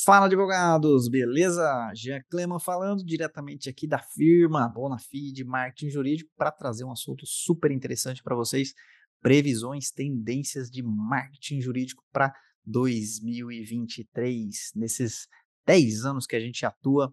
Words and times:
Fala, 0.00 0.26
advogados, 0.26 1.08
beleza? 1.08 1.92
Jean 1.94 2.22
Cleman 2.30 2.58
falando 2.58 3.04
diretamente 3.04 3.68
aqui 3.68 3.86
da 3.86 3.98
firma 3.98 4.66
Bonafide 4.66 5.44
Marketing 5.44 5.90
Jurídico 5.90 6.30
para 6.34 6.50
trazer 6.50 6.84
um 6.84 6.90
assunto 6.90 7.26
super 7.26 7.70
interessante 7.70 8.22
para 8.22 8.34
vocês: 8.34 8.72
previsões, 9.20 9.90
tendências 9.90 10.70
de 10.70 10.82
marketing 10.82 11.60
jurídico 11.60 12.02
para 12.10 12.34
2023. 12.64 14.72
Nesses 14.74 15.28
10 15.66 16.06
anos 16.06 16.26
que 16.26 16.36
a 16.36 16.40
gente 16.40 16.64
atua 16.64 17.12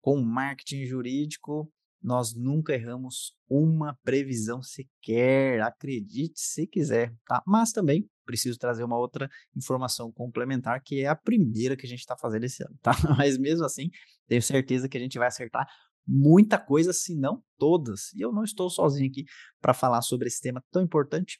com 0.00 0.20
marketing 0.20 0.84
jurídico, 0.84 1.72
nós 2.02 2.34
nunca 2.34 2.74
erramos 2.74 3.34
uma 3.48 3.96
previsão 4.04 4.62
sequer, 4.62 5.60
acredite 5.62 6.40
se 6.40 6.66
quiser, 6.66 7.14
tá? 7.26 7.42
Mas 7.46 7.72
também 7.72 8.08
preciso 8.24 8.58
trazer 8.58 8.84
uma 8.84 8.98
outra 8.98 9.28
informação 9.56 10.12
complementar, 10.12 10.82
que 10.82 11.00
é 11.00 11.08
a 11.08 11.16
primeira 11.16 11.76
que 11.76 11.86
a 11.86 11.88
gente 11.88 12.00
está 12.00 12.16
fazendo 12.16 12.44
esse 12.44 12.62
ano, 12.62 12.76
tá? 12.82 12.92
Mas 13.18 13.38
mesmo 13.38 13.64
assim, 13.64 13.90
tenho 14.26 14.42
certeza 14.42 14.88
que 14.88 14.98
a 14.98 15.00
gente 15.00 15.18
vai 15.18 15.28
acertar 15.28 15.66
muita 16.06 16.58
coisa, 16.58 16.92
se 16.92 17.14
não 17.14 17.42
todas. 17.58 18.12
E 18.14 18.20
eu 18.20 18.32
não 18.32 18.42
estou 18.42 18.70
sozinho 18.70 19.10
aqui 19.10 19.24
para 19.60 19.74
falar 19.74 20.00
sobre 20.00 20.28
esse 20.28 20.40
tema 20.40 20.62
tão 20.70 20.82
importante, 20.82 21.38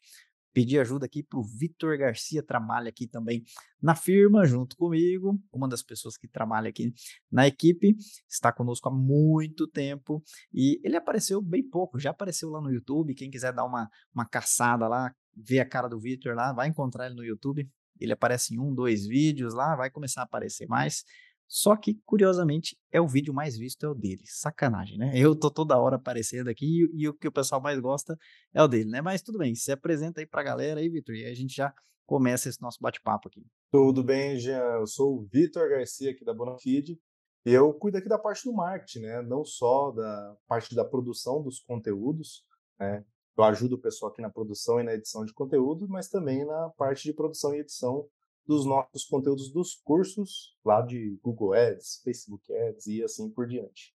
pedir 0.52 0.78
ajuda 0.80 1.06
aqui 1.06 1.22
para 1.22 1.38
o 1.38 1.42
Vitor 1.42 1.96
Garcia, 1.98 2.42
trabalha 2.42 2.88
aqui 2.88 3.06
também 3.06 3.44
na 3.80 3.94
firma, 3.94 4.44
junto 4.44 4.76
comigo, 4.76 5.38
uma 5.52 5.68
das 5.68 5.82
pessoas 5.82 6.16
que 6.16 6.26
trabalha 6.26 6.68
aqui 6.68 6.92
na 7.30 7.46
equipe, 7.46 7.96
está 8.28 8.52
conosco 8.52 8.88
há 8.88 8.92
muito 8.92 9.66
tempo 9.66 10.22
e 10.52 10.80
ele 10.82 10.96
apareceu 10.96 11.40
bem 11.40 11.62
pouco, 11.62 11.98
já 11.98 12.10
apareceu 12.10 12.50
lá 12.50 12.60
no 12.60 12.72
YouTube, 12.72 13.14
quem 13.14 13.30
quiser 13.30 13.52
dar 13.52 13.64
uma, 13.64 13.88
uma 14.14 14.26
caçada 14.26 14.88
lá, 14.88 15.14
ver 15.36 15.60
a 15.60 15.68
cara 15.68 15.88
do 15.88 16.00
Vitor 16.00 16.34
lá, 16.34 16.52
vai 16.52 16.68
encontrar 16.68 17.06
ele 17.06 17.14
no 17.14 17.24
YouTube, 17.24 17.68
ele 18.00 18.12
aparece 18.12 18.54
em 18.54 18.58
um, 18.58 18.74
dois 18.74 19.06
vídeos 19.06 19.54
lá, 19.54 19.76
vai 19.76 19.90
começar 19.90 20.22
a 20.22 20.24
aparecer 20.24 20.66
mais, 20.66 21.04
só 21.48 21.74
que, 21.74 21.94
curiosamente, 22.04 22.76
é 22.92 23.00
o 23.00 23.08
vídeo 23.08 23.32
mais 23.32 23.56
visto 23.56 23.86
é 23.86 23.88
o 23.88 23.94
dele. 23.94 24.22
Sacanagem, 24.26 24.98
né? 24.98 25.12
Eu 25.14 25.34
tô 25.34 25.50
toda 25.50 25.78
hora 25.78 25.96
aparecendo 25.96 26.48
aqui 26.48 26.66
e, 26.66 27.02
e 27.04 27.08
o 27.08 27.14
que 27.14 27.26
o 27.26 27.32
pessoal 27.32 27.58
mais 27.58 27.80
gosta 27.80 28.16
é 28.52 28.62
o 28.62 28.68
dele, 28.68 28.90
né? 28.90 29.00
Mas 29.00 29.22
tudo 29.22 29.38
bem, 29.38 29.54
se 29.54 29.72
apresenta 29.72 30.20
aí 30.20 30.26
pra 30.26 30.42
galera 30.42 30.78
aí, 30.78 30.90
Vitor, 30.90 31.14
e 31.14 31.24
aí 31.24 31.32
a 31.32 31.34
gente 31.34 31.56
já 31.56 31.72
começa 32.06 32.50
esse 32.50 32.60
nosso 32.60 32.78
bate-papo 32.80 33.28
aqui. 33.28 33.46
Tudo 33.72 34.04
bem, 34.04 34.38
Jean? 34.38 34.60
Eu 34.78 34.86
sou 34.86 35.16
o 35.16 35.26
Vitor 35.32 35.70
Garcia 35.70 36.10
aqui 36.10 36.22
da 36.22 36.34
Bonafide. 36.34 37.00
Eu 37.44 37.72
cuido 37.72 37.96
aqui 37.96 38.08
da 38.08 38.18
parte 38.18 38.44
do 38.44 38.52
marketing, 38.52 39.00
né? 39.00 39.22
Não 39.22 39.42
só 39.42 39.90
da 39.90 40.36
parte 40.46 40.74
da 40.74 40.84
produção 40.84 41.42
dos 41.42 41.60
conteúdos, 41.60 42.44
né? 42.78 43.02
Eu 43.36 43.44
ajudo 43.44 43.76
o 43.76 43.80
pessoal 43.80 44.10
aqui 44.12 44.20
na 44.20 44.28
produção 44.28 44.80
e 44.80 44.82
na 44.82 44.94
edição 44.94 45.24
de 45.24 45.32
conteúdo, 45.32 45.86
mas 45.88 46.08
também 46.08 46.44
na 46.44 46.70
parte 46.70 47.04
de 47.04 47.14
produção 47.14 47.54
e 47.54 47.60
edição 47.60 48.06
dos 48.48 48.64
nossos 48.64 49.04
conteúdos 49.04 49.52
dos 49.52 49.74
cursos 49.74 50.56
lá 50.64 50.80
de 50.80 51.20
Google 51.22 51.52
Ads, 51.52 52.00
Facebook 52.02 52.50
Ads 52.50 52.86
e 52.86 53.02
assim 53.04 53.30
por 53.30 53.46
diante. 53.46 53.94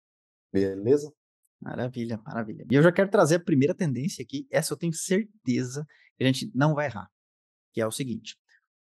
Beleza? 0.52 1.12
Maravilha, 1.59 2.22
maravilha. 2.23 2.64
E 2.70 2.76
eu 2.76 2.84
já 2.84 2.92
quero 2.92 3.09
trazer 3.09 3.36
a 3.38 3.44
primeira 3.44 3.74
tendência 3.74 4.22
aqui, 4.22 4.48
essa 4.52 4.74
eu 4.74 4.78
tenho 4.78 4.94
certeza 4.94 5.88
que 6.16 6.24
a 6.24 6.28
gente 6.28 6.52
não 6.54 6.76
vai 6.76 6.86
errar, 6.86 7.09
que 7.74 7.81
é 7.81 7.88
o 7.88 7.92
seguinte: 7.92 8.38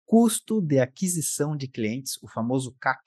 custo 0.06 0.62
de 0.62 0.80
aquisição 0.80 1.58
de 1.58 1.68
clientes, 1.68 2.18
o 2.24 2.30
famoso 2.30 2.74
CAC, 2.80 3.04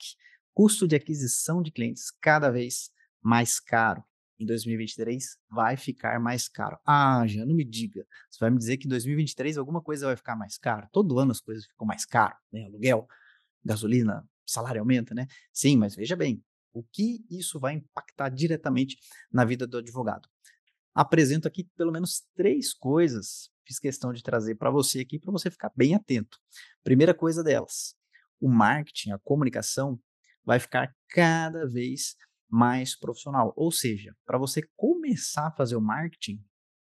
custo 0.53 0.87
de 0.87 0.95
aquisição 0.95 1.63
de 1.63 1.71
clientes 1.71 2.11
cada 2.21 2.51
vez 2.51 2.91
mais 3.23 3.59
caro 3.59 4.03
em 4.43 4.45
2023 4.45 5.37
vai 5.49 5.77
ficar 5.77 6.19
mais 6.19 6.47
caro. 6.47 6.77
Ah, 6.85 7.25
já 7.27 7.45
não 7.45 7.53
me 7.53 7.63
diga. 7.63 8.05
Você 8.29 8.39
vai 8.39 8.49
me 8.49 8.57
dizer 8.57 8.77
que 8.77 8.85
em 8.85 8.89
2023 8.89 9.57
alguma 9.57 9.81
coisa 9.81 10.07
vai 10.07 10.15
ficar 10.15 10.35
mais 10.35 10.57
caro? 10.57 10.87
Todo 10.91 11.19
ano 11.19 11.31
as 11.31 11.39
coisas 11.39 11.65
ficam 11.65 11.85
mais 11.85 12.05
caro, 12.05 12.35
né? 12.51 12.65
Aluguel, 12.65 13.07
gasolina, 13.63 14.27
salário 14.45 14.81
aumenta, 14.81 15.13
né? 15.13 15.27
Sim, 15.53 15.77
mas 15.77 15.95
veja 15.95 16.15
bem, 16.15 16.43
o 16.73 16.83
que 16.83 17.23
isso 17.29 17.59
vai 17.59 17.75
impactar 17.75 18.29
diretamente 18.29 18.97
na 19.31 19.45
vida 19.45 19.67
do 19.67 19.77
advogado? 19.77 20.27
Apresento 20.93 21.47
aqui 21.47 21.69
pelo 21.77 21.91
menos 21.91 22.23
três 22.35 22.73
coisas, 22.73 23.49
fiz 23.65 23.79
questão 23.79 24.11
de 24.11 24.23
trazer 24.23 24.55
para 24.55 24.69
você 24.69 25.01
aqui, 25.01 25.19
para 25.19 25.31
você 25.31 25.49
ficar 25.49 25.71
bem 25.75 25.95
atento. 25.95 26.37
Primeira 26.83 27.13
coisa 27.13 27.43
delas, 27.43 27.95
o 28.39 28.49
marketing, 28.49 29.11
a 29.11 29.19
comunicação 29.19 29.99
vai 30.43 30.59
ficar 30.59 30.93
cada 31.09 31.67
vez 31.67 32.15
mais 32.51 32.97
profissional. 32.97 33.53
Ou 33.55 33.71
seja, 33.71 34.13
para 34.25 34.37
você 34.37 34.61
começar 34.75 35.47
a 35.47 35.51
fazer 35.51 35.75
o 35.75 35.81
marketing, 35.81 36.43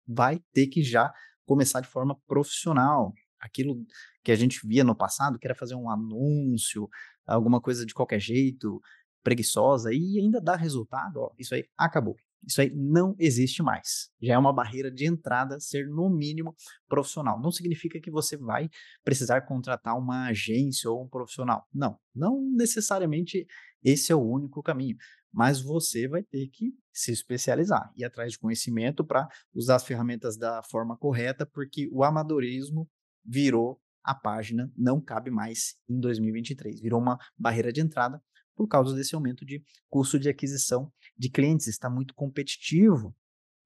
vai 0.06 0.38
ter 0.52 0.66
que 0.66 0.82
já 0.82 1.12
começar 1.46 1.80
de 1.80 1.88
forma 1.88 2.20
profissional. 2.26 3.12
Aquilo 3.40 3.84
que 4.22 4.30
a 4.30 4.36
gente 4.36 4.66
via 4.66 4.84
no 4.84 4.96
passado, 4.96 5.38
que 5.38 5.46
era 5.46 5.54
fazer 5.54 5.74
um 5.74 5.90
anúncio, 5.90 6.88
alguma 7.26 7.60
coisa 7.60 7.84
de 7.84 7.94
qualquer 7.94 8.20
jeito, 8.20 8.80
preguiçosa 9.22 9.92
e 9.92 10.20
ainda 10.20 10.40
dá 10.40 10.54
resultado, 10.54 11.16
ó, 11.20 11.30
isso 11.38 11.54
aí 11.54 11.64
acabou. 11.76 12.14
Isso 12.46 12.60
aí 12.60 12.70
não 12.74 13.14
existe 13.18 13.62
mais. 13.62 14.10
Já 14.20 14.34
é 14.34 14.38
uma 14.38 14.52
barreira 14.52 14.90
de 14.90 15.06
entrada 15.06 15.58
ser, 15.58 15.88
no 15.88 16.10
mínimo, 16.10 16.54
profissional. 16.86 17.40
Não 17.40 17.50
significa 17.50 17.98
que 17.98 18.10
você 18.10 18.36
vai 18.36 18.68
precisar 19.02 19.40
contratar 19.42 19.96
uma 19.96 20.26
agência 20.28 20.90
ou 20.90 21.04
um 21.04 21.08
profissional. 21.08 21.66
Não, 21.72 21.98
não 22.14 22.38
necessariamente 22.54 23.46
esse 23.82 24.12
é 24.12 24.14
o 24.14 24.22
único 24.22 24.62
caminho 24.62 24.96
mas 25.34 25.60
você 25.60 26.06
vai 26.06 26.22
ter 26.22 26.46
que 26.46 26.72
se 26.92 27.10
especializar, 27.10 27.92
ir 27.96 28.04
atrás 28.04 28.32
de 28.32 28.38
conhecimento 28.38 29.04
para 29.04 29.28
usar 29.52 29.74
as 29.74 29.84
ferramentas 29.84 30.36
da 30.36 30.62
forma 30.62 30.96
correta, 30.96 31.44
porque 31.44 31.88
o 31.90 32.04
amadorismo 32.04 32.88
virou 33.24 33.80
a 34.04 34.14
página, 34.14 34.70
não 34.76 35.00
cabe 35.00 35.32
mais 35.32 35.74
em 35.88 35.98
2023, 35.98 36.80
virou 36.80 37.00
uma 37.00 37.18
barreira 37.36 37.72
de 37.72 37.80
entrada 37.80 38.22
por 38.54 38.68
causa 38.68 38.94
desse 38.94 39.16
aumento 39.16 39.44
de 39.44 39.60
custo 39.88 40.20
de 40.20 40.28
aquisição 40.28 40.92
de 41.18 41.28
clientes, 41.28 41.66
está 41.66 41.90
muito 41.90 42.14
competitivo, 42.14 43.12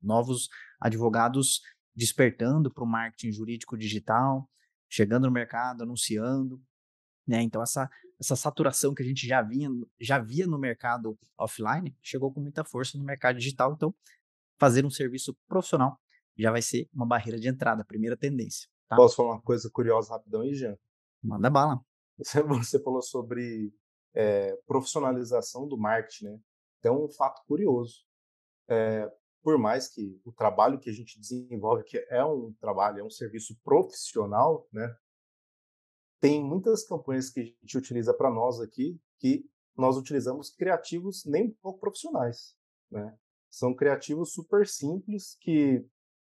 novos 0.01 0.49
advogados 0.81 1.61
despertando 1.95 2.73
para 2.73 2.85
o 2.85 2.87
marketing 2.87 3.31
jurídico 3.31 3.77
digital, 3.77 4.49
chegando 4.89 5.27
no 5.27 5.33
mercado, 5.33 5.83
anunciando, 5.83 6.63
né? 7.27 7.43
Então 7.43 7.63
essa 7.63 7.91
essa 8.21 8.35
saturação 8.35 8.95
que 8.95 9.03
a 9.03 9.07
gente 9.07 9.27
já 9.27 9.43
vinha 9.43 9.71
já 10.01 10.19
via 10.19 10.47
no 10.47 10.59
mercado 10.59 11.19
offline 11.37 11.97
chegou 12.03 12.33
com 12.33 12.41
muita 12.41 12.65
força 12.65 12.99
no 12.99 13.05
mercado 13.05 13.39
digital. 13.39 13.73
Então 13.73 13.95
fazer 14.59 14.85
um 14.85 14.91
serviço 14.91 15.37
profissional 15.47 15.99
já 16.37 16.51
vai 16.51 16.63
ser 16.63 16.89
uma 16.93 17.07
barreira 17.07 17.39
de 17.39 17.49
entrada, 17.49 17.85
primeira 17.85 18.17
tendência. 18.17 18.69
Tá? 18.89 18.97
Posso 18.97 19.17
falar 19.17 19.33
uma 19.33 19.43
coisa 19.43 19.69
curiosa 19.71 20.13
rapidão 20.13 20.43
aí, 20.43 20.55
Jean? 20.55 20.77
Manda 21.23 21.51
bala. 21.51 21.81
Você, 22.17 22.43
você 22.43 22.83
falou 22.83 23.03
sobre 23.03 23.73
é, 24.15 24.57
profissionalização 24.67 25.67
do 25.67 25.77
marketing, 25.77 26.25
né? 26.25 26.41
Então, 26.79 27.05
um 27.05 27.09
fato 27.09 27.43
curioso. 27.47 28.05
É, 28.69 29.11
por 29.43 29.59
mais 29.59 29.89
que 29.89 30.21
o 30.25 30.33
trabalho 30.33 30.79
que 30.79 30.91
a 30.91 30.93
gente 30.93 31.19
desenvolve, 31.19 31.85
que 31.85 31.99
é 32.11 32.25
um 32.25 32.53
trabalho, 32.61 33.01
é 33.01 33.05
um 33.05 33.11
serviço 33.11 33.57
profissional, 33.65 34.67
né? 34.73 34.95
Tem 36.21 36.43
muitas 36.43 36.85
campanhas 36.87 37.31
que 37.31 37.41
a 37.41 37.45
gente 37.45 37.79
utiliza 37.79 38.13
para 38.13 38.31
nós 38.31 38.61
aqui 38.61 38.99
que 39.19 39.45
nós 39.77 39.97
utilizamos 39.97 40.51
criativos 40.51 41.25
nem 41.25 41.49
um 41.49 41.55
pouco 41.63 41.81
profissionais, 41.81 42.57
né? 42.91 43.17
São 43.51 43.75
criativos 43.75 44.33
super 44.33 44.67
simples 44.67 45.37
que 45.41 45.85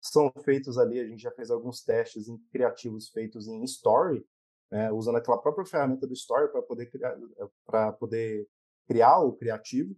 são 0.01 0.31
feitos 0.43 0.77
ali, 0.77 0.99
a 0.99 1.07
gente 1.07 1.22
já 1.22 1.31
fez 1.31 1.51
alguns 1.51 1.81
testes 1.81 2.27
em 2.27 2.38
criativos 2.51 3.09
feitos 3.09 3.47
em 3.47 3.63
Story, 3.63 4.25
né, 4.72 4.91
usando 4.91 5.17
aquela 5.17 5.38
própria 5.38 5.66
ferramenta 5.66 6.07
do 6.07 6.13
Story 6.13 6.51
para 6.51 6.61
poder 6.61 6.88
criar 6.88 7.17
para 7.66 7.93
poder 7.93 8.47
criar 8.88 9.19
o 9.19 9.33
criativo 9.33 9.95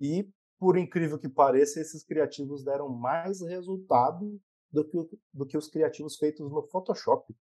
e 0.00 0.28
por 0.58 0.78
incrível 0.78 1.18
que 1.18 1.28
pareça, 1.28 1.80
esses 1.80 2.02
criativos 2.04 2.64
deram 2.64 2.88
mais 2.88 3.42
resultado 3.42 4.40
do 4.72 4.84
que, 4.84 4.96
do 5.32 5.46
que 5.46 5.58
os 5.58 5.68
criativos 5.68 6.16
feitos 6.16 6.50
no 6.50 6.62
Photoshop 6.68 7.34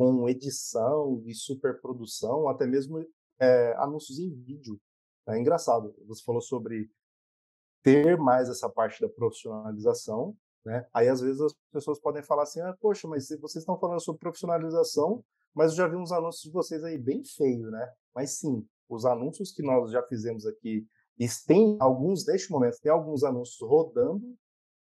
com 0.00 0.26
edição 0.30 1.22
e 1.26 1.34
superprodução, 1.34 2.48
até 2.48 2.66
mesmo 2.66 3.06
é, 3.38 3.74
anúncios 3.76 4.18
em 4.18 4.30
vídeo. 4.30 4.80
É 5.28 5.38
engraçado. 5.38 5.94
Você 6.06 6.24
falou 6.24 6.40
sobre 6.40 6.90
ter 7.82 8.16
mais 8.16 8.48
essa 8.48 8.66
parte 8.66 8.98
da 8.98 9.10
profissionalização, 9.10 10.34
né? 10.64 10.86
Aí 10.94 11.06
às 11.06 11.20
vezes 11.20 11.38
as 11.42 11.52
pessoas 11.70 12.00
podem 12.00 12.22
falar 12.22 12.44
assim, 12.44 12.62
ah, 12.62 12.74
poxa, 12.80 13.06
mas 13.06 13.28
vocês 13.28 13.56
estão 13.56 13.78
falando 13.78 14.00
sobre 14.00 14.20
profissionalização, 14.20 15.22
mas 15.52 15.72
eu 15.72 15.76
já 15.76 15.86
vi 15.86 15.96
uns 15.96 16.12
anúncios 16.12 16.44
de 16.44 16.50
vocês 16.50 16.82
aí 16.82 16.96
bem 16.96 17.22
feio, 17.22 17.70
né? 17.70 17.92
Mas 18.14 18.38
sim, 18.38 18.66
os 18.88 19.04
anúncios 19.04 19.52
que 19.52 19.62
nós 19.62 19.90
já 19.90 20.02
fizemos 20.04 20.46
aqui, 20.46 20.86
tem 21.46 21.76
alguns 21.78 22.24
neste 22.26 22.50
momento, 22.50 22.80
tem 22.80 22.90
alguns 22.90 23.22
anúncios 23.22 23.60
rodando 23.60 24.34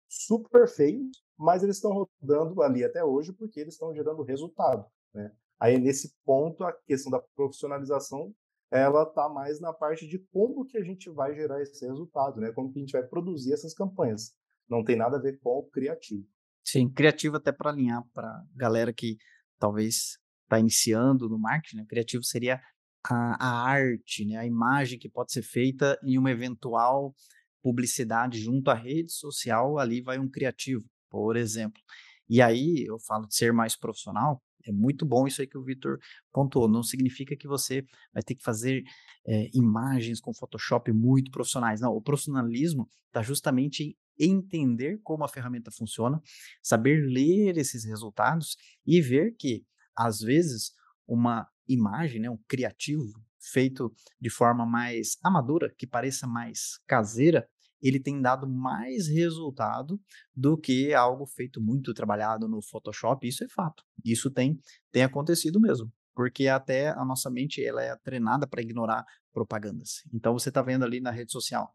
super 0.07 0.65
feios, 0.65 1.21
mas 1.37 1.61
eles 1.61 1.75
estão 1.75 2.07
rodando 2.21 2.61
ali 2.61 2.85
até 2.85 3.03
hoje 3.03 3.33
porque 3.33 3.59
eles 3.59 3.73
estão 3.73 3.93
gerando 3.93 4.23
resultado. 4.23 4.89
Né? 5.13 5.31
Aí, 5.59 5.77
nesse 5.77 6.13
ponto, 6.25 6.63
a 6.63 6.73
questão 6.85 7.11
da 7.11 7.19
profissionalização 7.35 8.33
ela 8.71 9.03
está 9.03 9.27
mais 9.27 9.59
na 9.59 9.73
parte 9.73 10.07
de 10.07 10.19
como 10.31 10.65
que 10.65 10.77
a 10.77 10.83
gente 10.83 11.09
vai 11.09 11.33
gerar 11.33 11.61
esse 11.61 11.85
resultado, 11.85 12.39
né? 12.39 12.51
Como 12.51 12.71
que 12.71 12.77
a 12.77 12.81
gente 12.81 12.91
vai 12.91 13.03
produzir 13.03 13.51
essas 13.51 13.73
campanhas. 13.73 14.31
Não 14.69 14.83
tem 14.83 14.95
nada 14.95 15.17
a 15.17 15.19
ver 15.19 15.39
com 15.39 15.49
o 15.57 15.63
criativo. 15.63 16.27
Sim, 16.63 16.87
criativo 16.87 17.37
até 17.37 17.51
para 17.51 17.71
alinhar 17.71 18.03
para 18.13 18.43
galera 18.55 18.93
que 18.93 19.17
talvez 19.57 20.19
está 20.43 20.59
iniciando 20.59 21.27
no 21.27 21.39
marketing, 21.39 21.77
né? 21.77 21.85
Criativo 21.87 22.23
seria 22.23 22.61
a, 23.03 23.43
a 23.43 23.69
arte, 23.69 24.25
né, 24.25 24.37
a 24.37 24.45
imagem 24.45 24.99
que 24.99 25.09
pode 25.09 25.31
ser 25.31 25.41
feita 25.41 25.97
em 26.03 26.17
uma 26.17 26.31
eventual 26.31 27.15
publicidade 27.61 28.39
junto 28.39 28.69
à 28.69 28.73
rede 28.73 29.11
social, 29.11 29.79
ali 29.79 30.01
vai 30.01 30.19
um 30.19 30.29
criativo, 30.29 30.85
por 31.09 31.35
exemplo. 31.35 31.81
E 32.29 32.41
aí 32.41 32.85
eu 32.87 32.99
falo 32.99 33.27
de 33.27 33.35
ser 33.35 33.51
mais 33.51 33.75
profissional, 33.75 34.41
é 34.65 34.71
muito 34.71 35.05
bom 35.05 35.27
isso 35.27 35.41
aí 35.41 35.47
que 35.47 35.57
o 35.57 35.63
Vitor 35.63 35.97
pontuou. 36.31 36.67
Não 36.67 36.83
significa 36.83 37.35
que 37.35 37.47
você 37.47 37.85
vai 38.13 38.21
ter 38.23 38.35
que 38.35 38.43
fazer 38.43 38.83
é, 39.25 39.49
imagens 39.53 40.19
com 40.19 40.33
Photoshop 40.33 40.91
muito 40.91 41.31
profissionais. 41.31 41.81
Não, 41.81 41.91
o 41.91 42.01
profissionalismo 42.01 42.87
está 43.07 43.21
justamente 43.21 43.83
em 44.19 44.31
entender 44.31 44.99
como 45.01 45.23
a 45.23 45.29
ferramenta 45.29 45.71
funciona, 45.71 46.21
saber 46.61 47.05
ler 47.05 47.57
esses 47.57 47.85
resultados 47.85 48.57
e 48.85 49.01
ver 49.01 49.35
que, 49.37 49.65
às 49.95 50.19
vezes, 50.19 50.73
uma 51.07 51.47
imagem, 51.67 52.19
né, 52.21 52.29
um 52.29 52.39
criativo 52.47 53.13
feito 53.39 53.93
de 54.19 54.29
forma 54.29 54.65
mais 54.65 55.17
amadora, 55.23 55.73
que 55.77 55.87
pareça 55.87 56.27
mais 56.27 56.79
caseira, 56.85 57.47
ele 57.81 57.99
tem 57.99 58.21
dado 58.21 58.47
mais 58.47 59.07
resultado 59.07 59.99
do 60.35 60.57
que 60.57 60.93
algo 60.93 61.25
feito 61.25 61.61
muito 61.61 61.93
trabalhado 61.93 62.47
no 62.47 62.61
Photoshop. 62.61 63.27
Isso 63.27 63.43
é 63.43 63.47
fato. 63.47 63.83
Isso 64.03 64.29
tem, 64.29 64.59
tem 64.91 65.03
acontecido 65.03 65.59
mesmo. 65.59 65.91
Porque 66.13 66.47
até 66.47 66.89
a 66.89 67.05
nossa 67.05 67.29
mente 67.29 67.63
ela 67.63 67.81
é 67.81 67.95
treinada 67.97 68.45
para 68.45 68.61
ignorar 68.61 69.05
propagandas. 69.31 70.03
Então 70.13 70.33
você 70.33 70.49
está 70.49 70.61
vendo 70.61 70.83
ali 70.83 70.99
na 70.99 71.11
rede 71.11 71.31
social 71.31 71.73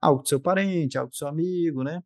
algo 0.00 0.22
do 0.22 0.28
seu 0.28 0.40
parente, 0.40 0.98
algo 0.98 1.10
do 1.10 1.16
seu 1.16 1.28
amigo, 1.28 1.82
né? 1.82 2.02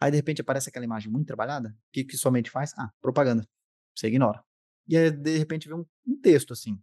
Aí 0.00 0.10
de 0.10 0.16
repente 0.16 0.40
aparece 0.40 0.68
aquela 0.68 0.84
imagem 0.84 1.10
muito 1.10 1.26
trabalhada. 1.26 1.68
O 1.68 1.92
que, 1.92 2.04
que 2.04 2.16
sua 2.16 2.30
mente 2.30 2.50
faz? 2.50 2.72
Ah, 2.78 2.90
propaganda. 3.00 3.46
Você 3.94 4.08
ignora. 4.08 4.42
E 4.88 4.96
aí 4.96 5.10
de 5.10 5.38
repente 5.38 5.68
vê 5.68 5.74
um, 5.74 5.84
um 6.06 6.20
texto 6.20 6.52
assim. 6.52 6.78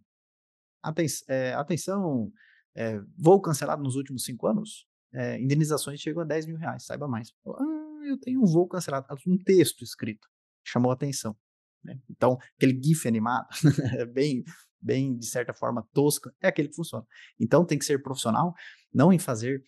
Aten 0.82 1.06
é, 1.28 1.54
atenção, 1.54 2.32
é, 2.74 3.00
voo 3.16 3.40
cancelado 3.40 3.82
nos 3.82 3.96
últimos 3.96 4.24
cinco 4.24 4.46
anos 4.46 4.86
é, 5.14 5.40
indenizações 5.40 6.00
chegam 6.00 6.22
a 6.22 6.26
10 6.26 6.46
mil 6.46 6.56
reais, 6.56 6.84
saiba 6.84 7.06
mais. 7.06 7.32
Ah, 7.46 8.06
eu 8.06 8.18
tenho 8.18 8.42
um 8.42 8.46
voo 8.46 8.66
cancelado, 8.66 9.06
um 9.26 9.38
texto 9.38 9.82
escrito, 9.82 10.26
chamou 10.64 10.90
atenção. 10.90 11.36
Né? 11.84 11.98
Então, 12.10 12.38
aquele 12.56 12.80
GIF 12.82 13.06
animado, 13.06 13.46
é 13.98 14.06
bem, 14.06 14.44
bem, 14.80 15.16
de 15.16 15.26
certa 15.26 15.52
forma, 15.52 15.86
tosca, 15.92 16.32
é 16.40 16.48
aquele 16.48 16.68
que 16.68 16.76
funciona. 16.76 17.06
Então, 17.38 17.64
tem 17.64 17.78
que 17.78 17.84
ser 17.84 18.02
profissional, 18.02 18.54
não 18.92 19.12
em 19.12 19.18
fazer 19.18 19.62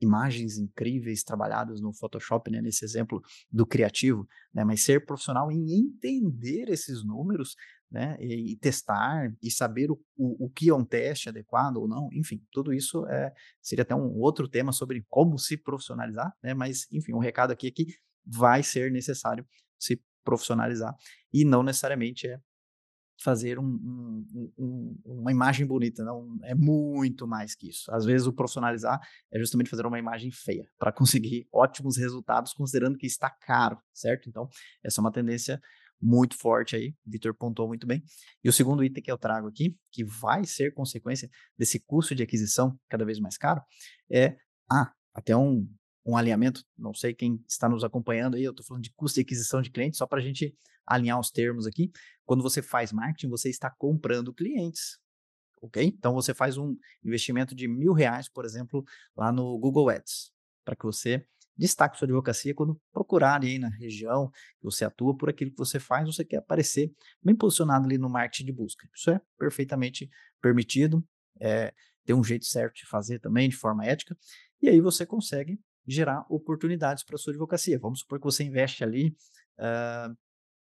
imagens 0.00 0.56
incríveis 0.56 1.22
trabalhadas 1.22 1.80
no 1.80 1.92
Photoshop, 1.92 2.50
né, 2.50 2.62
nesse 2.62 2.84
exemplo 2.84 3.22
do 3.50 3.66
criativo, 3.66 4.26
né, 4.52 4.64
mas 4.64 4.82
ser 4.82 5.04
profissional 5.04 5.52
em 5.52 5.78
entender 5.78 6.70
esses 6.70 7.04
números, 7.04 7.54
né, 7.90 8.16
e, 8.20 8.52
e 8.52 8.56
testar 8.56 9.34
e 9.42 9.50
saber 9.50 9.90
o, 9.90 10.00
o, 10.16 10.46
o, 10.46 10.50
que 10.50 10.68
é 10.68 10.74
um 10.74 10.84
teste 10.84 11.28
adequado 11.28 11.78
ou 11.78 11.88
não, 11.88 12.08
enfim, 12.12 12.40
tudo 12.52 12.72
isso 12.72 13.06
é, 13.06 13.32
seria 13.60 13.82
até 13.82 13.94
um 13.94 14.18
outro 14.18 14.46
tema 14.48 14.72
sobre 14.72 15.04
como 15.08 15.38
se 15.38 15.56
profissionalizar, 15.56 16.32
né, 16.42 16.54
mas 16.54 16.86
enfim, 16.92 17.12
um 17.12 17.18
recado 17.18 17.50
aqui 17.50 17.66
é 17.66 17.70
que 17.70 17.86
vai 18.24 18.62
ser 18.62 18.92
necessário 18.92 19.44
se 19.78 20.00
profissionalizar 20.24 20.94
e 21.32 21.44
não 21.44 21.62
necessariamente 21.62 22.28
é 22.28 22.38
fazer 23.22 23.58
um, 23.58 23.64
um, 23.64 24.52
um, 24.58 25.00
uma 25.04 25.30
imagem 25.30 25.66
bonita, 25.66 26.02
não 26.02 26.38
é 26.42 26.54
muito 26.54 27.26
mais 27.26 27.54
que 27.54 27.68
isso. 27.68 27.92
Às 27.92 28.06
vezes 28.06 28.26
o 28.26 28.32
profissionalizar 28.32 28.98
é 29.30 29.38
justamente 29.38 29.68
fazer 29.68 29.84
uma 29.84 29.98
imagem 29.98 30.30
feia 30.30 30.66
para 30.78 30.90
conseguir 30.90 31.46
ótimos 31.52 31.98
resultados, 31.98 32.54
considerando 32.54 32.96
que 32.96 33.06
está 33.06 33.28
caro, 33.28 33.78
certo? 33.92 34.28
Então 34.28 34.48
essa 34.82 35.00
é 35.00 35.02
uma 35.02 35.12
tendência 35.12 35.60
muito 36.00 36.36
forte 36.36 36.74
aí, 36.76 36.94
o 37.06 37.10
Vitor 37.10 37.34
pontuou 37.34 37.68
muito 37.68 37.86
bem. 37.86 38.02
E 38.42 38.48
o 38.48 38.52
segundo 38.52 38.82
item 38.82 39.02
que 39.02 39.10
eu 39.10 39.18
trago 39.18 39.48
aqui, 39.48 39.76
que 39.90 40.02
vai 40.04 40.44
ser 40.44 40.72
consequência 40.72 41.28
desse 41.58 41.78
custo 41.80 42.14
de 42.14 42.22
aquisição 42.22 42.78
cada 42.88 43.04
vez 43.04 43.20
mais 43.20 43.36
caro, 43.36 43.62
é 44.10 44.36
ah, 44.70 44.92
até 45.12 45.36
um, 45.36 45.68
um 46.06 46.16
alinhamento, 46.16 46.64
não 46.78 46.94
sei 46.94 47.14
quem 47.14 47.42
está 47.46 47.68
nos 47.68 47.84
acompanhando 47.84 48.36
aí, 48.36 48.44
eu 48.44 48.52
estou 48.52 48.64
falando 48.64 48.82
de 48.82 48.92
custo 48.94 49.16
de 49.16 49.22
aquisição 49.22 49.60
de 49.60 49.70
clientes, 49.70 49.98
só 49.98 50.06
para 50.06 50.18
a 50.18 50.22
gente 50.22 50.56
alinhar 50.86 51.20
os 51.20 51.30
termos 51.30 51.66
aqui. 51.66 51.90
Quando 52.24 52.42
você 52.42 52.62
faz 52.62 52.92
marketing, 52.92 53.28
você 53.28 53.50
está 53.50 53.70
comprando 53.70 54.32
clientes, 54.32 54.98
ok? 55.60 55.84
Então 55.84 56.14
você 56.14 56.32
faz 56.32 56.56
um 56.56 56.76
investimento 57.04 57.54
de 57.54 57.68
mil 57.68 57.92
reais, 57.92 58.28
por 58.28 58.44
exemplo, 58.44 58.84
lá 59.16 59.30
no 59.30 59.58
Google 59.58 59.90
Ads, 59.90 60.32
para 60.64 60.74
que 60.74 60.84
você 60.84 61.24
destaque 61.60 61.98
sua 61.98 62.06
advocacia 62.06 62.54
quando 62.54 62.80
procurar 62.90 63.42
aí 63.42 63.58
na 63.58 63.68
região 63.68 64.30
que 64.30 64.64
você 64.64 64.84
atua 64.84 65.14
por 65.14 65.28
aquilo 65.28 65.50
que 65.50 65.58
você 65.58 65.78
faz, 65.78 66.06
você 66.06 66.24
quer 66.24 66.38
aparecer 66.38 66.90
bem 67.22 67.36
posicionado 67.36 67.84
ali 67.84 67.98
no 67.98 68.08
marketing 68.08 68.46
de 68.46 68.52
busca. 68.52 68.88
Isso 68.94 69.10
é 69.10 69.20
perfeitamente 69.38 70.10
permitido, 70.40 71.06
é, 71.38 71.74
tem 72.06 72.16
um 72.16 72.24
jeito 72.24 72.46
certo 72.46 72.76
de 72.76 72.86
fazer 72.86 73.18
também, 73.18 73.48
de 73.48 73.56
forma 73.56 73.84
ética, 73.84 74.16
e 74.62 74.70
aí 74.70 74.80
você 74.80 75.04
consegue 75.04 75.60
gerar 75.86 76.24
oportunidades 76.30 77.04
para 77.04 77.18
sua 77.18 77.32
advocacia. 77.32 77.78
Vamos 77.78 78.00
supor 78.00 78.18
que 78.18 78.24
você 78.24 78.42
investe 78.42 78.82
ali 78.82 79.14
uh, 79.58 80.16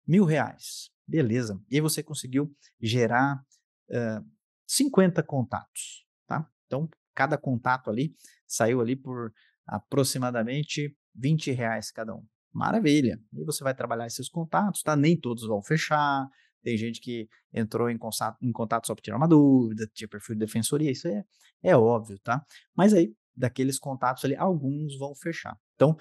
mil 0.05 0.25
reais, 0.25 0.91
beleza, 1.07 1.61
e 1.69 1.75
aí 1.75 1.81
você 1.81 2.03
conseguiu 2.03 2.53
gerar 2.81 3.41
uh, 3.89 4.25
50 4.67 5.23
contatos, 5.23 6.05
tá? 6.27 6.45
Então, 6.65 6.89
cada 7.15 7.37
contato 7.37 7.89
ali 7.89 8.13
saiu 8.45 8.81
ali 8.81 8.95
por 8.95 9.31
aproximadamente 9.69 10.95
20 11.15 11.51
reais 11.51 11.91
cada 11.91 12.15
um. 12.15 12.25
Maravilha. 12.51 13.19
E 13.33 13.43
você 13.43 13.63
vai 13.63 13.75
trabalhar 13.75 14.07
esses 14.07 14.27
contatos, 14.27 14.81
tá? 14.81 14.95
Nem 14.95 15.19
todos 15.19 15.45
vão 15.47 15.61
fechar. 15.61 16.27
Tem 16.63 16.75
gente 16.75 16.99
que 16.99 17.27
entrou 17.53 17.89
em 17.89 17.97
contato, 17.97 18.37
em 18.41 18.51
contato 18.51 18.87
só 18.87 18.95
para 18.95 19.01
tirar 19.01 19.17
uma 19.17 19.27
dúvida, 19.27 19.89
tinha 19.93 20.07
perfil 20.07 20.35
de 20.35 20.39
defensoria, 20.39 20.91
isso 20.91 21.07
é, 21.07 21.23
é 21.63 21.77
óbvio, 21.77 22.19
tá? 22.19 22.43
Mas 22.75 22.93
aí, 22.93 23.13
daqueles 23.35 23.79
contatos 23.79 24.25
ali, 24.25 24.35
alguns 24.35 24.97
vão 24.97 25.15
fechar. 25.15 25.57
Então, 25.75 25.95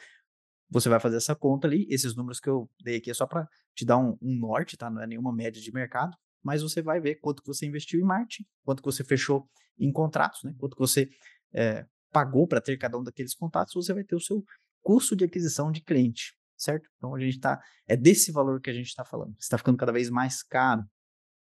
você 0.70 0.88
vai 0.88 0.98
fazer 1.00 1.16
essa 1.16 1.34
conta 1.34 1.68
ali, 1.68 1.86
esses 1.88 2.16
números 2.16 2.40
que 2.40 2.48
eu 2.48 2.68
dei 2.82 2.96
aqui 2.96 3.10
é 3.10 3.14
só 3.14 3.26
para 3.26 3.46
te 3.74 3.84
dar 3.84 3.98
um, 3.98 4.18
um, 4.20 4.38
norte, 4.38 4.76
tá? 4.76 4.90
Não 4.90 5.00
é 5.00 5.06
nenhuma 5.06 5.32
média 5.32 5.62
de 5.62 5.72
mercado, 5.72 6.16
mas 6.42 6.62
você 6.62 6.82
vai 6.82 7.00
ver 7.00 7.16
quanto 7.16 7.42
que 7.42 7.48
você 7.48 7.66
investiu 7.66 8.00
em 8.00 8.04
marketing, 8.04 8.44
quanto 8.64 8.82
que 8.82 8.86
você 8.86 9.04
fechou 9.04 9.48
em 9.78 9.92
contratos, 9.92 10.42
né? 10.42 10.54
Quanto 10.58 10.74
que 10.74 10.80
você 10.80 11.08
é, 11.54 11.86
pagou 12.10 12.46
para 12.46 12.60
ter 12.60 12.76
cada 12.76 12.98
um 12.98 13.02
daqueles 13.02 13.34
contatos, 13.34 13.74
você 13.74 13.92
vai 13.92 14.04
ter 14.04 14.16
o 14.16 14.20
seu 14.20 14.44
custo 14.80 15.14
de 15.14 15.24
aquisição 15.24 15.70
de 15.70 15.82
cliente, 15.82 16.34
certo? 16.56 16.88
Então 16.96 17.14
a 17.14 17.20
gente 17.20 17.36
está, 17.36 17.62
é 17.86 17.96
desse 17.96 18.32
valor 18.32 18.60
que 18.60 18.70
a 18.70 18.72
gente 18.72 18.86
está 18.86 19.04
falando. 19.04 19.36
Está 19.38 19.58
ficando 19.58 19.76
cada 19.76 19.92
vez 19.92 20.10
mais 20.10 20.42
caro. 20.42 20.82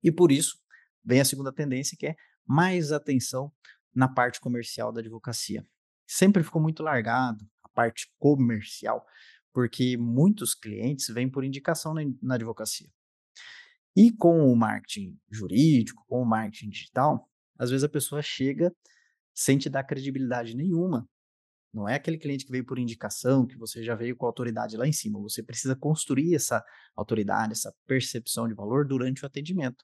E 0.04 0.12
por 0.12 0.32
isso 0.32 0.58
vem 1.04 1.20
a 1.20 1.26
segunda 1.26 1.52
tendência, 1.52 1.98
que 1.98 2.08
é 2.08 2.16
mais 2.46 2.92
atenção 2.92 3.52
na 3.94 4.08
parte 4.08 4.40
comercial 4.40 4.92
da 4.92 5.00
advocacia. 5.00 5.66
Sempre 6.08 6.44
ficou 6.44 6.62
muito 6.62 6.84
largado 6.84 7.46
a 7.64 7.70
parte 7.70 8.12
comercial, 8.20 9.06
porque 9.54 9.98
muitos 9.98 10.54
clientes 10.54 11.08
vêm 11.08 11.30
por 11.30 11.44
indicação 11.44 11.94
na, 11.94 12.02
na 12.22 12.36
advocacia. 12.36 12.90
E 13.96 14.12
com 14.12 14.52
o 14.52 14.56
marketing 14.56 15.18
jurídico, 15.30 16.04
com 16.08 16.22
o 16.22 16.26
marketing 16.26 16.70
digital, 16.70 17.30
às 17.58 17.70
vezes 17.70 17.84
a 17.84 17.90
pessoa 17.90 18.22
chega 18.22 18.74
sem 19.34 19.58
te 19.58 19.70
dar 19.70 19.84
credibilidade 19.84 20.56
nenhuma. 20.56 21.08
Não 21.74 21.90
é 21.90 21.96
aquele 21.96 22.20
cliente 22.20 22.46
que 22.46 22.52
veio 22.52 22.66
por 22.66 22.78
indicação, 22.78 23.48
que 23.48 23.58
você 23.58 23.84
já 23.84 23.96
veio 23.96 24.16
com 24.16 24.26
a 24.26 24.30
autoridade 24.30 24.78
lá 24.78 24.88
em 24.88 24.94
cima. 24.94 25.20
Você 25.22 25.42
precisa 25.42 25.76
construir 25.76 26.36
essa 26.36 26.64
autoridade, 26.96 27.54
essa 27.54 27.74
percepção 27.88 28.48
de 28.48 28.54
valor 28.54 28.86
durante 28.86 29.24
o 29.24 29.26
atendimento. 29.26 29.84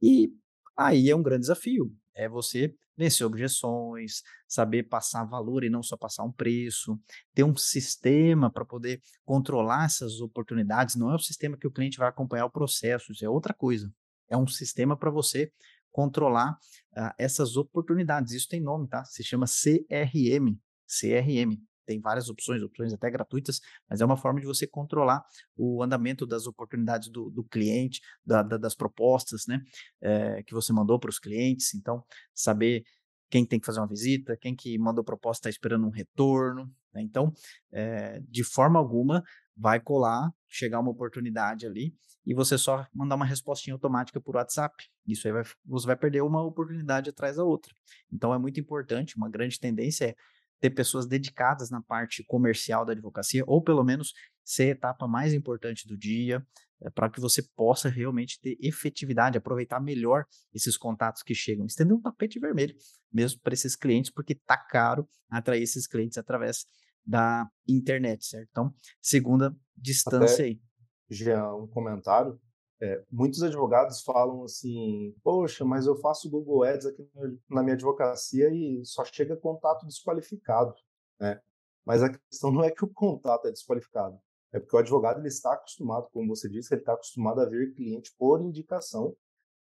E 0.00 0.32
aí 0.76 1.10
é 1.10 1.14
um 1.14 1.22
grande 1.22 1.42
desafio. 1.42 1.94
É 2.14 2.28
você 2.28 2.74
vencer 2.96 3.24
objeções, 3.24 4.22
saber 4.48 4.84
passar 4.84 5.24
valor 5.24 5.62
e 5.62 5.70
não 5.70 5.82
só 5.82 5.96
passar 5.96 6.24
um 6.24 6.32
preço, 6.32 6.98
ter 7.32 7.44
um 7.44 7.56
sistema 7.56 8.50
para 8.50 8.64
poder 8.64 9.00
controlar 9.24 9.84
essas 9.84 10.20
oportunidades. 10.20 10.96
Não 10.96 11.12
é 11.12 11.14
o 11.14 11.20
sistema 11.20 11.56
que 11.56 11.66
o 11.66 11.70
cliente 11.70 11.98
vai 11.98 12.08
acompanhar 12.08 12.46
o 12.46 12.50
processo, 12.50 13.12
isso 13.12 13.24
é 13.24 13.28
outra 13.28 13.54
coisa. 13.54 13.92
É 14.28 14.36
um 14.36 14.46
sistema 14.46 14.96
para 14.96 15.10
você 15.10 15.52
controlar 15.98 16.56
uh, 16.96 17.10
essas 17.18 17.56
oportunidades. 17.56 18.32
Isso 18.32 18.46
tem 18.46 18.60
nome, 18.60 18.86
tá? 18.86 19.04
Se 19.04 19.24
chama 19.24 19.46
CRM. 19.46 20.56
CRM. 20.86 21.60
Tem 21.84 22.00
várias 22.00 22.28
opções, 22.28 22.62
opções 22.62 22.92
até 22.92 23.10
gratuitas, 23.10 23.60
mas 23.90 24.00
é 24.00 24.04
uma 24.04 24.16
forma 24.16 24.38
de 24.38 24.46
você 24.46 24.64
controlar 24.64 25.24
o 25.56 25.82
andamento 25.82 26.24
das 26.24 26.46
oportunidades 26.46 27.08
do, 27.08 27.30
do 27.30 27.42
cliente, 27.42 28.00
da, 28.24 28.44
da, 28.44 28.56
das 28.56 28.76
propostas, 28.76 29.46
né? 29.48 29.60
É, 30.00 30.42
que 30.44 30.54
você 30.54 30.72
mandou 30.72 31.00
para 31.00 31.10
os 31.10 31.18
clientes. 31.18 31.74
Então, 31.74 32.04
saber 32.32 32.84
quem 33.28 33.44
tem 33.44 33.58
que 33.58 33.66
fazer 33.66 33.80
uma 33.80 33.88
visita, 33.88 34.36
quem 34.36 34.54
que 34.54 34.78
mandou 34.78 35.02
proposta 35.02 35.48
está 35.48 35.50
esperando 35.50 35.84
um 35.84 35.90
retorno. 35.90 36.70
Né? 36.94 37.02
Então, 37.02 37.32
é, 37.72 38.20
de 38.28 38.44
forma 38.44 38.78
alguma, 38.78 39.24
vai 39.58 39.80
colar, 39.80 40.30
chegar 40.48 40.80
uma 40.80 40.90
oportunidade 40.90 41.66
ali 41.66 41.94
e 42.24 42.34
você 42.34 42.56
só 42.56 42.86
mandar 42.94 43.16
uma 43.16 43.24
respostinha 43.24 43.74
automática 43.74 44.20
por 44.20 44.36
WhatsApp. 44.36 44.74
Isso 45.06 45.26
aí 45.26 45.32
vai, 45.32 45.44
você 45.64 45.86
vai 45.86 45.96
perder 45.96 46.22
uma 46.22 46.42
oportunidade 46.42 47.10
atrás 47.10 47.36
da 47.36 47.44
outra. 47.44 47.74
Então 48.12 48.32
é 48.32 48.38
muito 48.38 48.60
importante, 48.60 49.16
uma 49.16 49.28
grande 49.28 49.58
tendência 49.58 50.06
é 50.06 50.14
ter 50.60 50.70
pessoas 50.70 51.06
dedicadas 51.06 51.70
na 51.70 51.80
parte 51.80 52.24
comercial 52.24 52.84
da 52.84 52.92
advocacia, 52.92 53.44
ou 53.46 53.62
pelo 53.62 53.84
menos 53.84 54.12
ser 54.44 54.64
a 54.64 54.70
etapa 54.70 55.06
mais 55.06 55.32
importante 55.32 55.86
do 55.86 55.96
dia, 55.96 56.44
é, 56.80 56.90
para 56.90 57.10
que 57.10 57.20
você 57.20 57.42
possa 57.56 57.88
realmente 57.88 58.40
ter 58.40 58.56
efetividade, 58.60 59.38
aproveitar 59.38 59.80
melhor 59.80 60.24
esses 60.54 60.76
contatos 60.76 61.22
que 61.22 61.34
chegam. 61.34 61.66
Estender 61.66 61.96
um 61.96 62.00
tapete 62.00 62.38
vermelho 62.38 62.74
mesmo 63.12 63.40
para 63.40 63.54
esses 63.54 63.74
clientes, 63.74 64.10
porque 64.10 64.34
tá 64.34 64.56
caro 64.56 65.08
atrair 65.30 65.62
esses 65.62 65.86
clientes 65.86 66.18
através 66.18 66.66
da 67.08 67.50
internet, 67.66 68.26
certo? 68.26 68.48
Então, 68.50 68.74
segunda 69.00 69.56
distância 69.74 70.34
Até, 70.34 70.42
aí. 70.44 70.60
Já 71.08 71.54
um 71.54 71.66
comentário. 71.66 72.38
É, 72.80 73.02
muitos 73.10 73.42
advogados 73.42 74.02
falam 74.02 74.44
assim: 74.44 75.14
Poxa, 75.24 75.64
mas 75.64 75.86
eu 75.86 75.96
faço 75.96 76.30
Google 76.30 76.64
Ads 76.64 76.86
aqui 76.86 77.08
na 77.48 77.62
minha 77.62 77.74
advocacia 77.74 78.50
e 78.52 78.84
só 78.84 79.04
chega 79.06 79.34
contato 79.36 79.86
desqualificado. 79.86 80.74
Né? 81.18 81.40
Mas 81.84 82.02
a 82.02 82.10
questão 82.10 82.52
não 82.52 82.62
é 82.62 82.70
que 82.70 82.84
o 82.84 82.88
contato 82.88 83.48
é 83.48 83.50
desqualificado, 83.50 84.20
é 84.52 84.60
porque 84.60 84.76
o 84.76 84.78
advogado 84.78 85.18
ele 85.18 85.28
está 85.28 85.54
acostumado, 85.54 86.08
como 86.12 86.28
você 86.28 86.48
disse, 86.48 86.72
ele 86.74 86.82
está 86.82 86.92
acostumado 86.92 87.40
a 87.40 87.46
ver 87.46 87.72
cliente 87.72 88.14
por 88.18 88.42
indicação. 88.42 89.16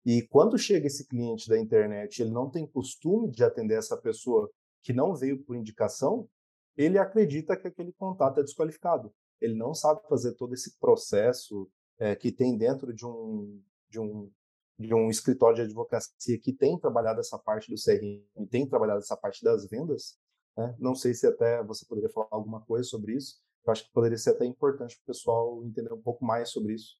E 0.04 0.22
quando 0.22 0.58
chega 0.58 0.86
esse 0.86 1.06
cliente 1.06 1.48
da 1.48 1.58
internet, 1.58 2.20
ele 2.20 2.30
não 2.30 2.50
tem 2.50 2.66
costume 2.66 3.30
de 3.30 3.44
atender 3.44 3.78
essa 3.78 3.96
pessoa 3.96 4.50
que 4.82 4.92
não 4.92 5.14
veio 5.14 5.42
por 5.42 5.56
indicação, 5.56 6.28
ele 6.76 6.98
acredita 6.98 7.56
que 7.56 7.68
aquele 7.68 7.92
contato 7.92 8.40
é 8.40 8.42
desqualificado. 8.42 9.12
Ele 9.40 9.54
não 9.54 9.74
sabe 9.74 10.00
fazer 10.08 10.34
todo 10.34 10.54
esse 10.54 10.78
processo 10.78 11.70
é, 11.98 12.14
que 12.16 12.32
tem 12.32 12.56
dentro 12.56 12.92
de 12.92 13.06
um, 13.06 13.62
de, 13.88 14.00
um, 14.00 14.30
de 14.78 14.94
um 14.94 15.08
escritório 15.08 15.56
de 15.56 15.62
advocacia 15.62 16.38
que 16.38 16.52
tem 16.52 16.78
trabalhado 16.78 17.20
essa 17.20 17.38
parte 17.38 17.70
do 17.70 17.76
CRM, 17.76 18.46
tem 18.48 18.68
trabalhado 18.68 19.00
essa 19.00 19.16
parte 19.16 19.44
das 19.44 19.68
vendas. 19.68 20.18
Né? 20.56 20.74
Não 20.78 20.94
sei 20.94 21.14
se 21.14 21.26
até 21.26 21.62
você 21.62 21.84
poderia 21.86 22.10
falar 22.10 22.28
alguma 22.30 22.60
coisa 22.60 22.84
sobre 22.84 23.14
isso, 23.14 23.42
eu 23.66 23.72
acho 23.72 23.84
que 23.84 23.92
poderia 23.92 24.18
ser 24.18 24.30
até 24.30 24.44
importante 24.44 24.96
para 24.96 25.02
o 25.02 25.06
pessoal 25.06 25.64
entender 25.64 25.92
um 25.92 26.02
pouco 26.02 26.24
mais 26.24 26.50
sobre 26.50 26.74
isso. 26.74 26.96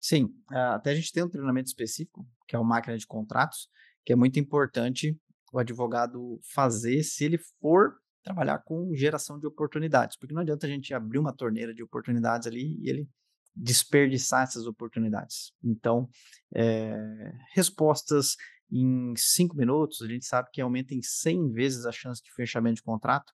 Sim, 0.00 0.34
até 0.48 0.92
a 0.92 0.94
gente 0.94 1.12
tem 1.12 1.22
um 1.22 1.28
treinamento 1.28 1.68
específico, 1.68 2.26
que 2.48 2.56
é 2.56 2.58
o 2.58 2.64
máquina 2.64 2.96
de 2.96 3.06
contratos, 3.06 3.68
que 4.04 4.12
é 4.12 4.16
muito 4.16 4.38
importante 4.38 5.14
o 5.52 5.58
advogado 5.58 6.40
fazer 6.54 7.02
se 7.02 7.24
ele 7.24 7.38
for 7.60 7.94
trabalhar 8.22 8.58
com 8.60 8.94
geração 8.94 9.38
de 9.38 9.46
oportunidades, 9.46 10.16
porque 10.16 10.34
não 10.34 10.42
adianta 10.42 10.66
a 10.66 10.70
gente 10.70 10.92
abrir 10.92 11.18
uma 11.18 11.32
torneira 11.32 11.74
de 11.74 11.82
oportunidades 11.82 12.46
ali 12.46 12.78
e 12.80 12.88
ele 12.88 13.08
desperdiçar 13.54 14.44
essas 14.44 14.66
oportunidades. 14.66 15.52
Então, 15.62 16.08
é, 16.54 17.32
respostas 17.52 18.36
em 18.70 19.12
cinco 19.16 19.56
minutos, 19.56 20.00
a 20.02 20.06
gente 20.06 20.24
sabe 20.24 20.48
que 20.52 20.60
aumenta 20.60 20.94
em 20.94 21.02
100 21.02 21.52
vezes 21.52 21.86
a 21.86 21.92
chance 21.92 22.22
de 22.22 22.32
fechamento 22.32 22.76
de 22.76 22.82
contrato 22.82 23.32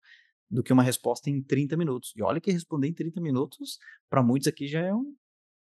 do 0.50 0.62
que 0.62 0.72
uma 0.72 0.82
resposta 0.82 1.28
em 1.28 1.42
30 1.42 1.76
minutos. 1.76 2.12
E 2.16 2.22
olha 2.22 2.40
que 2.40 2.50
responder 2.50 2.88
em 2.88 2.94
30 2.94 3.20
minutos, 3.20 3.78
para 4.08 4.22
muitos 4.22 4.48
aqui 4.48 4.66
já 4.66 4.80
é 4.80 4.94
um 4.94 5.14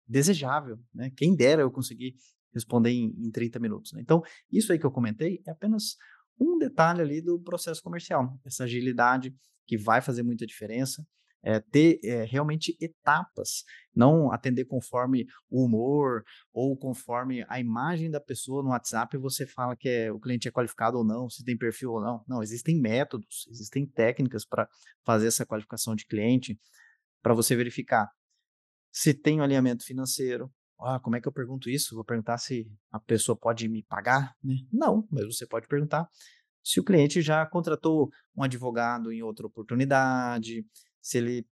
desejável, 0.06 0.78
né? 0.94 1.10
Quem 1.14 1.36
dera 1.36 1.60
eu 1.60 1.70
conseguir 1.70 2.14
responder 2.54 2.90
em, 2.90 3.14
em 3.18 3.30
30 3.30 3.58
minutos. 3.58 3.92
Né? 3.92 4.00
Então, 4.00 4.22
isso 4.50 4.72
aí 4.72 4.78
que 4.78 4.86
eu 4.86 4.90
comentei 4.90 5.42
é 5.46 5.50
apenas 5.50 5.96
um 6.40 6.58
detalhe 6.58 7.00
ali 7.00 7.20
do 7.20 7.40
processo 7.40 7.82
comercial, 7.82 8.38
essa 8.44 8.64
agilidade 8.64 9.34
que 9.66 9.76
vai 9.76 10.00
fazer 10.00 10.22
muita 10.22 10.46
diferença. 10.46 11.06
É, 11.40 11.60
ter 11.60 12.00
é, 12.02 12.24
realmente 12.24 12.76
etapas, 12.80 13.62
não 13.94 14.32
atender 14.32 14.64
conforme 14.64 15.24
o 15.48 15.64
humor 15.64 16.24
ou 16.52 16.76
conforme 16.76 17.44
a 17.48 17.60
imagem 17.60 18.10
da 18.10 18.20
pessoa 18.20 18.60
no 18.60 18.70
WhatsApp 18.70 19.16
você 19.16 19.46
fala 19.46 19.76
que 19.76 19.88
é, 19.88 20.10
o 20.10 20.18
cliente 20.18 20.48
é 20.48 20.50
qualificado 20.50 20.98
ou 20.98 21.04
não, 21.04 21.30
se 21.30 21.44
tem 21.44 21.56
perfil 21.56 21.92
ou 21.92 22.00
não. 22.00 22.24
Não, 22.26 22.42
existem 22.42 22.80
métodos, 22.80 23.46
existem 23.48 23.86
técnicas 23.86 24.44
para 24.44 24.68
fazer 25.04 25.28
essa 25.28 25.46
qualificação 25.46 25.94
de 25.94 26.06
cliente, 26.06 26.58
para 27.22 27.34
você 27.34 27.54
verificar 27.54 28.10
se 28.90 29.14
tem 29.14 29.40
um 29.40 29.44
alinhamento 29.44 29.84
financeiro. 29.84 30.52
Ah, 30.80 31.00
como 31.00 31.16
é 31.16 31.20
que 31.20 31.26
eu 31.26 31.32
pergunto 31.32 31.68
isso? 31.68 31.94
Vou 31.94 32.04
perguntar 32.04 32.38
se 32.38 32.70
a 32.90 33.00
pessoa 33.00 33.36
pode 33.36 33.68
me 33.68 33.82
pagar? 33.82 34.34
Né? 34.42 34.54
Não, 34.72 35.06
mas 35.10 35.24
você 35.26 35.46
pode 35.46 35.66
perguntar 35.66 36.08
se 36.62 36.78
o 36.80 36.84
cliente 36.84 37.22
já 37.22 37.46
contratou 37.46 38.10
um 38.36 38.42
advogado 38.42 39.10
em 39.10 39.22
outra 39.22 39.46
oportunidade, 39.46 40.66
se 41.00 41.18
ele 41.18 41.46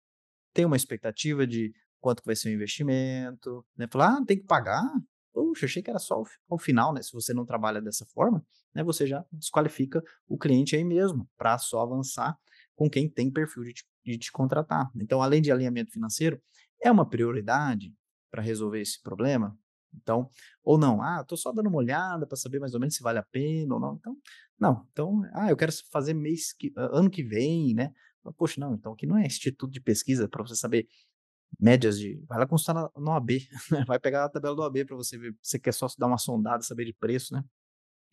tem 0.53 0.65
uma 0.65 0.75
expectativa 0.75 1.45
de 1.45 1.73
quanto 1.99 2.23
vai 2.25 2.35
ser 2.35 2.49
o 2.49 2.53
investimento, 2.53 3.65
né? 3.77 3.87
Falar, 3.89 4.17
ah, 4.17 4.25
tem 4.25 4.37
que 4.37 4.45
pagar? 4.45 4.83
Puxa, 5.31 5.65
achei 5.65 5.81
que 5.81 5.89
era 5.89 5.99
só 5.99 6.21
o 6.49 6.57
final, 6.57 6.93
né? 6.93 7.01
Se 7.01 7.13
você 7.13 7.33
não 7.33 7.45
trabalha 7.45 7.81
dessa 7.81 8.05
forma, 8.07 8.43
né? 8.73 8.83
Você 8.83 9.07
já 9.07 9.23
desqualifica 9.31 10.01
o 10.27 10.37
cliente 10.37 10.75
aí 10.75 10.83
mesmo, 10.83 11.29
para 11.37 11.57
só 11.57 11.81
avançar 11.81 12.37
com 12.75 12.89
quem 12.89 13.09
tem 13.09 13.31
perfil 13.31 13.63
de 13.63 13.73
te, 13.73 13.85
de 14.03 14.17
te 14.17 14.31
contratar. 14.31 14.89
Então, 14.95 15.21
além 15.21 15.41
de 15.41 15.51
alinhamento 15.51 15.91
financeiro, 15.91 16.41
é 16.81 16.91
uma 16.91 17.07
prioridade 17.07 17.93
para 18.33 18.41
resolver 18.41 18.81
esse 18.81 18.99
problema? 18.99 19.55
Então, 20.01 20.27
ou 20.63 20.75
não, 20.75 21.03
ah, 21.03 21.19
estou 21.21 21.37
só 21.37 21.51
dando 21.51 21.69
uma 21.69 21.77
olhada 21.77 22.25
para 22.25 22.35
saber 22.35 22.59
mais 22.59 22.73
ou 22.73 22.79
menos 22.79 22.95
se 22.95 23.03
vale 23.03 23.19
a 23.19 23.23
pena 23.23 23.75
ou 23.75 23.79
não. 23.79 23.93
Então, 23.93 24.17
não. 24.59 24.87
Então, 24.91 25.21
ah, 25.33 25.51
eu 25.51 25.55
quero 25.55 25.71
fazer 25.91 26.15
mês 26.15 26.51
que, 26.51 26.73
ano 26.75 27.11
que 27.11 27.21
vem, 27.21 27.75
né? 27.75 27.93
Poxa, 28.35 28.59
não, 28.59 28.73
então 28.73 28.93
aqui 28.93 29.05
não 29.05 29.17
é 29.17 29.27
instituto 29.27 29.71
de 29.71 29.79
pesquisa 29.79 30.27
para 30.27 30.41
você 30.41 30.55
saber 30.55 30.87
médias 31.59 31.99
de. 31.99 32.23
Vai 32.27 32.39
lá 32.39 32.47
consultar 32.47 32.89
no 32.97 33.11
OAB, 33.11 33.29
né? 33.69 33.85
vai 33.85 33.99
pegar 33.99 34.25
a 34.25 34.29
tabela 34.29 34.55
do 34.55 34.63
OAB 34.63 34.83
para 34.85 34.95
você 34.95 35.15
ver. 35.15 35.35
Você 35.39 35.59
quer 35.59 35.73
só 35.73 35.85
dar 35.99 36.07
uma 36.07 36.17
sondada, 36.17 36.63
saber 36.63 36.85
de 36.85 36.93
preço, 36.93 37.35
né? 37.35 37.43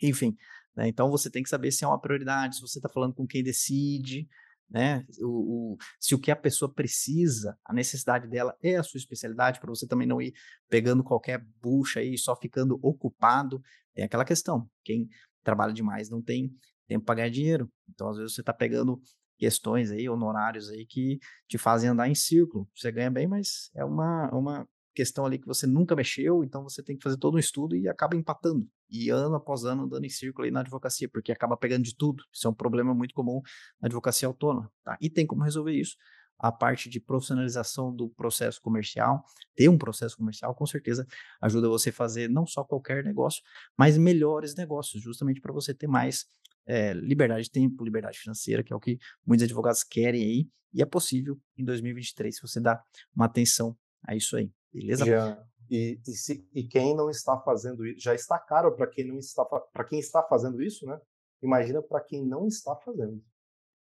Enfim, 0.03 0.37
né? 0.77 0.87
então 0.87 1.11
você 1.11 1.31
tem 1.31 1.43
que 1.43 1.49
saber 1.49 1.71
se 1.73 1.83
é 1.83 1.89
uma 1.89 2.01
prioridade, 2.01 2.57
se 2.57 2.61
você 2.61 2.79
está 2.79 2.89
falando 2.91 3.15
com 3.15 3.27
quem 3.27 3.43
decide, 3.43 4.29
né? 4.71 5.05
O, 5.21 5.75
o, 5.75 5.77
se 5.99 6.15
o 6.15 6.19
que 6.19 6.31
a 6.31 6.37
pessoa 6.37 6.73
precisa, 6.73 7.59
a 7.65 7.75
necessidade 7.75 8.29
dela 8.29 8.57
é 8.63 8.77
a 8.77 8.83
sua 8.83 8.99
especialidade, 8.99 9.59
para 9.59 9.69
você 9.69 9.87
também 9.87 10.07
não 10.07 10.23
ir 10.23 10.33
pegando 10.69 11.03
qualquer 11.03 11.45
bucha 11.61 12.01
aí, 12.01 12.17
só 12.17 12.37
ficando 12.37 12.79
ocupado. 12.83 13.61
Tem 13.95 14.05
aquela 14.05 14.25
questão: 14.25 14.69
quem 14.85 15.09
trabalha 15.43 15.73
demais 15.73 16.09
não 16.09 16.23
tem 16.23 16.55
tempo 16.87 17.05
para 17.05 17.17
ganhar 17.17 17.31
dinheiro. 17.31 17.71
Então, 17.89 18.09
às 18.09 18.17
vezes, 18.17 18.35
você 18.35 18.43
está 18.43 18.53
pegando 18.53 19.01
questões 19.37 19.91
aí, 19.91 20.09
honorários 20.09 20.69
aí 20.71 20.87
que 20.87 21.19
te 21.49 21.57
fazem 21.57 21.91
andar 21.91 22.09
em 22.09 22.15
círculo. 22.15 22.69
Você 22.75 22.93
ganha 22.93 23.11
bem, 23.11 23.27
mas 23.27 23.71
é 23.75 23.85
uma, 23.85 24.29
uma 24.33 24.69
questão 24.95 25.25
ali 25.25 25.39
que 25.39 25.47
você 25.47 25.67
nunca 25.67 25.95
mexeu, 25.95 26.43
então 26.45 26.63
você 26.63 26.83
tem 26.83 26.97
que 26.97 27.03
fazer 27.03 27.17
todo 27.17 27.37
um 27.37 27.39
estudo 27.39 27.77
e 27.77 27.89
acaba 27.89 28.17
empatando. 28.17 28.69
E 28.89 29.09
ano 29.09 29.37
após 29.37 29.65
ano 29.65 29.85
andando 29.85 30.05
em 30.05 30.09
círculo 30.09 30.45
aí 30.45 30.51
na 30.51 30.61
advocacia, 30.61 31.09
porque 31.09 31.31
acaba 31.31 31.57
pegando 31.57 31.85
de 31.85 31.95
tudo. 31.95 32.25
Isso 32.33 32.47
é 32.47 32.51
um 32.51 32.55
problema 32.55 32.95
muito 32.95 33.15
comum 33.15 33.41
na 33.81 33.87
advocacia 33.87 34.27
autônoma. 34.27 34.71
Tá? 34.83 34.97
E 35.01 35.09
tem 35.09 35.27
como 35.27 35.43
resolver 35.43 35.73
isso. 35.73 35.97
A 36.39 36.51
parte 36.51 36.89
de 36.89 36.99
profissionalização 36.99 37.95
do 37.95 38.09
processo 38.09 38.61
comercial, 38.61 39.23
ter 39.55 39.69
um 39.69 39.77
processo 39.77 40.17
comercial, 40.17 40.55
com 40.55 40.67
certeza 40.67 41.07
ajuda 41.41 41.69
você 41.69 41.91
a 41.91 41.93
fazer 41.93 42.29
não 42.29 42.47
só 42.47 42.65
qualquer 42.65 43.05
negócio, 43.05 43.43
mas 43.77 43.99
melhores 43.99 44.55
negócios, 44.55 45.03
justamente 45.03 45.41
para 45.41 45.53
você 45.53 45.75
ter 45.75 45.87
mais 45.87 46.25
é, 46.67 46.95
liberdade 46.95 47.45
de 47.45 47.51
tempo, 47.51 47.85
liberdade 47.85 48.19
financeira, 48.19 48.63
que 48.63 48.73
é 48.73 48.77
o 48.77 48.81
que 48.81 48.99
muitos 49.27 49.45
advogados 49.45 49.85
querem 49.85 50.23
aí, 50.23 50.49
e 50.73 50.81
é 50.81 50.87
possível 50.87 51.39
em 51.59 51.65
2023 51.65 52.35
se 52.35 52.41
você 52.41 52.61
dá 52.61 52.83
uma 53.15 53.27
atenção 53.27 53.77
a 54.07 54.15
isso 54.15 54.37
aí, 54.37 54.51
beleza? 54.73 55.05
Já, 55.05 55.47
e, 55.71 56.01
e, 56.07 56.13
se, 56.13 56.47
e 56.53 56.65
quem 56.65 56.97
não 56.97 57.09
está 57.09 57.39
fazendo 57.41 57.87
isso, 57.87 58.01
já 58.01 58.15
está 58.15 58.39
caro 58.39 58.75
para 58.75 58.89
quem 58.89 59.07
não 59.07 59.19
está 59.19 59.45
para 59.45 59.85
quem 59.85 60.01
está 60.01 60.23
fazendo 60.23 60.61
isso, 60.61 60.85
né? 60.85 60.99
Imagina 61.43 61.81
para 61.81 62.01
quem 62.01 62.27
não 62.27 62.47
está 62.47 62.75
fazendo. 62.77 63.23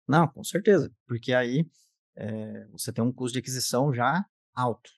Não, 0.07 0.26
com 0.28 0.43
certeza, 0.43 0.93
porque 1.07 1.33
aí 1.33 1.69
é, 2.16 2.66
você 2.69 2.93
tem 2.93 3.05
um 3.05 3.12
custo 3.12 3.35
de 3.35 3.38
aquisição 3.38 3.95
já 3.95 4.25
alto. 4.55 4.90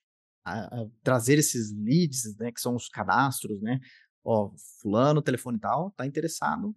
A, 0.45 0.81
a, 0.81 0.87
trazer 1.03 1.39
esses 1.39 1.73
leads, 1.73 2.37
né, 2.39 2.51
que 2.51 2.61
são 2.61 2.75
os 2.75 2.89
cadastros, 2.89 3.61
né? 3.61 3.81
Ó, 4.25 4.53
fulano, 4.81 5.23
telefone 5.23 5.59
tal, 5.59 5.91
tá 5.93 6.07
interessado 6.07 6.75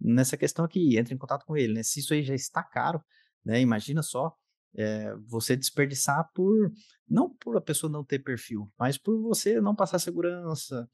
nessa 0.00 0.36
questão 0.36 0.64
aqui, 0.64 0.96
entre 0.96 1.14
em 1.14 1.18
contato 1.18 1.44
com 1.44 1.56
ele, 1.56 1.74
né? 1.74 1.82
Se 1.82 2.00
isso 2.00 2.14
aí 2.14 2.22
já 2.22 2.34
está 2.34 2.62
caro, 2.62 3.02
né? 3.44 3.60
Imagina 3.60 4.02
só 4.02 4.34
é, 4.76 5.14
você 5.26 5.56
desperdiçar 5.56 6.30
por 6.34 6.72
não 7.08 7.28
por 7.28 7.56
a 7.56 7.60
pessoa 7.60 7.90
não 7.90 8.04
ter 8.04 8.20
perfil, 8.20 8.70
mas 8.78 8.96
por 8.96 9.20
você 9.20 9.60
não 9.60 9.74
passar 9.74 9.98
segurança, 9.98 10.88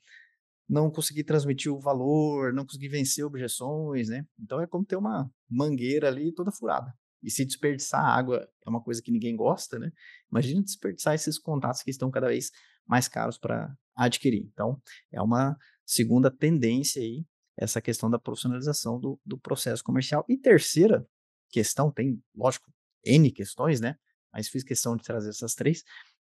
não 0.68 0.90
conseguir 0.90 1.24
transmitir 1.24 1.72
o 1.72 1.78
valor, 1.78 2.52
não 2.52 2.64
conseguir 2.64 2.88
vencer 2.88 3.24
objeções, 3.24 4.08
né? 4.08 4.26
Então 4.38 4.60
é 4.60 4.66
como 4.66 4.84
ter 4.84 4.96
uma 4.96 5.30
mangueira 5.48 6.08
ali 6.08 6.32
toda 6.32 6.50
furada. 6.50 6.92
E 7.22 7.30
se 7.30 7.44
desperdiçar 7.44 8.04
água 8.04 8.48
é 8.64 8.70
uma 8.70 8.82
coisa 8.82 9.02
que 9.02 9.10
ninguém 9.10 9.36
gosta, 9.36 9.78
né? 9.78 9.90
Imagina 10.30 10.62
desperdiçar 10.62 11.14
esses 11.14 11.38
contatos 11.38 11.82
que 11.82 11.90
estão 11.90 12.10
cada 12.10 12.28
vez 12.28 12.50
mais 12.86 13.08
caros 13.08 13.38
para 13.38 13.74
adquirir. 13.94 14.48
Então, 14.52 14.80
é 15.12 15.20
uma 15.20 15.56
segunda 15.84 16.30
tendência 16.30 17.02
aí 17.02 17.24
essa 17.56 17.80
questão 17.80 18.10
da 18.10 18.18
profissionalização 18.18 19.00
do, 19.00 19.18
do 19.24 19.38
processo 19.38 19.82
comercial. 19.82 20.24
E 20.28 20.36
terceira 20.36 21.06
questão, 21.50 21.90
tem, 21.90 22.22
lógico, 22.34 22.70
N 23.06 23.30
questões, 23.30 23.80
né? 23.80 23.96
Mas 24.32 24.48
fiz 24.48 24.62
questão 24.64 24.96
de 24.96 25.04
trazer 25.04 25.30
essas 25.30 25.54
três, 25.54 25.82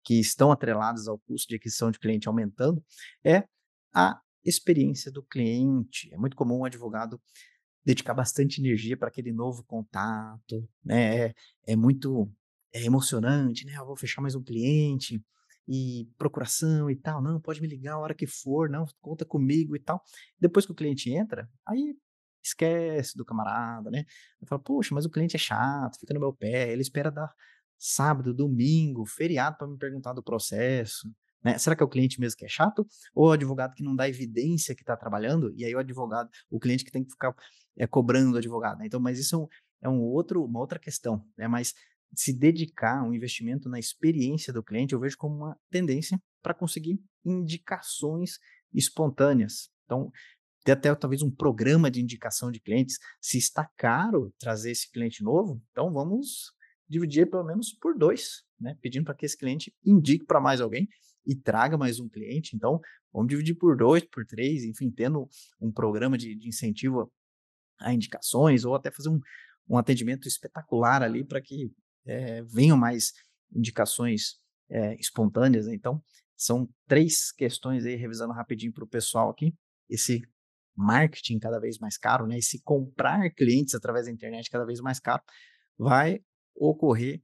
que 0.03 0.19
estão 0.19 0.51
atreladas 0.51 1.07
ao 1.07 1.19
custo 1.19 1.49
de 1.49 1.55
aquisição 1.55 1.91
de 1.91 1.99
cliente 1.99 2.27
aumentando, 2.29 2.83
é 3.25 3.43
a 3.93 4.19
experiência 4.45 5.11
do 5.11 5.23
cliente. 5.23 6.09
É 6.13 6.17
muito 6.17 6.35
comum 6.37 6.59
um 6.59 6.65
advogado 6.65 7.19
dedicar 7.85 8.13
bastante 8.13 8.61
energia 8.61 8.97
para 8.97 9.09
aquele 9.09 9.31
novo 9.33 9.63
contato, 9.65 10.69
né? 10.83 11.27
É, 11.27 11.33
é 11.67 11.75
muito 11.75 12.31
é 12.73 12.83
emocionante, 12.85 13.65
né? 13.65 13.75
Eu 13.77 13.85
vou 13.85 13.95
fechar 13.97 14.21
mais 14.21 14.35
um 14.35 14.43
cliente. 14.43 15.21
e 15.67 16.07
procuração 16.17 16.89
e 16.89 16.95
tal. 16.95 17.21
Não, 17.21 17.41
pode 17.41 17.61
me 17.61 17.67
ligar 17.67 17.93
a 17.95 17.99
hora 17.99 18.15
que 18.15 18.25
for, 18.27 18.69
não, 18.69 18.85
conta 19.01 19.25
comigo 19.25 19.75
e 19.75 19.79
tal. 19.79 20.01
Depois 20.39 20.65
que 20.65 20.71
o 20.71 20.75
cliente 20.75 21.11
entra, 21.11 21.49
aí 21.65 21.95
esquece 22.47 23.17
do 23.17 23.25
camarada, 23.25 23.89
né? 23.89 24.05
Fala, 24.45 24.61
poxa, 24.61 24.93
mas 24.93 25.05
o 25.05 25.09
cliente 25.09 25.35
é 25.35 25.39
chato, 25.39 25.99
fica 25.99 26.13
no 26.13 26.19
meu 26.19 26.33
pé, 26.33 26.71
ele 26.71 26.81
espera 26.81 27.11
dar 27.11 27.33
sábado, 27.77 28.33
domingo, 28.33 29.05
feriado 29.05 29.57
para 29.57 29.67
me 29.67 29.77
perguntar 29.77 30.13
do 30.13 30.23
processo. 30.23 31.07
Né? 31.43 31.57
Será 31.57 31.75
que 31.75 31.83
é 31.83 31.85
o 31.85 31.89
cliente 31.89 32.19
mesmo 32.19 32.37
que 32.37 32.45
é 32.45 32.49
chato? 32.49 32.85
Ou 33.13 33.29
o 33.29 33.31
advogado 33.31 33.73
que 33.75 33.83
não 33.83 33.95
dá 33.95 34.09
evidência 34.09 34.75
que 34.75 34.81
está 34.81 34.97
trabalhando? 34.97 35.53
E 35.55 35.63
aí 35.63 35.73
o 35.73 35.79
advogado, 35.79 36.29
o 36.49 36.59
cliente 36.59 36.83
que 36.83 36.91
tem 36.91 37.03
que 37.03 37.11
ficar 37.11 37.33
é, 37.77 37.85
cobrando 37.85 38.35
o 38.35 38.37
advogado. 38.37 38.79
Né? 38.79 38.87
Então, 38.87 38.99
mas 38.99 39.19
isso 39.19 39.35
é, 39.35 39.37
um, 39.37 39.47
é 39.83 39.89
um 39.89 40.01
outro, 40.01 40.43
uma 40.43 40.59
outra 40.59 40.79
questão. 40.79 41.23
Né? 41.37 41.47
Mas 41.47 41.73
se 42.13 42.33
dedicar 42.33 43.03
um 43.03 43.13
investimento 43.13 43.69
na 43.69 43.79
experiência 43.79 44.51
do 44.51 44.63
cliente, 44.63 44.93
eu 44.93 44.99
vejo 44.99 45.17
como 45.17 45.35
uma 45.35 45.57
tendência 45.69 46.19
para 46.41 46.53
conseguir 46.53 46.99
indicações 47.23 48.39
espontâneas. 48.73 49.69
Então, 49.85 50.11
ter 50.67 50.71
até 50.73 50.93
talvez 50.95 51.21
um 51.21 51.31
programa 51.31 51.89
de 51.89 52.01
indicação 52.01 52.51
de 52.51 52.59
clientes. 52.59 52.97
Se 53.21 53.37
está 53.37 53.69
caro 53.77 54.33
trazer 54.37 54.71
esse 54.71 54.91
cliente 54.91 55.23
novo, 55.23 55.61
então 55.71 55.93
vamos 55.93 56.51
dividir 56.89 57.29
pelo 57.29 57.43
menos 57.43 57.73
por 57.73 57.97
dois, 57.97 58.43
né? 58.59 58.77
Pedindo 58.81 59.05
para 59.05 59.15
que 59.15 59.25
esse 59.25 59.37
cliente 59.37 59.73
indique 59.85 60.25
para 60.25 60.41
mais 60.41 60.59
alguém 60.59 60.87
e 61.25 61.35
traga 61.35 61.77
mais 61.77 61.99
um 61.99 62.09
cliente. 62.09 62.55
Então, 62.55 62.79
vamos 63.13 63.29
dividir 63.29 63.55
por 63.55 63.77
dois, 63.77 64.03
por 64.05 64.25
três, 64.25 64.63
enfim, 64.63 64.89
tendo 64.89 65.29
um 65.59 65.71
programa 65.71 66.17
de, 66.17 66.35
de 66.35 66.47
incentivo 66.47 67.11
a 67.79 67.93
indicações 67.93 68.65
ou 68.65 68.75
até 68.75 68.89
fazer 68.91 69.09
um, 69.09 69.19
um 69.69 69.77
atendimento 69.77 70.27
espetacular 70.27 71.03
ali 71.03 71.23
para 71.23 71.41
que 71.41 71.71
é, 72.05 72.41
venham 72.43 72.77
mais 72.77 73.13
indicações 73.53 74.37
é, 74.69 74.95
espontâneas. 74.95 75.67
Né? 75.67 75.75
Então, 75.75 76.01
são 76.35 76.69
três 76.87 77.31
questões 77.31 77.85
aí, 77.85 77.95
revisando 77.95 78.33
rapidinho 78.33 78.73
para 78.73 78.83
o 78.83 78.87
pessoal 78.87 79.29
aqui. 79.29 79.53
Esse 79.89 80.21
marketing 80.77 81.39
cada 81.39 81.59
vez 81.59 81.79
mais 81.79 81.97
caro, 81.97 82.27
né? 82.27 82.37
Esse 82.37 82.61
comprar 82.61 83.29
clientes 83.31 83.73
através 83.73 84.05
da 84.05 84.11
internet 84.11 84.49
cada 84.49 84.65
vez 84.65 84.79
mais 84.79 84.99
caro, 84.99 85.23
vai 85.77 86.21
ocorrer 86.55 87.21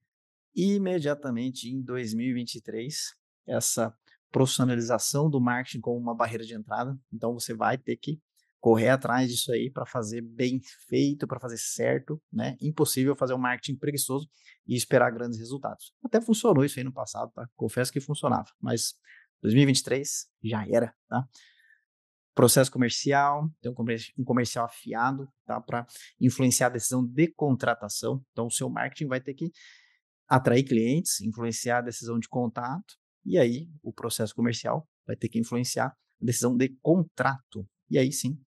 imediatamente 0.56 1.70
em 1.70 1.82
2023 1.82 3.14
essa 3.48 3.96
profissionalização 4.32 5.30
do 5.30 5.40
marketing 5.40 5.80
como 5.80 6.00
uma 6.00 6.16
barreira 6.16 6.44
de 6.44 6.56
entrada. 6.56 6.98
Então 7.12 7.34
você 7.34 7.54
vai 7.54 7.78
ter 7.78 7.98
que 7.98 8.20
correr 8.60 8.90
atrás 8.90 9.30
disso 9.30 9.52
aí 9.52 9.70
para 9.70 9.86
fazer 9.86 10.22
bem 10.22 10.62
feito, 10.88 11.28
para 11.28 11.40
fazer 11.40 11.58
certo, 11.58 12.22
né? 12.32 12.56
Impossível 12.62 13.16
fazer 13.16 13.34
um 13.34 13.38
marketing 13.38 13.78
preguiçoso 13.78 14.28
e 14.66 14.76
esperar 14.76 15.12
grandes 15.12 15.38
resultados. 15.38 15.94
Até 16.04 16.22
funcionou 16.22 16.64
isso 16.64 16.80
aí 16.80 16.84
no 16.84 16.94
passado, 16.94 17.30
tá? 17.34 17.48
Confesso 17.56 17.92
que 17.92 18.00
funcionava, 18.00 18.50
mas 18.62 18.94
2023 19.42 20.28
já 20.44 20.66
era, 20.66 20.96
tá? 21.10 21.28
Processo 22.36 22.72
comercial, 22.72 23.50
tem 23.62 23.72
um 23.72 24.24
comercial 24.24 24.66
afiado, 24.66 25.28
tá? 25.46 25.62
Para 25.62 25.86
influenciar 26.20 26.68
a 26.68 26.72
decisão 26.72 27.06
de 27.06 27.32
contratação. 27.34 28.24
Então, 28.32 28.48
o 28.48 28.52
seu 28.52 28.70
marketing 28.70 29.08
vai 29.08 29.22
ter 29.22 29.34
que 29.34 29.52
atrair 30.28 30.64
clientes, 30.64 31.22
influenciar 31.22 31.80
a 31.80 31.82
decisão 31.82 32.18
de 32.18 32.28
contato, 32.28 32.96
e 33.26 33.38
aí 33.38 33.70
o 33.82 33.94
processo 33.94 34.34
comercial 34.34 34.88
vai 35.06 35.16
ter 35.16 35.30
que 35.30 35.40
influenciar 35.40 35.88
a 35.88 36.26
decisão 36.26 36.58
de 36.58 36.70
contrato. 36.82 37.68
E 37.90 37.98
aí 37.98 38.12
sim, 38.12 38.38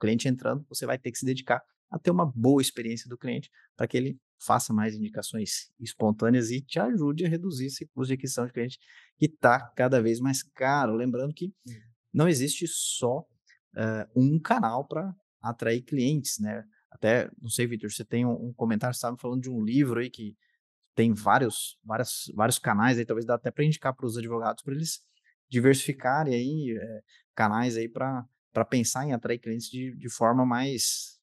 cliente 0.00 0.28
entrando, 0.28 0.64
você 0.68 0.86
vai 0.86 0.98
ter 0.98 1.10
que 1.10 1.18
se 1.18 1.26
dedicar 1.26 1.60
a 1.90 1.98
ter 1.98 2.10
uma 2.10 2.26
boa 2.26 2.62
experiência 2.62 3.08
do 3.08 3.18
cliente 3.18 3.50
para 3.76 3.86
que 3.86 3.96
ele 3.96 4.18
faça 4.38 4.72
mais 4.72 4.94
indicações 4.94 5.70
espontâneas 5.80 6.50
e 6.50 6.60
te 6.60 6.78
ajude 6.78 7.24
a 7.24 7.28
reduzir 7.28 7.66
esse 7.66 7.86
custo 7.86 8.08
de 8.08 8.14
aquisição 8.14 8.46
de 8.46 8.52
cliente 8.52 8.78
que 9.16 9.26
está 9.26 9.70
cada 9.74 10.02
vez 10.02 10.20
mais 10.20 10.42
caro. 10.42 10.94
Lembrando 10.94 11.32
que 11.32 11.52
não 12.14 12.28
existe 12.28 12.66
só 12.68 13.18
uh, 13.18 14.08
um 14.14 14.38
canal 14.38 14.86
para 14.86 15.14
atrair 15.42 15.82
clientes, 15.82 16.38
né? 16.38 16.64
Até, 16.90 17.28
não 17.42 17.50
sei, 17.50 17.66
Vitor, 17.66 17.92
você 17.92 18.04
tem 18.04 18.24
um, 18.24 18.52
comentário, 18.52 18.94
estava 18.94 19.16
falando 19.16 19.42
de 19.42 19.50
um 19.50 19.62
livro 19.62 19.98
aí 19.98 20.08
que 20.08 20.36
tem 20.94 21.12
vários, 21.12 21.76
vários, 21.84 22.32
vários 22.36 22.58
canais 22.58 22.98
aí, 22.98 23.04
talvez 23.04 23.26
dá 23.26 23.34
até 23.34 23.50
para 23.50 23.64
indicar 23.64 23.92
para 23.94 24.06
os 24.06 24.16
advogados 24.16 24.62
para 24.62 24.74
eles 24.74 25.00
diversificarem 25.48 26.34
aí 26.34 26.78
é, 26.80 27.00
canais 27.34 27.76
aí 27.76 27.88
para 27.88 28.24
pensar 28.70 29.04
em 29.04 29.12
atrair 29.12 29.40
clientes 29.40 29.68
de, 29.68 29.94
de 29.96 30.08
forma 30.08 30.46
mais 30.46 31.14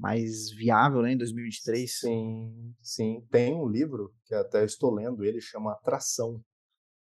mais 0.00 0.50
viável 0.50 1.02
né, 1.02 1.12
em 1.12 1.16
2023. 1.16 2.00
Sim, 2.00 2.74
sim. 2.80 3.22
Tem 3.30 3.54
um 3.54 3.68
livro 3.68 4.14
que 4.24 4.34
até 4.34 4.64
estou 4.64 4.92
lendo, 4.92 5.22
ele 5.22 5.42
chama 5.42 5.78
Tração. 5.84 6.42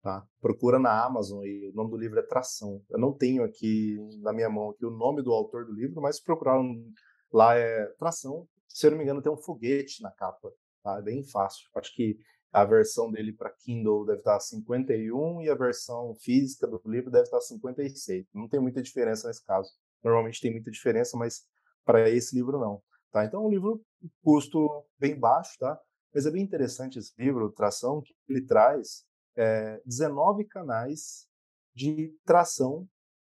Tá? 0.01 0.25
Procura 0.39 0.79
na 0.79 1.03
Amazon 1.03 1.43
e 1.43 1.69
o 1.69 1.73
nome 1.73 1.91
do 1.91 1.97
livro 1.97 2.19
é 2.19 2.23
Tração. 2.23 2.81
Eu 2.89 2.97
não 2.97 3.13
tenho 3.13 3.43
aqui 3.43 3.97
na 4.21 4.31
minha 4.31 4.49
mão 4.49 4.69
aqui 4.69 4.85
o 4.85 4.91
nome 4.91 5.21
do 5.21 5.33
autor 5.33 5.65
do 5.65 5.73
livro, 5.73 6.01
mas 6.01 6.21
procurar 6.21 6.59
um, 6.59 6.91
lá 7.33 7.55
é 7.55 7.85
Tração. 7.97 8.47
Se 8.67 8.87
eu 8.87 8.91
não 8.91 8.97
me 8.97 9.03
engano, 9.03 9.21
tem 9.21 9.31
um 9.31 9.37
foguete 9.37 10.01
na 10.01 10.11
capa. 10.11 10.51
Tá? 10.81 10.97
É 10.99 11.01
bem 11.01 11.23
fácil. 11.23 11.67
Acho 11.75 11.93
que 11.93 12.17
a 12.51 12.63
versão 12.65 13.11
dele 13.11 13.33
para 13.33 13.51
Kindle 13.51 14.05
deve 14.05 14.19
estar 14.19 14.39
51 14.39 15.41
e 15.41 15.49
a 15.49 15.55
versão 15.55 16.15
física 16.15 16.65
do 16.65 16.81
livro 16.85 17.11
deve 17.11 17.25
estar 17.25 17.41
56. 17.41 18.25
Não 18.33 18.47
tem 18.47 18.59
muita 18.59 18.81
diferença 18.81 19.27
nesse 19.27 19.45
caso. 19.45 19.69
Normalmente 20.03 20.41
tem 20.41 20.51
muita 20.51 20.71
diferença, 20.71 21.17
mas 21.17 21.45
para 21.85 22.09
esse 22.09 22.35
livro 22.35 22.57
não. 22.57 22.81
Tá? 23.11 23.25
Então, 23.25 23.43
é 23.43 23.47
um 23.47 23.49
livro 23.49 23.81
custo 24.23 24.85
bem 24.97 25.19
baixo, 25.19 25.57
tá? 25.59 25.79
Mas 26.13 26.25
é 26.25 26.31
bem 26.31 26.41
interessante 26.41 26.97
esse 26.97 27.13
livro, 27.17 27.51
Tração, 27.51 28.01
que 28.01 28.13
ele 28.27 28.45
traz 28.45 29.03
é, 29.39 29.81
19 29.85 30.43
canais 30.45 31.25
de 31.73 32.13
tração 32.25 32.85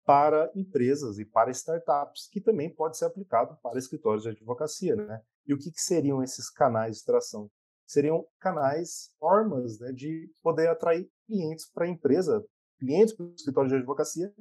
para 0.05 0.53
empresas 0.55 1.19
e 1.19 1.25
para 1.25 1.51
startups, 1.51 2.29
que 2.31 2.41
também 2.41 2.73
pode 2.73 2.97
ser 2.97 3.07
aplicado 3.07 3.59
para 3.61 3.77
escritórios 3.77 4.23
de 4.23 4.29
advocacia, 4.29 4.95
né? 4.95 5.21
E 5.45 5.53
o 5.53 5.59
que, 5.59 5.73
que 5.73 5.81
seriam 5.81 6.23
esses 6.23 6.49
canais 6.49 6.99
de 6.99 7.05
tração? 7.05 7.51
Seriam 7.85 8.25
canais, 8.39 9.11
formas 9.19 9.81
né, 9.81 9.93
de 9.93 10.31
poder 10.43 10.69
atrair 10.69 11.09
clientes 11.27 11.69
para 11.73 11.87
a 11.87 11.89
empresa, 11.89 12.45
clientes 12.79 13.15
para 13.15 13.27
o 13.27 13.35
escritório 13.35 13.69
de 13.69 13.77
advocacia, 13.77 14.33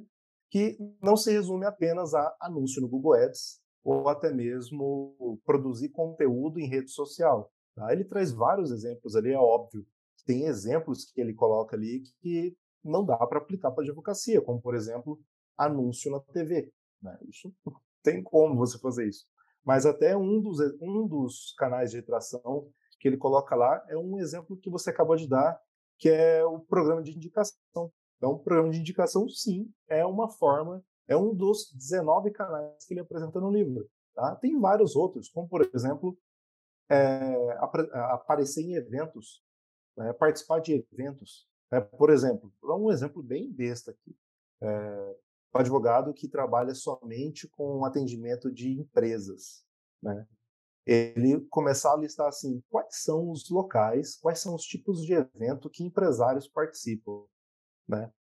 que 0.50 0.78
não 1.02 1.16
se 1.16 1.32
resume 1.32 1.66
apenas 1.66 2.14
a 2.14 2.36
anúncio 2.40 2.80
no 2.80 2.88
Google 2.88 3.14
Ads 3.14 3.60
ou 3.84 4.08
até 4.08 4.32
mesmo 4.32 5.40
produzir 5.44 5.88
conteúdo 5.90 6.60
em 6.60 6.68
rede 6.68 6.90
social. 6.90 7.52
Tá? 7.74 7.92
Ele 7.92 8.04
traz 8.04 8.32
vários 8.32 8.70
exemplos 8.70 9.16
ali, 9.16 9.32
é 9.32 9.38
óbvio. 9.38 9.84
Tem 10.26 10.44
exemplos 10.46 11.04
que 11.04 11.20
ele 11.20 11.32
coloca 11.32 11.76
ali 11.76 12.02
que 12.20 12.56
não 12.84 13.04
dá 13.04 13.16
para 13.26 13.38
aplicar 13.38 13.70
para 13.70 13.82
advocacia, 13.82 14.40
como, 14.42 14.60
por 14.60 14.74
exemplo, 14.74 15.18
anúncio 15.56 16.10
na 16.10 16.20
TV. 16.20 16.70
Né? 17.00 17.18
Isso 17.28 17.54
tem 18.02 18.22
como 18.22 18.56
você 18.56 18.78
fazer 18.78 19.08
isso. 19.08 19.24
Mas 19.64 19.86
até 19.86 20.16
um 20.16 20.40
dos, 20.40 20.58
um 20.80 21.06
dos 21.06 21.54
canais 21.56 21.90
de 21.90 22.02
tração 22.02 22.68
que 23.00 23.08
ele 23.08 23.16
coloca 23.16 23.54
lá 23.54 23.84
é 23.88 23.96
um 23.96 24.18
exemplo 24.18 24.56
que 24.56 24.70
você 24.70 24.90
acabou 24.90 25.16
de 25.16 25.28
dar, 25.28 25.60
que 25.98 26.08
é 26.08 26.44
o 26.44 26.60
programa 26.60 27.02
de 27.02 27.14
indicação. 27.14 27.92
Então, 28.16 28.32
o 28.32 28.38
programa 28.38 28.70
de 28.70 28.80
indicação, 28.80 29.28
sim, 29.28 29.70
é 29.88 30.04
uma 30.04 30.28
forma, 30.28 30.82
é 31.08 31.16
um 31.16 31.34
dos 31.34 31.72
19 31.74 32.30
canais 32.30 32.84
que 32.86 32.94
ele 32.94 33.00
apresenta 33.00 33.40
no 33.40 33.50
livro. 33.50 33.88
Tá? 34.14 34.34
Tem 34.36 34.58
vários 34.58 34.96
outros, 34.96 35.28
como, 35.28 35.48
por 35.48 35.68
exemplo, 35.74 36.16
é, 36.88 37.58
aparecer 38.10 38.62
em 38.62 38.74
eventos, 38.74 39.42
né? 39.96 40.12
participar 40.12 40.60
de 40.60 40.72
eventos. 40.74 41.48
Né? 41.70 41.80
Por 41.80 42.10
exemplo, 42.10 42.52
um 42.62 42.90
exemplo 42.90 43.22
bem 43.22 43.50
besta 43.50 43.90
aqui. 43.90 44.16
É, 44.60 45.16
o 45.52 45.58
advogado 45.58 46.12
que 46.12 46.28
trabalha 46.28 46.74
somente 46.74 47.48
com 47.48 47.84
atendimento 47.84 48.52
de 48.52 48.70
empresas, 48.70 49.64
né? 50.02 50.26
Ele 50.86 51.40
começar 51.50 51.94
a 51.94 51.96
listar 51.96 52.28
assim, 52.28 52.62
quais 52.68 53.02
são 53.02 53.30
os 53.30 53.50
locais, 53.50 54.16
quais 54.16 54.38
são 54.38 54.54
os 54.54 54.62
tipos 54.62 55.04
de 55.04 55.14
evento 55.14 55.68
que 55.68 55.82
empresários 55.82 56.46
participam, 56.46 57.24
né? 57.88 58.12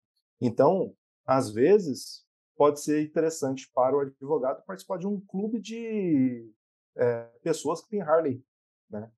Então, 0.42 0.96
às 1.26 1.52
vezes, 1.52 2.26
pode 2.56 2.82
ser 2.82 3.04
interessante 3.04 3.70
para 3.72 3.96
o 3.96 4.00
advogado 4.00 4.64
participar 4.66 4.98
de 4.98 5.06
um 5.06 5.20
clube 5.20 5.60
de 5.60 6.52
é, 6.96 7.24
pessoas 7.44 7.82
que 7.82 7.90
têm 7.90 8.02
Harley, 8.02 8.44
né? 8.90 9.12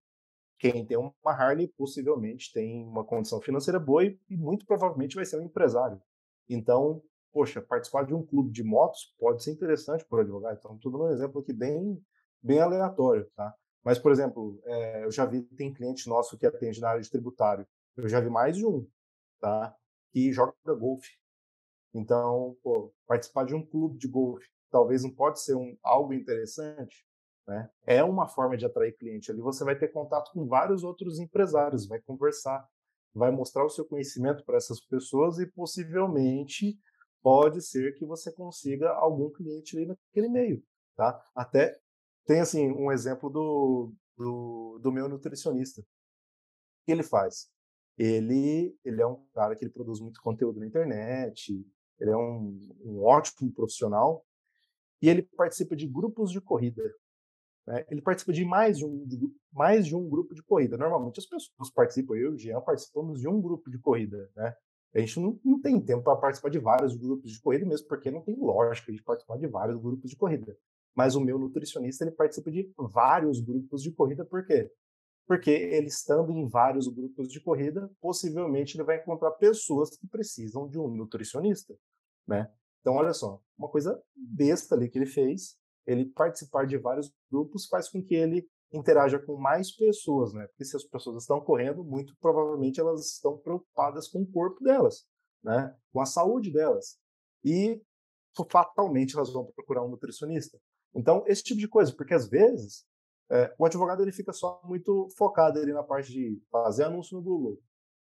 Quem 0.60 0.86
tem 0.86 0.98
uma 0.98 1.14
Harley 1.26 1.68
possivelmente 1.68 2.52
tem 2.52 2.84
uma 2.86 3.04
condição 3.04 3.40
financeira 3.42 3.80
boa 3.80 4.04
e, 4.04 4.20
e 4.30 4.36
muito 4.36 4.66
provavelmente 4.66 5.16
vai 5.16 5.26
ser 5.26 5.40
um 5.40 5.44
empresário. 5.44 6.02
Então, 6.50 7.02
poxa, 7.32 7.62
participar 7.62 8.06
de 8.06 8.14
um 8.14 8.26
clube 8.26 8.52
de 8.52 8.64
motos 8.64 9.14
pode 9.20 9.44
ser 9.44 9.52
interessante 9.52 10.06
para 10.06 10.18
o 10.18 10.22
advogado. 10.22 10.58
Então, 10.58 10.78
tudo 10.78 11.04
um 11.04 11.10
exemplo 11.10 11.42
aqui 11.42 11.54
bem, 11.54 12.02
bem 12.42 12.60
aleatório, 12.60 13.30
tá? 13.36 13.54
Mas, 13.84 14.00
por 14.00 14.12
exemplo, 14.12 14.60
é, 14.66 15.06
eu 15.06 15.12
já 15.12 15.26
vi, 15.26 15.44
tem 15.44 15.74
cliente 15.74 16.10
nosso 16.10 16.38
que 16.38 16.46
atende 16.46 16.82
na 16.82 16.90
área 16.90 17.02
de 17.02 17.10
tributário. 17.10 17.68
Eu 17.96 18.10
já 18.10 18.20
vi 18.20 18.30
mais 18.30 18.58
de 18.58 18.66
um, 18.66 18.88
tá? 19.40 19.76
Que 20.12 20.32
joga 20.32 20.54
golfe. 20.78 21.12
Então, 21.94 22.58
pô, 22.64 22.94
participar 23.06 23.46
de 23.46 23.56
um 23.56 23.66
clube 23.66 23.98
de 23.98 24.08
golfe 24.08 24.48
talvez 24.70 25.04
não 25.04 25.12
pode 25.12 25.42
ser 25.42 25.56
um, 25.56 25.78
algo 25.84 26.14
interessante, 26.14 27.06
né? 27.48 27.70
É 27.86 28.04
uma 28.04 28.28
forma 28.28 28.58
de 28.58 28.66
atrair 28.66 28.96
cliente. 28.98 29.32
Ali 29.32 29.42
você 29.42 29.64
vai 29.64 29.78
ter 29.78 29.88
contato 29.88 30.32
com 30.32 30.46
vários 30.46 30.84
outros 30.84 31.20
empresários, 31.20 31.88
vai 31.88 32.00
conversar. 32.02 32.68
vai 33.14 33.32
mostrar 33.32 33.66
o 33.66 33.70
seu 33.70 33.86
conhecimento 33.86 34.44
para 34.46 34.58
essas 34.58 34.80
pessoas 34.82 35.40
e 35.40 35.48
possivelmente 35.48 36.78
pode 37.24 37.62
ser 37.62 37.94
que 37.96 38.06
você 38.06 38.32
consiga 38.32 38.92
algum 38.92 39.32
cliente 39.32 39.76
ali 39.76 39.88
naquele 39.88 40.30
meio, 40.30 40.64
tá? 40.96 41.20
Até 41.36 41.80
tem 42.26 42.42
assim 42.42 42.70
um 42.72 42.92
exemplo 42.92 43.30
do, 43.30 43.94
do, 44.16 44.80
do 44.80 44.92
meu 44.92 45.10
nutricionista. 45.10 45.82
O 45.82 45.86
que 46.86 46.92
ele 46.92 47.04
faz? 47.04 47.50
Ele, 47.98 48.78
ele 48.86 49.02
é 49.02 49.08
um 49.08 49.26
cara 49.34 49.56
que 49.56 49.68
produz 49.68 50.00
muito 50.00 50.22
conteúdo 50.22 50.60
na 50.60 50.68
internet, 50.68 51.66
ele 52.00 52.12
é 52.12 52.18
um, 52.18 52.60
um 52.86 53.04
ótimo 53.04 53.52
profissional 53.52 54.24
e 55.02 55.10
ele 55.10 55.24
participa 55.24 55.76
de 55.76 55.88
grupos 55.88 56.32
de 56.32 56.40
corrida. 56.40 56.84
Né? 57.68 57.86
Ele 57.90 58.02
participa 58.02 58.32
de 58.32 58.46
mais 58.46 58.78
de, 58.78 58.86
um, 58.86 59.06
de 59.06 59.20
mais 59.52 59.86
de 59.86 59.96
um 59.96 60.08
grupo 60.08 60.34
de 60.34 60.42
corrida. 60.42 60.78
Normalmente 60.78 61.20
as 61.20 61.26
pessoas 61.26 61.70
participam, 61.72 62.16
eu 62.16 62.32
e 62.32 62.36
o 62.36 62.38
Jean 62.38 62.62
participamos 62.62 63.20
de 63.20 63.28
um 63.28 63.42
grupo 63.42 63.70
de 63.70 63.78
corrida. 63.78 64.32
Né? 64.36 64.56
A 64.96 65.00
gente 65.00 65.20
não, 65.20 65.40
não 65.44 65.62
tem 65.62 65.80
tempo 65.80 66.04
para 66.04 66.16
participar 66.16 66.50
de 66.50 66.60
vários 66.60 66.96
grupos 66.96 67.32
de 67.32 67.42
corrida, 67.42 67.66
mesmo 67.66 67.88
porque 67.88 68.10
não 68.10 68.22
tem 68.22 68.36
lógica 68.36 68.92
de 68.92 69.04
participar 69.04 69.38
de 69.38 69.48
vários 69.48 69.80
grupos 69.80 70.10
de 70.10 70.16
corrida. 70.16 70.58
Mas 70.96 71.16
o 71.16 71.22
meu 71.22 71.38
nutricionista 71.38 72.04
ele 72.04 72.12
participa 72.12 72.50
de 72.50 72.72
vários 72.78 73.40
grupos 73.40 73.84
de 73.84 73.92
corrida, 73.92 74.26
por 74.26 74.46
quê? 74.46 74.72
Porque 75.28 75.52
ele 75.52 75.88
estando 75.88 76.32
em 76.32 76.48
vários 76.48 76.88
grupos 76.88 77.28
de 77.28 77.40
corrida, 77.42 77.92
possivelmente 78.00 78.78
ele 78.78 78.84
vai 78.86 78.98
encontrar 78.98 79.32
pessoas 79.32 79.96
que 79.96 80.08
precisam 80.08 80.68
de 80.68 80.80
um 80.80 80.88
nutricionista, 80.88 81.76
né? 82.26 82.50
Então, 82.80 82.96
olha 82.96 83.14
só, 83.14 83.42
uma 83.58 83.68
coisa 83.68 84.02
besta 84.16 84.74
ali 84.74 84.90
que 84.90 84.98
ele 84.98 85.06
fez, 85.06 85.58
ele 85.88 86.06
participar 86.06 86.68
de 86.68 86.78
vários 86.78 87.12
grupos 87.32 87.66
faz 87.66 87.90
com 87.90 88.04
que 88.04 88.14
ele 88.14 88.48
interaja 88.72 89.18
com 89.18 89.38
mais 89.38 89.74
pessoas, 89.74 90.34
né? 90.34 90.46
Porque 90.48 90.66
se 90.66 90.76
as 90.76 90.84
pessoas 90.84 91.24
estão 91.24 91.40
correndo, 91.40 91.84
muito 91.84 92.14
provavelmente 92.20 92.80
elas 92.80 93.14
estão 93.14 93.38
preocupadas 93.38 94.10
com 94.10 94.22
o 94.22 94.32
corpo 94.32 94.62
delas, 94.62 95.08
né? 95.42 95.74
Com 95.94 96.02
a 96.02 96.06
saúde 96.06 96.52
delas. 96.52 97.00
E 97.44 97.82
fatalmente 98.52 99.16
elas 99.16 99.32
vão 99.32 99.46
procurar 99.46 99.84
um 99.84 99.90
nutricionista. 99.90 100.60
Então, 100.94 101.24
esse 101.26 101.42
tipo 101.42 101.60
de 101.60 101.68
coisa, 101.68 101.94
porque 101.96 102.14
às 102.14 102.28
vezes 102.28 102.86
é, 103.32 103.54
o 103.58 103.66
advogado 103.66 104.02
ele 104.02 104.12
fica 104.12 104.34
só 104.34 104.62
muito 104.64 105.08
focado 105.18 105.60
ali 105.60 105.74
na 105.74 105.84
parte 105.84 106.12
de 106.12 106.42
fazer 106.52 106.84
anúncio 106.84 107.18
no 107.18 107.24
Google, 107.24 107.60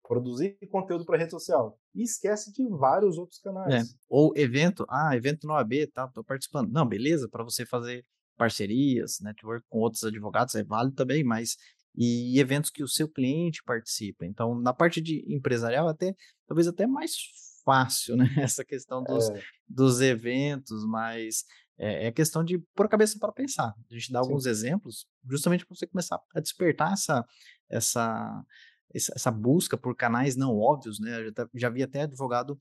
produzir 0.06 0.56
conteúdo 0.70 1.04
para 1.04 1.18
rede 1.18 1.30
social 1.30 1.78
e 1.94 2.02
esquece 2.02 2.52
de 2.52 2.66
vários 2.68 3.18
outros 3.18 3.40
É. 3.40 3.42
canais. 3.42 3.96
Ou 4.08 4.32
evento, 4.36 4.86
ah, 4.88 5.16
evento 5.16 5.46
no 5.46 5.52
OAB, 5.54 5.86
tá, 5.92 6.08
tô 6.08 6.22
participando. 6.22 6.70
Não, 6.70 6.86
beleza, 6.86 7.28
para 7.28 7.44
você 7.44 7.66
fazer 7.66 8.04
parcerias, 8.36 9.18
network 9.20 9.64
com 9.68 9.78
outros 9.78 10.04
advogados 10.04 10.54
é 10.54 10.62
válido 10.62 10.94
também, 10.94 11.24
mas 11.24 11.56
e 11.98 12.38
eventos 12.38 12.70
que 12.70 12.82
o 12.82 12.88
seu 12.88 13.08
cliente 13.08 13.62
participa. 13.64 14.26
Então, 14.26 14.54
na 14.60 14.74
parte 14.74 15.00
de 15.00 15.24
empresarial, 15.34 15.88
até 15.88 16.14
talvez 16.46 16.68
até 16.68 16.86
mais 16.86 17.12
fácil, 17.64 18.16
né? 18.16 18.26
Essa 18.50 18.64
questão 18.64 19.02
dos, 19.02 19.30
É, 19.30 19.42
dos 19.66 20.00
eventos, 20.02 20.84
mas 20.86 21.44
é, 21.78 22.08
é 22.08 22.12
questão 22.12 22.44
de 22.44 22.58
pôr 22.74 22.84
a 22.84 22.88
cabeça 22.88 23.18
para 23.18 23.32
pensar. 23.32 23.74
A 23.90 23.94
gente 23.94 24.12
dá 24.12 24.22
sim. 24.22 24.28
alguns 24.28 24.44
exemplos, 24.44 25.06
justamente 25.28 25.64
para 25.64 25.74
você 25.74 25.86
começar 25.86 26.20
a 26.34 26.40
despertar 26.40 26.92
essa, 26.92 27.24
essa, 27.70 28.44
essa, 28.94 29.30
busca 29.30 29.76
por 29.76 29.96
canais 29.96 30.36
não 30.36 30.56
óbvios, 30.58 31.00
né? 31.00 31.20
Eu 31.20 31.26
já, 31.26 31.32
tá- 31.32 31.48
já 31.54 31.70
vi 31.70 31.82
até 31.82 32.02
advogado 32.02 32.58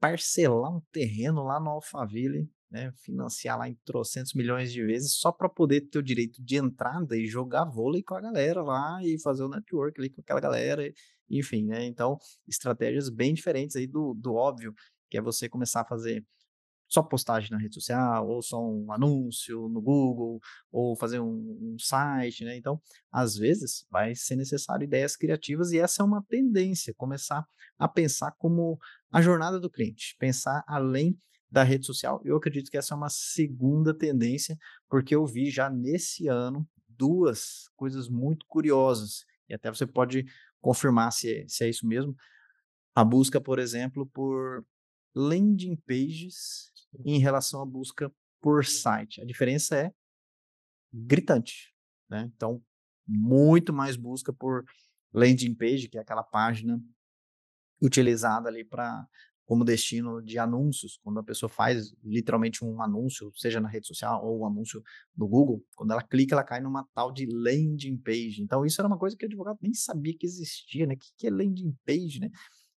parcelar 0.00 0.74
um 0.74 0.80
terreno 0.92 1.44
lá 1.44 1.60
no 1.60 1.70
Alphaville, 1.70 2.50
né? 2.70 2.92
Financiar 2.96 3.58
lá 3.58 3.68
em 3.68 3.74
trocentos 3.84 4.34
milhões 4.34 4.72
de 4.72 4.84
vezes 4.84 5.14
só 5.14 5.30
para 5.32 5.48
poder 5.48 5.82
ter 5.82 5.98
o 5.98 6.02
direito 6.02 6.42
de 6.42 6.56
entrada 6.56 7.16
e 7.16 7.26
jogar 7.26 7.64
vôlei 7.66 8.02
com 8.02 8.14
a 8.14 8.20
galera 8.20 8.62
lá 8.62 8.98
e 9.04 9.20
fazer 9.20 9.44
o 9.44 9.48
network 9.48 10.00
ali 10.00 10.10
com 10.10 10.20
aquela 10.20 10.40
galera, 10.40 10.82
enfim, 11.30 11.66
né? 11.66 11.84
Então, 11.86 12.18
estratégias 12.48 13.08
bem 13.08 13.34
diferentes 13.34 13.76
aí 13.76 13.86
do, 13.86 14.14
do 14.14 14.34
óbvio, 14.34 14.74
que 15.10 15.18
é 15.18 15.22
você 15.22 15.48
começar 15.48 15.82
a 15.82 15.84
fazer 15.84 16.24
só 16.92 17.02
postagem 17.02 17.50
na 17.50 17.56
rede 17.56 17.74
social, 17.74 18.28
ou 18.28 18.42
só 18.42 18.62
um 18.62 18.92
anúncio 18.92 19.66
no 19.68 19.80
Google, 19.80 20.38
ou 20.70 20.94
fazer 20.94 21.20
um, 21.20 21.72
um 21.72 21.76
site, 21.78 22.44
né? 22.44 22.54
Então, 22.54 22.78
às 23.10 23.34
vezes, 23.34 23.86
vai 23.90 24.14
ser 24.14 24.36
necessário 24.36 24.84
ideias 24.84 25.16
criativas 25.16 25.72
e 25.72 25.78
essa 25.78 26.02
é 26.02 26.04
uma 26.04 26.22
tendência, 26.28 26.92
começar 26.94 27.46
a 27.78 27.88
pensar 27.88 28.32
como 28.32 28.78
a 29.10 29.22
jornada 29.22 29.58
do 29.58 29.70
cliente, 29.70 30.14
pensar 30.18 30.62
além 30.66 31.18
da 31.50 31.62
rede 31.62 31.86
social. 31.86 32.20
Eu 32.24 32.36
acredito 32.36 32.70
que 32.70 32.76
essa 32.76 32.92
é 32.92 32.96
uma 32.96 33.08
segunda 33.08 33.94
tendência, 33.96 34.56
porque 34.88 35.14
eu 35.14 35.24
vi 35.24 35.50
já 35.50 35.70
nesse 35.70 36.28
ano 36.28 36.68
duas 36.86 37.70
coisas 37.74 38.06
muito 38.06 38.44
curiosas, 38.46 39.24
e 39.48 39.54
até 39.54 39.70
você 39.70 39.86
pode 39.86 40.26
confirmar 40.60 41.10
se 41.10 41.34
é, 41.34 41.44
se 41.48 41.64
é 41.64 41.70
isso 41.70 41.86
mesmo. 41.86 42.14
A 42.94 43.02
busca, 43.02 43.40
por 43.40 43.58
exemplo, 43.58 44.06
por 44.12 44.62
landing 45.14 45.76
pages 45.86 46.70
em 47.04 47.18
relação 47.18 47.62
à 47.62 47.66
busca 47.66 48.12
por 48.40 48.64
site. 48.64 49.20
A 49.20 49.24
diferença 49.24 49.76
é 49.76 49.92
gritante, 50.92 51.72
né? 52.08 52.30
Então, 52.34 52.62
muito 53.06 53.72
mais 53.72 53.96
busca 53.96 54.32
por 54.32 54.64
landing 55.12 55.54
page, 55.54 55.88
que 55.88 55.98
é 55.98 56.00
aquela 56.00 56.22
página 56.22 56.80
utilizada 57.80 58.48
ali 58.48 58.64
para 58.64 59.06
como 59.44 59.64
destino 59.64 60.22
de 60.22 60.38
anúncios, 60.38 60.98
quando 61.02 61.18
a 61.18 61.22
pessoa 61.22 61.50
faz 61.50 61.92
literalmente 62.02 62.64
um 62.64 62.80
anúncio, 62.80 63.30
seja 63.34 63.60
na 63.60 63.68
rede 63.68 63.86
social 63.86 64.24
ou 64.24 64.40
um 64.40 64.46
anúncio 64.46 64.82
no 65.16 65.28
Google, 65.28 65.62
quando 65.76 65.90
ela 65.90 66.02
clica, 66.02 66.34
ela 66.34 66.44
cai 66.44 66.60
numa 66.60 66.88
tal 66.94 67.12
de 67.12 67.26
landing 67.26 67.98
page. 67.98 68.40
Então, 68.40 68.64
isso 68.64 68.80
era 68.80 68.88
uma 68.88 68.96
coisa 68.96 69.16
que 69.16 69.24
o 69.24 69.28
advogado 69.28 69.58
nem 69.60 69.74
sabia 69.74 70.16
que 70.16 70.24
existia, 70.24 70.86
né? 70.86 70.94
O 70.94 70.98
que 70.98 71.08
que 71.18 71.26
é 71.26 71.30
landing 71.30 71.76
page, 71.84 72.20
né? 72.20 72.30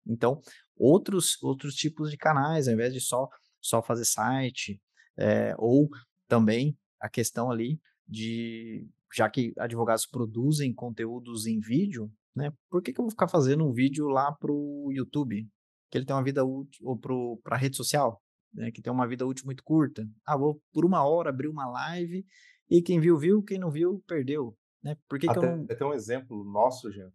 Então, 0.08 0.42
outros 0.78 1.42
outros 1.42 1.76
tipos 1.76 2.12
de 2.12 2.18
canais, 2.18 2.68
ao 2.68 2.74
invés 2.74 2.94
de 2.94 3.00
só 3.02 3.28
só 3.62 3.82
fazer 3.82 4.06
site, 4.06 4.80
eh, 5.18 5.56
ou 5.58 5.90
também 6.28 6.78
a 7.00 7.10
questão 7.10 7.50
ali 7.52 7.80
de 8.08 8.88
já 9.14 9.30
que 9.30 9.54
advogados 9.58 10.06
produzem 10.06 10.74
conteúdos 10.74 11.48
em 11.48 11.60
vídeo, 11.60 12.12
né? 12.36 12.52
Por 12.70 12.82
que 12.82 12.92
que 12.94 13.00
eu 13.00 13.04
vou 13.06 13.12
ficar 13.12 13.28
fazendo 13.28 13.66
um 13.66 13.72
vídeo 13.72 14.08
lá 14.08 14.32
para 14.32 14.52
o 14.52 14.92
YouTube? 14.92 15.48
Que 15.90 15.98
ele 15.98 16.06
tem 16.06 16.16
uma 16.16 16.24
vida 16.24 16.44
útil, 16.44 16.86
ou 16.86 16.98
para 16.98 17.56
a 17.56 17.58
rede 17.58 17.78
social, 17.78 18.22
né? 18.54 18.72
Que 18.72 18.82
tem 18.82 18.92
uma 18.92 19.08
vida 19.08 19.26
útil 19.26 19.46
muito 19.46 19.64
curta. 19.64 20.06
Ah, 20.26 20.38
vou 20.38 20.62
por 20.74 20.86
uma 20.86 21.04
hora 21.08 21.30
abrir 21.30 21.48
uma 21.48 21.66
live 21.68 22.26
e 22.70 22.82
quem 22.82 23.00
viu, 23.00 23.18
viu, 23.18 23.42
quem 23.44 23.58
não 23.60 23.72
viu, 23.72 24.04
perdeu, 24.08 24.58
né? 24.84 24.98
Por 25.08 25.18
que 25.20 25.28
que 25.28 25.38
eu 25.38 25.44
Até 25.44 25.56
não. 25.56 25.66
tem 25.66 25.88
um 25.88 25.94
exemplo 25.94 26.44
nosso, 26.44 26.92
Jean, 26.92 27.12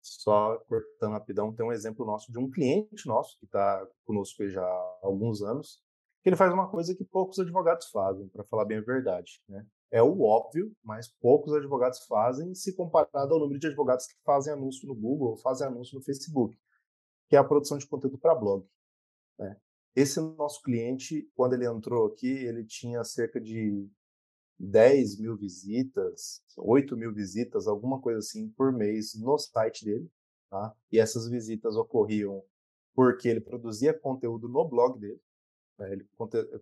só 0.00 0.56
cortando 0.68 1.12
rapidão, 1.12 1.54
tem 1.54 1.64
um 1.64 1.72
exemplo 1.72 2.06
nosso 2.06 2.30
de 2.32 2.38
um 2.38 2.50
cliente 2.50 3.06
nosso 3.06 3.38
que 3.38 3.44
está 3.44 3.86
conosco 4.04 4.48
já 4.48 4.62
há 4.62 4.98
alguns 5.02 5.42
anos, 5.42 5.82
que 6.22 6.28
ele 6.28 6.36
faz 6.36 6.52
uma 6.52 6.70
coisa 6.70 6.94
que 6.94 7.04
poucos 7.04 7.38
advogados 7.38 7.88
fazem, 7.88 8.28
para 8.28 8.44
falar 8.44 8.64
bem 8.64 8.78
a 8.78 8.82
verdade, 8.82 9.42
né? 9.48 9.66
É 9.92 10.02
o 10.02 10.22
óbvio, 10.22 10.72
mas 10.84 11.08
poucos 11.08 11.52
advogados 11.52 12.04
fazem 12.06 12.54
se 12.54 12.76
comparado 12.76 13.34
ao 13.34 13.40
número 13.40 13.58
de 13.58 13.66
advogados 13.66 14.06
que 14.06 14.14
fazem 14.24 14.52
anúncio 14.52 14.86
no 14.86 14.94
Google 14.94 15.30
ou 15.30 15.36
fazem 15.36 15.66
anúncio 15.66 15.98
no 15.98 16.04
Facebook, 16.04 16.56
que 17.28 17.34
é 17.34 17.38
a 17.38 17.44
produção 17.44 17.76
de 17.76 17.88
conteúdo 17.88 18.16
para 18.16 18.34
blog. 18.34 18.64
né? 19.38 19.56
Esse 19.96 20.20
nosso 20.20 20.62
cliente, 20.62 21.28
quando 21.34 21.54
ele 21.54 21.66
entrou 21.66 22.06
aqui, 22.06 22.28
ele 22.28 22.64
tinha 22.64 23.02
cerca 23.02 23.40
de 23.40 23.90
10 24.60 25.18
mil 25.18 25.36
visitas, 25.36 26.42
8 26.56 26.94
mil 26.94 27.12
visitas, 27.14 27.66
alguma 27.66 27.98
coisa 27.98 28.18
assim, 28.18 28.50
por 28.50 28.70
mês 28.70 29.14
no 29.14 29.38
site 29.38 29.84
dele. 29.84 30.10
Tá? 30.50 30.74
E 30.92 30.98
essas 30.98 31.28
visitas 31.28 31.76
ocorriam 31.76 32.42
porque 32.94 33.28
ele 33.28 33.40
produzia 33.40 33.94
conteúdo 33.94 34.48
no 34.48 34.68
blog 34.68 34.98
dele. 34.98 35.20
né? 35.78 35.92
Ele 35.92 36.06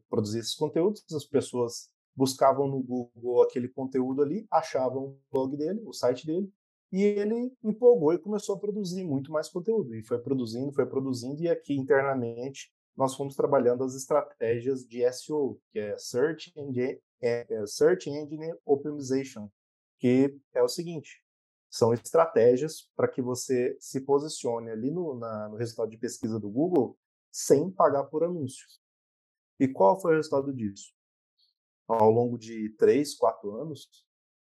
produzia 0.09 0.41
esses 0.41 0.55
conteúdos, 0.55 1.05
as 1.13 1.25
pessoas 1.25 1.91
buscavam 2.15 2.69
no 2.69 2.83
Google 2.83 3.43
aquele 3.43 3.69
conteúdo 3.69 4.23
ali, 4.23 4.47
achavam 4.51 5.05
o 5.05 5.19
blog 5.33 5.57
dele, 5.57 5.83
o 5.85 5.93
site 5.93 6.27
dele, 6.27 6.53
e 6.93 7.03
ele 7.03 7.53
empolgou 7.63 8.13
e 8.13 8.19
começou 8.19 8.57
a 8.57 8.59
produzir 8.59 9.05
muito 9.05 9.33
mais 9.33 9.49
conteúdo. 9.49 9.95
E 9.95 10.03
foi 10.03 10.19
produzindo, 10.19 10.73
foi 10.73 10.87
produzindo, 10.87 11.43
e 11.43 11.49
aqui 11.49 11.75
internamente 11.75 12.73
nós 12.99 13.15
fomos 13.15 13.37
trabalhando 13.37 13.85
as 13.85 13.95
estratégias 13.95 14.85
de 14.85 15.05
SEO, 15.13 15.61
que 15.71 15.79
é 15.79 15.97
Search 15.97 16.53
Engine, 16.57 17.01
é, 17.21 17.47
é 17.49 17.65
Search 17.65 18.11
Engine 18.11 18.53
Optimization, 18.67 19.49
que 20.01 20.37
é 20.53 20.61
o 20.61 20.69
seguinte: 20.69 21.25
são 21.71 21.95
estratégias 21.95 22.91
para 22.97 23.07
que 23.07 23.23
você 23.23 23.77
se 23.79 24.01
posicione 24.01 24.69
ali 24.73 24.91
no, 24.91 25.17
na- 25.17 25.49
no 25.49 25.55
resultado 25.57 25.89
de 25.91 25.97
pesquisa 25.97 26.41
do 26.41 26.51
Google 26.51 26.99
sem 27.31 27.71
pagar 27.71 28.03
por 28.05 28.25
anúncio. 28.25 28.67
E 29.61 29.69
qual 29.69 30.01
foi 30.01 30.15
o 30.15 30.17
resultado 30.17 30.53
disso? 30.53 30.93
Ao 31.87 32.11
longo 32.11 32.37
de 32.37 32.71
três, 32.71 33.15
quatro 33.15 33.55
anos, 33.61 33.89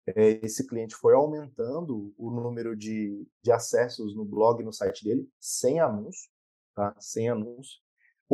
eh, 0.06 0.40
esse 0.42 0.66
cliente 0.66 0.94
foi 0.94 1.14
aumentando 1.14 2.12
o 2.18 2.30
número 2.30 2.76
de, 2.76 3.26
de 3.42 3.50
acessos 3.50 4.14
no 4.14 4.26
blog, 4.26 4.62
no 4.62 4.74
site 4.74 5.04
dele, 5.04 5.26
sem 5.40 5.80
anúncio, 5.80 6.30
tá? 6.74 6.94
Sem 7.00 7.30
anúncio. 7.30 7.80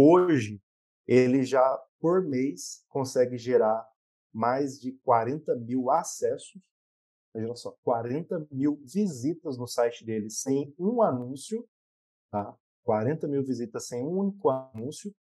Hoje, 0.00 0.62
ele 1.08 1.42
já, 1.42 1.76
por 1.98 2.22
mês, 2.22 2.84
consegue 2.88 3.37
gerar 3.37 3.84
mais 4.32 4.78
de 4.78 4.92
40 5.02 5.56
mil 5.56 5.90
acessos 5.90 6.62
imagina 7.34 7.54
só, 7.56 7.76
40 7.82 8.46
mil 8.50 8.80
visitas 8.84 9.58
no 9.58 9.66
site 9.66 10.04
dele 10.04 10.30
sem 10.30 10.74
um 10.78 11.02
anúncio, 11.02 11.68
tá? 12.30 12.56
40 12.84 13.28
mil 13.28 13.44
visitas 13.44 13.87
sem 13.87 14.02
um 14.02 14.18
único 14.18 14.48
anúncio 14.50 15.14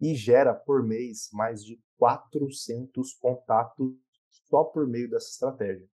e 0.00 0.14
gera 0.14 0.54
por 0.54 0.82
mês 0.82 1.28
mais 1.32 1.64
de 1.64 1.80
400 1.98 3.14
contatos 3.14 3.94
só 4.48 4.64
por 4.64 4.86
meio 4.86 5.08
dessa 5.08 5.28
estratégia. 5.28 5.88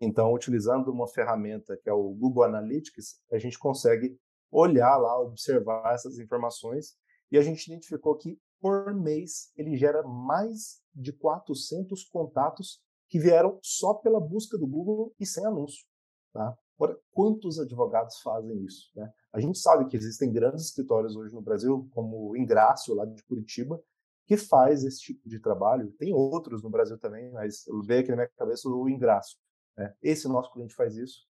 Então, 0.00 0.32
utilizando 0.32 0.90
uma 0.90 1.06
ferramenta 1.06 1.76
que 1.76 1.88
é 1.88 1.92
o 1.92 2.10
Google 2.10 2.44
Analytics, 2.44 3.20
a 3.30 3.38
gente 3.38 3.58
consegue 3.58 4.18
olhar 4.50 4.96
lá, 4.96 5.18
observar 5.20 5.94
essas 5.94 6.18
informações 6.18 6.96
e 7.32 7.38
a 7.38 7.42
gente 7.42 7.66
identificou 7.66 8.14
que 8.14 8.38
por 8.60 8.94
mês 8.94 9.50
ele 9.56 9.76
gera 9.76 10.02
mais 10.02 10.80
de 10.94 11.12
400 11.12 12.04
contatos 12.04 12.80
que 13.08 13.18
vieram 13.18 13.58
só 13.62 13.94
pela 13.94 14.20
busca 14.20 14.58
do 14.58 14.66
Google 14.66 15.14
e 15.18 15.24
sem 15.24 15.44
anúncio. 15.44 15.84
Tá? 16.32 16.56
Agora, 16.76 16.98
quantos 17.10 17.58
advogados 17.58 18.20
fazem 18.20 18.62
isso? 18.64 18.90
Né? 18.94 19.10
A 19.32 19.40
gente 19.40 19.58
sabe 19.58 19.86
que 19.86 19.96
existem 19.96 20.30
grandes 20.30 20.66
escritórios 20.66 21.16
hoje 21.16 21.34
no 21.34 21.40
Brasil, 21.40 21.88
como 21.92 22.30
o 22.30 22.36
Ingrácio, 22.36 22.94
lá 22.94 23.06
de 23.06 23.22
Curitiba, 23.24 23.82
que 24.26 24.36
faz 24.36 24.84
esse 24.84 25.00
tipo 25.00 25.28
de 25.28 25.40
trabalho. 25.40 25.92
Tem 25.92 26.12
outros 26.12 26.62
no 26.62 26.70
Brasil 26.70 26.98
também, 26.98 27.30
mas 27.32 27.66
eu 27.66 27.82
vejo 27.82 28.02
aqui 28.02 28.10
na 28.10 28.16
minha 28.16 28.28
cabeça 28.28 28.68
o 28.68 28.88
Ingrácio. 28.88 29.38
Né? 29.76 29.94
Esse 30.02 30.28
nosso 30.28 30.52
cliente 30.52 30.74
faz 30.74 30.96
isso 30.96 31.26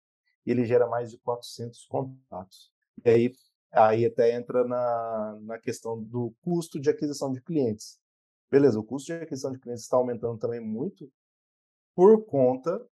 e 0.45 0.51
ele 0.51 0.65
gera 0.65 0.87
mais 0.87 1.11
de 1.11 1.19
400 1.19 1.85
contatos. 1.85 2.71
E 3.05 3.09
aí, 3.09 3.33
aí 3.71 4.05
até 4.05 4.35
entra 4.35 4.63
na, 4.65 5.39
na 5.41 5.59
questão 5.59 6.01
do 6.01 6.33
custo 6.41 6.79
de 6.79 6.89
aquisição 6.89 7.31
de 7.31 7.41
clientes. 7.41 7.99
Beleza, 8.49 8.79
o 8.79 8.83
custo 8.83 9.07
de 9.07 9.13
aquisição 9.13 9.51
de 9.51 9.59
clientes 9.59 9.83
está 9.83 9.97
aumentando 9.97 10.37
também 10.37 10.59
muito 10.59 11.09
por 11.95 12.25
conta 12.25 12.85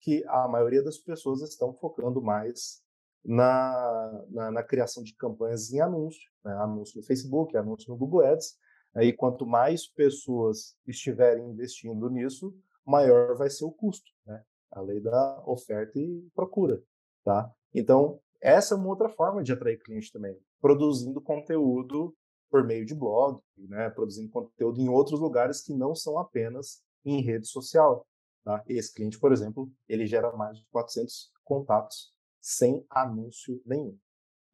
que 0.00 0.24
a 0.26 0.48
maioria 0.48 0.82
das 0.82 0.98
pessoas 0.98 1.42
estão 1.42 1.74
focando 1.74 2.22
mais 2.22 2.82
na, 3.24 4.24
na, 4.30 4.50
na 4.50 4.62
criação 4.62 5.02
de 5.02 5.14
campanhas 5.14 5.72
em 5.72 5.80
anúncio, 5.80 6.30
né? 6.44 6.52
anúncio 6.54 6.98
no 6.98 7.06
Facebook, 7.06 7.56
anúncio 7.56 7.90
no 7.90 7.96
Google 7.96 8.24
Ads. 8.24 8.56
Aí, 8.94 9.12
quanto 9.12 9.46
mais 9.46 9.86
pessoas 9.86 10.74
estiverem 10.86 11.50
investindo 11.50 12.08
nisso, 12.08 12.54
maior 12.84 13.36
vai 13.36 13.50
ser 13.50 13.64
o 13.64 13.70
custo, 13.70 14.10
né? 14.26 14.42
A 14.72 14.80
lei 14.80 15.00
da 15.00 15.42
oferta 15.46 15.98
e 15.98 16.28
procura, 16.34 16.82
tá? 17.24 17.52
Então, 17.74 18.20
essa 18.40 18.74
é 18.74 18.76
uma 18.76 18.88
outra 18.88 19.08
forma 19.08 19.42
de 19.42 19.52
atrair 19.52 19.78
cliente 19.78 20.12
também, 20.12 20.38
produzindo 20.60 21.20
conteúdo 21.20 22.14
por 22.50 22.64
meio 22.64 22.84
de 22.84 22.94
blog, 22.94 23.40
né? 23.56 23.90
Produzindo 23.90 24.30
conteúdo 24.30 24.80
em 24.80 24.88
outros 24.88 25.20
lugares 25.20 25.62
que 25.62 25.72
não 25.72 25.94
são 25.94 26.18
apenas 26.18 26.82
em 27.04 27.22
rede 27.22 27.46
social. 27.46 28.06
Tá? 28.44 28.62
Esse 28.66 28.92
cliente, 28.92 29.18
por 29.18 29.32
exemplo, 29.32 29.70
ele 29.88 30.06
gera 30.06 30.32
mais 30.32 30.58
de 30.58 30.66
400 30.70 31.30
contatos 31.44 32.12
sem 32.40 32.84
anúncio 32.90 33.60
nenhum. 33.64 33.96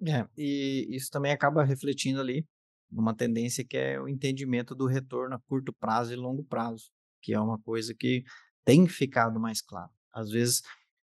É, 0.07 0.27
e 0.37 0.87
isso 0.91 1.11
também 1.11 1.33
acaba 1.33 1.65
refletindo 1.65 2.21
ali 2.21 2.47
numa 2.91 3.15
tendência 3.15 3.65
que 3.65 3.77
é 3.77 4.01
o 4.01 4.09
entendimento 4.09 4.75
do 4.75 4.87
retorno 4.87 5.35
a 5.35 5.41
curto 5.41 5.73
prazo 5.73 6.13
e 6.13 6.17
longo 6.17 6.45
prazo, 6.45 6.91
que 7.23 7.33
é 7.33 7.41
uma 7.41 7.59
coisa 7.61 7.95
que 7.95 8.25
tem 8.65 8.87
ficado 8.87 9.41
mais 9.41 9.63
claro. 9.63 9.91
Às 10.13 10.31
vezes 10.31 10.63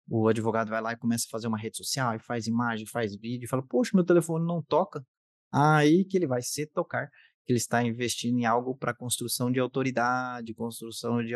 o 0.09 0.29
advogado 0.29 0.71
vai 0.71 0.81
lá 0.81 0.93
e 0.93 0.97
começa 0.97 1.27
a 1.27 1.31
fazer 1.31 1.49
uma 1.49 1.59
rede 1.59 1.77
social, 1.77 2.15
e 2.15 2.19
faz 2.19 2.47
imagem, 2.47 2.87
faz 2.87 3.15
vídeo, 3.15 3.45
e 3.45 3.49
fala, 3.49 3.63
poxa, 3.63 3.93
meu 3.95 4.05
telefone 4.05 4.47
não 4.47 4.63
toca. 4.63 5.05
Aí 5.53 6.05
que 6.05 6.17
ele 6.17 6.27
vai 6.27 6.43
se 6.43 6.67
tocar 6.67 7.09
que 7.49 7.53
ele 7.53 7.59
está 7.59 7.83
investindo 7.83 8.39
em 8.39 8.45
algo 8.45 8.77
para 8.77 8.95
construção 8.95 9.51
de 9.51 9.59
autoridade, 9.59 10.53
construção 10.53 11.25
de, 11.25 11.33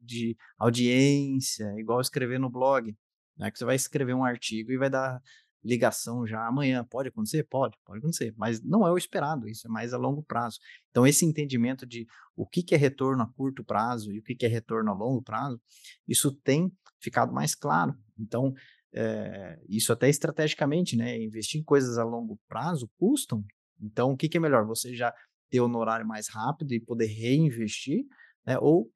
de 0.00 0.34
audiência, 0.58 1.70
igual 1.76 2.00
escrever 2.00 2.40
no 2.40 2.48
blog. 2.48 2.96
Né? 3.36 3.50
Que 3.50 3.58
você 3.58 3.66
vai 3.66 3.76
escrever 3.76 4.14
um 4.14 4.24
artigo 4.24 4.72
e 4.72 4.78
vai 4.78 4.88
dar 4.88 5.20
ligação 5.62 6.26
já 6.26 6.46
amanhã. 6.46 6.82
Pode 6.82 7.10
acontecer? 7.10 7.44
Pode, 7.44 7.76
pode 7.84 7.98
acontecer, 7.98 8.32
mas 8.38 8.62
não 8.62 8.86
é 8.86 8.90
o 8.90 8.96
esperado, 8.96 9.46
isso 9.46 9.66
é 9.66 9.70
mais 9.70 9.92
a 9.92 9.98
longo 9.98 10.22
prazo. 10.22 10.58
Então, 10.90 11.06
esse 11.06 11.26
entendimento 11.26 11.86
de 11.86 12.06
o 12.34 12.46
que, 12.46 12.74
é 12.74 12.78
retorno 12.78 13.22
a 13.22 13.26
curto 13.26 13.62
prazo 13.62 14.10
e 14.12 14.18
o 14.18 14.22
que 14.22 14.46
é 14.46 14.48
retorno 14.48 14.90
a 14.90 14.94
longo 14.94 15.22
prazo, 15.22 15.60
isso 16.08 16.32
tem 16.32 16.72
ficado 17.00 17.32
mais 17.32 17.54
claro. 17.54 17.94
Então, 18.18 18.54
é, 18.92 19.58
isso 19.68 19.92
até 19.92 20.08
estrategicamente, 20.08 20.96
né? 20.96 21.20
Investir 21.20 21.60
em 21.60 21.64
coisas 21.64 21.98
a 21.98 22.04
longo 22.04 22.38
prazo 22.48 22.90
custam. 22.98 23.44
Então, 23.80 24.12
o 24.12 24.16
que, 24.16 24.28
que 24.28 24.36
é 24.36 24.40
melhor? 24.40 24.66
Você 24.66 24.94
já 24.94 25.14
ter 25.48 25.60
honorário 25.60 26.06
mais 26.06 26.28
rápido 26.28 26.72
e 26.72 26.80
poder 26.80 27.06
reinvestir, 27.06 28.04
né? 28.46 28.58
ou 28.58 28.90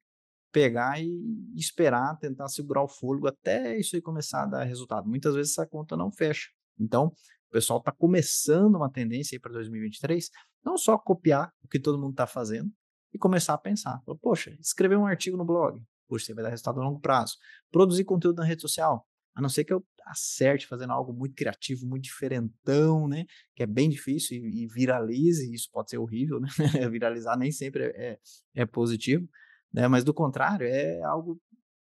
pegar 0.51 1.01
e 1.01 1.53
esperar, 1.53 2.17
tentar 2.17 2.47
segurar 2.47 2.81
o 2.81 2.87
fôlego 2.87 3.27
até 3.27 3.77
isso 3.77 3.95
aí 3.95 4.01
começar 4.01 4.43
a 4.43 4.45
dar 4.45 4.63
resultado. 4.63 5.07
Muitas 5.07 5.35
vezes 5.35 5.51
essa 5.51 5.67
conta 5.67 5.97
não 5.97 6.09
fecha. 6.11 6.49
Então, 6.79 7.07
o 7.07 7.51
pessoal 7.51 7.79
está 7.79 7.91
começando 7.91 8.75
uma 8.75 8.89
tendência 8.89 9.37
para 9.39 9.51
2023, 9.51 10.29
não 10.63 10.77
só 10.77 10.97
copiar 10.97 11.51
o 11.61 11.67
que 11.67 11.79
todo 11.79 11.99
mundo 11.99 12.11
está 12.11 12.25
fazendo 12.25 12.71
e 13.13 13.17
começar 13.17 13.53
a 13.53 13.57
pensar, 13.57 14.01
poxa, 14.21 14.55
escrever 14.59 14.97
um 14.97 15.05
artigo 15.05 15.35
no 15.35 15.45
blog, 15.45 15.81
poxa, 16.07 16.25
você 16.25 16.33
vai 16.33 16.43
dar 16.43 16.49
resultado 16.49 16.79
a 16.79 16.83
longo 16.83 16.99
prazo. 16.99 17.37
Produzir 17.71 18.03
conteúdo 18.03 18.37
na 18.37 18.45
rede 18.45 18.61
social, 18.61 19.05
a 19.35 19.41
não 19.41 19.49
ser 19.49 19.63
que 19.63 19.73
eu 19.73 19.85
acerte 20.05 20.67
fazendo 20.67 20.93
algo 20.93 21.11
muito 21.11 21.35
criativo, 21.35 21.85
muito 21.87 22.03
diferentão, 22.03 23.07
né? 23.07 23.25
Que 23.55 23.63
é 23.63 23.65
bem 23.65 23.89
difícil 23.89 24.37
e, 24.37 24.63
e 24.63 24.67
viralize, 24.67 25.51
isso 25.53 25.69
pode 25.71 25.89
ser 25.89 25.97
horrível, 25.97 26.39
né? 26.39 26.49
Viralizar 26.89 27.37
nem 27.37 27.51
sempre 27.51 27.85
é, 27.85 28.11
é, 28.11 28.19
é 28.55 28.65
positivo, 28.65 29.27
né? 29.73 29.87
Mas 29.87 30.03
do 30.03 30.13
contrário, 30.13 30.67
é 30.67 31.01
algo 31.03 31.39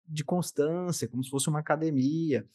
de 0.06 0.24
constância, 0.24 1.09
como 1.09 1.24
se 1.24 1.30
fosse 1.30 1.48
uma 1.48 1.61
academia, 1.61 2.46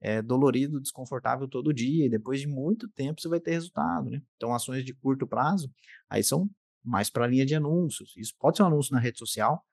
é 0.00 0.20
dolorido, 0.20 0.80
desconfortável 0.80 1.46
todo 1.46 1.72
dia, 1.72 2.06
e 2.06 2.10
depois 2.10 2.40
de 2.40 2.48
muito 2.48 2.88
tempo 2.88 3.20
você 3.20 3.28
vai 3.28 3.38
ter 3.38 3.52
resultado, 3.52 4.10
né? 4.10 4.20
Então, 4.36 4.52
ações 4.52 4.84
de 4.84 4.92
curto 4.92 5.26
prazo, 5.26 5.72
aí 6.10 6.24
são 6.24 6.50
mais 6.84 7.08
para 7.08 7.24
a 7.24 7.28
linha 7.28 7.46
de 7.46 7.54
anúncios. 7.54 8.12
Isso 8.16 8.34
pode 8.38 8.56
ser 8.56 8.64
um 8.64 8.66
anúncio 8.66 8.92
na 8.92 9.00
rede 9.00 9.18
social, 9.18 9.64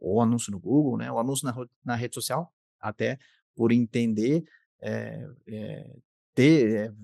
ou 0.00 0.20
anúncio 0.20 0.50
no 0.52 0.60
Google, 0.60 0.96
né? 0.96 1.10
O 1.10 1.18
anúncio 1.18 1.46
na, 1.46 1.54
na 1.84 1.94
rede 1.94 2.14
social, 2.14 2.52
até 2.80 3.18
por 3.54 3.72
entender, 3.72 4.44
é, 4.80 5.26
é, 5.48 5.96
ter 6.34 6.94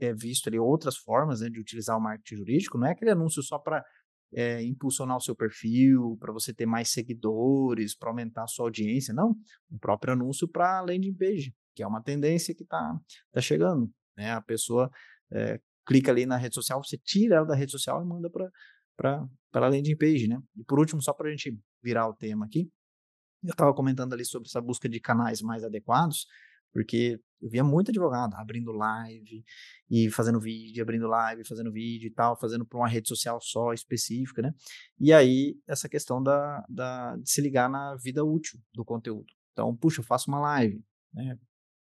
é, 0.00 0.14
visto 0.14 0.48
ali 0.48 0.58
outras 0.58 0.96
formas 0.96 1.40
né, 1.40 1.50
de 1.50 1.58
utilizar 1.58 1.96
o 1.96 2.00
marketing 2.00 2.36
jurídico, 2.36 2.78
não 2.78 2.86
é 2.86 2.92
aquele 2.92 3.10
anúncio 3.10 3.42
só 3.42 3.58
para 3.58 3.84
é, 4.32 4.62
impulsionar 4.62 5.16
o 5.16 5.20
seu 5.20 5.34
perfil, 5.34 6.16
para 6.20 6.32
você 6.32 6.54
ter 6.54 6.66
mais 6.66 6.90
seguidores, 6.90 7.96
para 7.96 8.10
aumentar 8.10 8.44
a 8.44 8.46
sua 8.46 8.66
audiência, 8.66 9.12
não. 9.12 9.34
Um 9.70 9.78
próprio 9.78 10.12
anúncio 10.12 10.46
para 10.46 10.80
landing 10.80 11.14
page, 11.14 11.54
que 11.74 11.82
é 11.82 11.86
uma 11.86 12.02
tendência 12.02 12.54
que 12.54 12.62
está 12.62 12.96
tá 13.32 13.40
chegando. 13.40 13.90
Né? 14.16 14.30
A 14.30 14.40
pessoa 14.40 14.90
é, 15.32 15.60
clica 15.86 16.10
ali 16.10 16.26
na 16.26 16.36
rede 16.36 16.54
social, 16.54 16.82
você 16.84 16.98
tira 16.98 17.36
ela 17.36 17.46
da 17.46 17.54
rede 17.54 17.72
social 17.72 18.02
e 18.02 18.06
manda 18.06 18.28
para 18.30 18.48
a 19.06 19.68
landing 19.68 19.96
page. 19.96 20.28
Né? 20.28 20.40
E 20.56 20.64
por 20.64 20.78
último, 20.78 21.00
só 21.02 21.12
para 21.12 21.28
a 21.28 21.30
gente 21.30 21.58
virar 21.82 22.08
o 22.08 22.14
tema 22.14 22.46
aqui, 22.46 22.70
eu 23.42 23.50
estava 23.50 23.72
comentando 23.72 24.12
ali 24.12 24.24
sobre 24.24 24.48
essa 24.48 24.60
busca 24.60 24.88
de 24.88 24.98
canais 24.98 25.40
mais 25.40 25.62
adequados, 25.62 26.26
porque 26.72 27.20
eu 27.40 27.48
via 27.48 27.62
muito 27.62 27.90
advogado 27.90 28.34
abrindo 28.34 28.72
live 28.72 29.44
e 29.88 30.10
fazendo 30.10 30.40
vídeo, 30.40 30.82
abrindo 30.82 31.06
live, 31.06 31.46
fazendo 31.46 31.72
vídeo 31.72 32.08
e 32.08 32.10
tal, 32.10 32.38
fazendo 32.38 32.66
para 32.66 32.78
uma 32.78 32.88
rede 32.88 33.08
social 33.08 33.40
só 33.40 33.72
específica, 33.72 34.42
né? 34.42 34.52
E 34.98 35.12
aí, 35.12 35.56
essa 35.66 35.88
questão 35.88 36.22
da, 36.22 36.64
da, 36.68 37.16
de 37.16 37.30
se 37.30 37.40
ligar 37.40 37.70
na 37.70 37.94
vida 37.96 38.24
útil 38.24 38.60
do 38.74 38.84
conteúdo. 38.84 39.26
Então, 39.52 39.74
puxa, 39.76 40.00
eu 40.00 40.04
faço 40.04 40.28
uma 40.28 40.40
live, 40.40 40.82
né? 41.14 41.38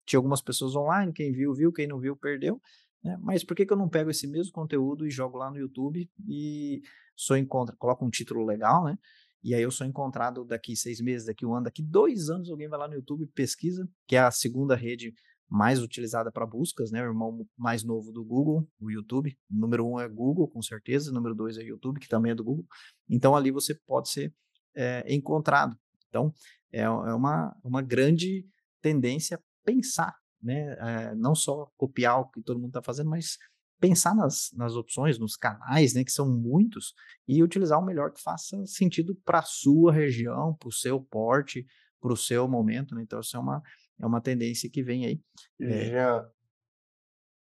Tinha 0.07 0.19
algumas 0.19 0.41
pessoas 0.41 0.75
online, 0.75 1.13
quem 1.13 1.33
viu, 1.33 1.55
viu, 1.55 1.73
quem 1.73 1.87
não 1.87 2.01
viu, 2.01 2.17
perdeu. 2.17 2.61
Né? 3.05 3.17
Mas 3.21 3.45
por 3.45 3.55
que, 3.55 3.67
que 3.67 3.73
eu 3.73 3.77
não 3.77 3.89
pego 3.89 4.11
esse 4.11 4.27
mesmo 4.27 4.53
conteúdo 4.53 5.07
e 5.07 5.11
jogo 5.11 5.37
lá 5.37 5.51
no 5.51 5.59
YouTube 5.59 6.11
e 6.27 6.83
só 7.17 7.37
encontro, 7.37 7.77
coloco 7.77 8.05
um 8.05 8.11
título 8.11 8.45
legal, 8.45 8.85
né? 8.85 8.99
E 9.43 9.55
aí 9.55 9.63
eu 9.63 9.71
sou 9.71 9.87
encontrado 9.87 10.45
daqui 10.45 10.77
seis 10.77 11.01
meses, 11.01 11.27
daqui 11.27 11.45
um 11.45 11.55
ano, 11.55 11.65
daqui 11.65 11.83
dois 11.83 12.31
anos, 12.31 12.49
alguém 12.49 12.69
vai 12.69 12.79
lá 12.79 12.87
no 12.87 12.95
YouTube 12.95 13.27
pesquisa, 13.35 13.89
que 14.07 14.15
é 14.15 14.21
a 14.21 14.31
segunda 14.31 14.77
rede 14.77 15.13
mais 15.53 15.83
utilizada 15.83 16.33
para 16.33 16.47
buscas, 16.47 16.91
né? 16.91 17.03
O 17.03 17.09
irmão 17.09 17.47
mais 17.59 17.85
novo 17.85 18.11
do 18.11 18.25
Google, 18.25 18.67
o 18.81 18.91
YouTube. 18.91 19.37
Número 19.51 19.87
um 19.87 20.01
é 20.01 20.09
Google, 20.09 20.49
com 20.49 20.63
certeza. 20.63 21.13
Número 21.13 21.35
dois 21.35 21.59
é 21.59 21.63
YouTube, 21.63 22.01
que 22.01 22.09
também 22.09 22.33
é 22.33 22.35
do 22.35 22.43
Google. 22.43 22.65
Então 23.07 23.37
ali 23.37 23.51
você 23.51 23.75
pode 23.87 24.09
ser 24.09 24.33
é, 24.75 25.05
encontrado. 25.13 25.77
Então 26.09 26.33
é, 26.73 26.83
é 26.83 26.89
uma, 26.89 27.55
uma 27.63 27.83
grande 27.83 28.47
tendência 28.81 29.39
pensar, 29.63 30.17
né? 30.43 30.75
É, 30.79 31.15
não 31.15 31.35
só 31.35 31.71
copiar 31.77 32.21
o 32.21 32.31
que 32.31 32.43
todo 32.43 32.59
mundo 32.59 32.71
está 32.71 32.83
fazendo, 32.83 33.11
mas 33.11 33.37
pensar 33.83 34.15
nas, 34.15 34.53
nas 34.53 34.77
opções, 34.77 35.19
nos 35.19 35.35
canais, 35.35 35.93
né, 35.93 36.05
que 36.05 36.13
são 36.13 36.31
muitos, 36.31 36.95
e 37.27 37.43
utilizar 37.43 37.81
o 37.81 37.85
melhor 37.85 38.13
que 38.13 38.23
faça 38.23 38.65
sentido 38.65 39.17
para 39.25 39.41
a 39.41 39.45
sua 39.45 39.93
região, 39.93 40.55
para 40.55 40.69
o 40.69 40.73
seu 40.73 41.01
porte, 41.01 41.67
para 42.01 42.13
o 42.13 42.17
seu 42.17 42.47
momento. 42.47 42.95
Né? 42.95 43.03
Então, 43.03 43.19
isso 43.19 43.37
é 43.37 43.41
uma, 43.41 43.61
é 44.01 44.07
uma 44.07 44.21
tendência 44.21 44.71
que 44.71 44.85
vem 44.85 45.05
aí. 45.05 45.21
É... 45.61 46.25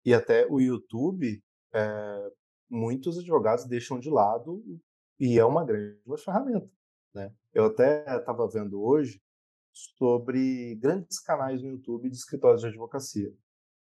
E 0.06 0.14
até 0.14 0.46
o 0.50 0.58
YouTube, 0.58 1.40
é, 1.74 2.32
muitos 2.68 3.18
advogados 3.18 3.66
deixam 3.66 4.00
de 4.00 4.08
lado 4.08 4.64
e 5.20 5.38
é 5.38 5.44
uma 5.44 5.64
grande 5.64 6.00
ferramenta. 6.24 6.68
Né? 7.14 7.30
Eu 7.52 7.66
até 7.66 8.04
estava 8.16 8.48
vendo 8.48 8.82
hoje 8.82 9.22
sobre 9.72 10.76
grandes 10.76 11.20
canais 11.20 11.62
no 11.62 11.68
YouTube 11.68 12.08
de 12.08 12.16
escritórios 12.16 12.62
de 12.62 12.68
advocacia. 12.68 13.32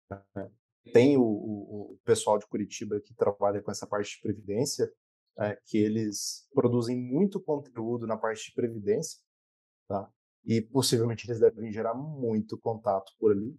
Né? 0.10 0.50
Tem 0.92 1.18
o, 1.18 1.24
o, 1.24 2.00
pessoal 2.04 2.38
de 2.38 2.48
Curitiba 2.48 3.00
que 3.00 3.14
trabalha 3.14 3.62
com 3.62 3.72
essa 3.72 3.86
parte 3.86 4.16
de 4.16 4.22
previdência, 4.22 4.92
é, 5.40 5.58
que 5.66 5.78
eles 5.78 6.48
produzem 6.54 6.98
muito 6.98 7.40
conteúdo 7.40 8.08
na 8.08 8.18
parte 8.18 8.48
de 8.48 8.54
previdência, 8.54 9.20
tá? 9.88 10.10
E 10.46 10.62
possivelmente 10.62 11.28
eles 11.28 11.40
devem 11.40 11.72
gerar 11.72 11.94
muito 11.94 12.58
contato 12.58 13.12
por 13.20 13.32
ali, 13.32 13.56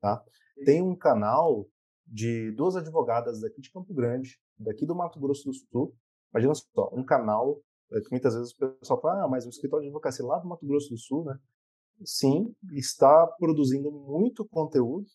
tá? 0.00 0.24
Tem 0.64 0.82
um 0.82 0.96
canal 0.96 1.68
de 2.06 2.50
duas 2.52 2.76
advogadas 2.76 3.40
daqui 3.40 3.60
de 3.60 3.70
Campo 3.70 3.92
Grande, 3.92 4.40
daqui 4.58 4.86
do 4.86 4.94
Mato 4.94 5.20
Grosso 5.20 5.44
do 5.44 5.52
Sul. 5.52 5.94
Imagina 6.32 6.54
só, 6.54 6.90
um 6.92 7.04
canal 7.04 7.60
é, 7.92 8.00
que 8.00 8.10
muitas 8.10 8.34
vezes 8.34 8.52
o 8.52 8.70
pessoal 8.78 9.00
fala, 9.00 9.24
ah, 9.24 9.28
mas 9.28 9.46
o 9.46 9.50
escritório 9.50 9.82
de 9.82 9.88
advocacia 9.88 10.24
lá 10.24 10.38
do 10.38 10.48
Mato 10.48 10.66
Grosso 10.66 10.90
do 10.90 10.98
Sul, 10.98 11.24
né? 11.24 11.38
Sim, 12.04 12.54
está 12.72 13.26
produzindo 13.38 13.90
muito 13.90 14.44
conteúdo. 14.46 15.06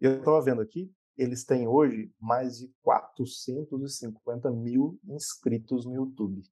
Eu 0.00 0.18
estava 0.18 0.42
vendo 0.42 0.60
aqui, 0.60 0.92
eles 1.16 1.44
têm 1.44 1.68
hoje 1.68 2.12
mais 2.20 2.58
de 2.58 2.72
450 2.82 4.50
mil 4.50 4.98
inscritos 5.04 5.86
no 5.86 5.94
YouTube. 5.94 6.42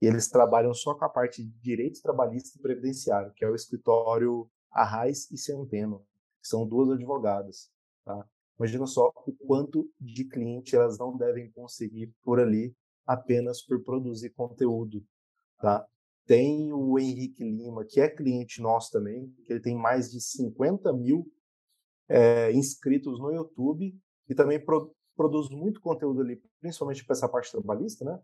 E 0.00 0.06
eles 0.06 0.28
trabalham 0.28 0.72
só 0.72 0.94
com 0.94 1.04
a 1.04 1.08
parte 1.08 1.42
de 1.42 1.50
direitos 1.60 2.00
trabalhistas 2.00 2.54
e 2.54 2.62
previdenciário, 2.62 3.32
que 3.34 3.44
é 3.44 3.48
o 3.48 3.54
escritório 3.54 4.48
Arraes 4.70 5.30
e 5.30 5.38
Centeno, 5.38 6.00
que 6.40 6.48
são 6.48 6.66
duas 6.66 6.90
advogadas. 6.90 7.70
Tá? 8.04 8.28
Imagina 8.58 8.86
só 8.86 9.12
o 9.26 9.32
quanto 9.46 9.90
de 10.00 10.24
cliente 10.24 10.76
elas 10.76 10.98
não 10.98 11.16
devem 11.16 11.50
conseguir 11.50 12.12
por 12.22 12.38
ali 12.38 12.74
apenas 13.06 13.62
por 13.62 13.82
produzir 13.82 14.30
conteúdo. 14.30 15.04
Tá? 15.58 15.86
Tem 16.26 16.72
o 16.72 16.98
Henrique 16.98 17.42
Lima, 17.42 17.84
que 17.84 18.00
é 18.00 18.08
cliente 18.08 18.60
nosso 18.60 18.92
também, 18.92 19.30
que 19.44 19.52
ele 19.52 19.60
tem 19.60 19.76
mais 19.76 20.10
de 20.10 20.20
50 20.20 20.92
mil 20.92 21.30
é, 22.08 22.52
inscritos 22.52 23.18
no 23.18 23.30
YouTube 23.32 23.94
e 24.28 24.34
também 24.34 24.62
pro, 24.62 24.94
produz 25.16 25.48
muito 25.50 25.80
conteúdo 25.80 26.20
ali, 26.20 26.42
principalmente 26.60 27.04
para 27.04 27.14
essa 27.14 27.28
parte 27.28 27.50
trabalhista, 27.50 28.04
né? 28.04 28.18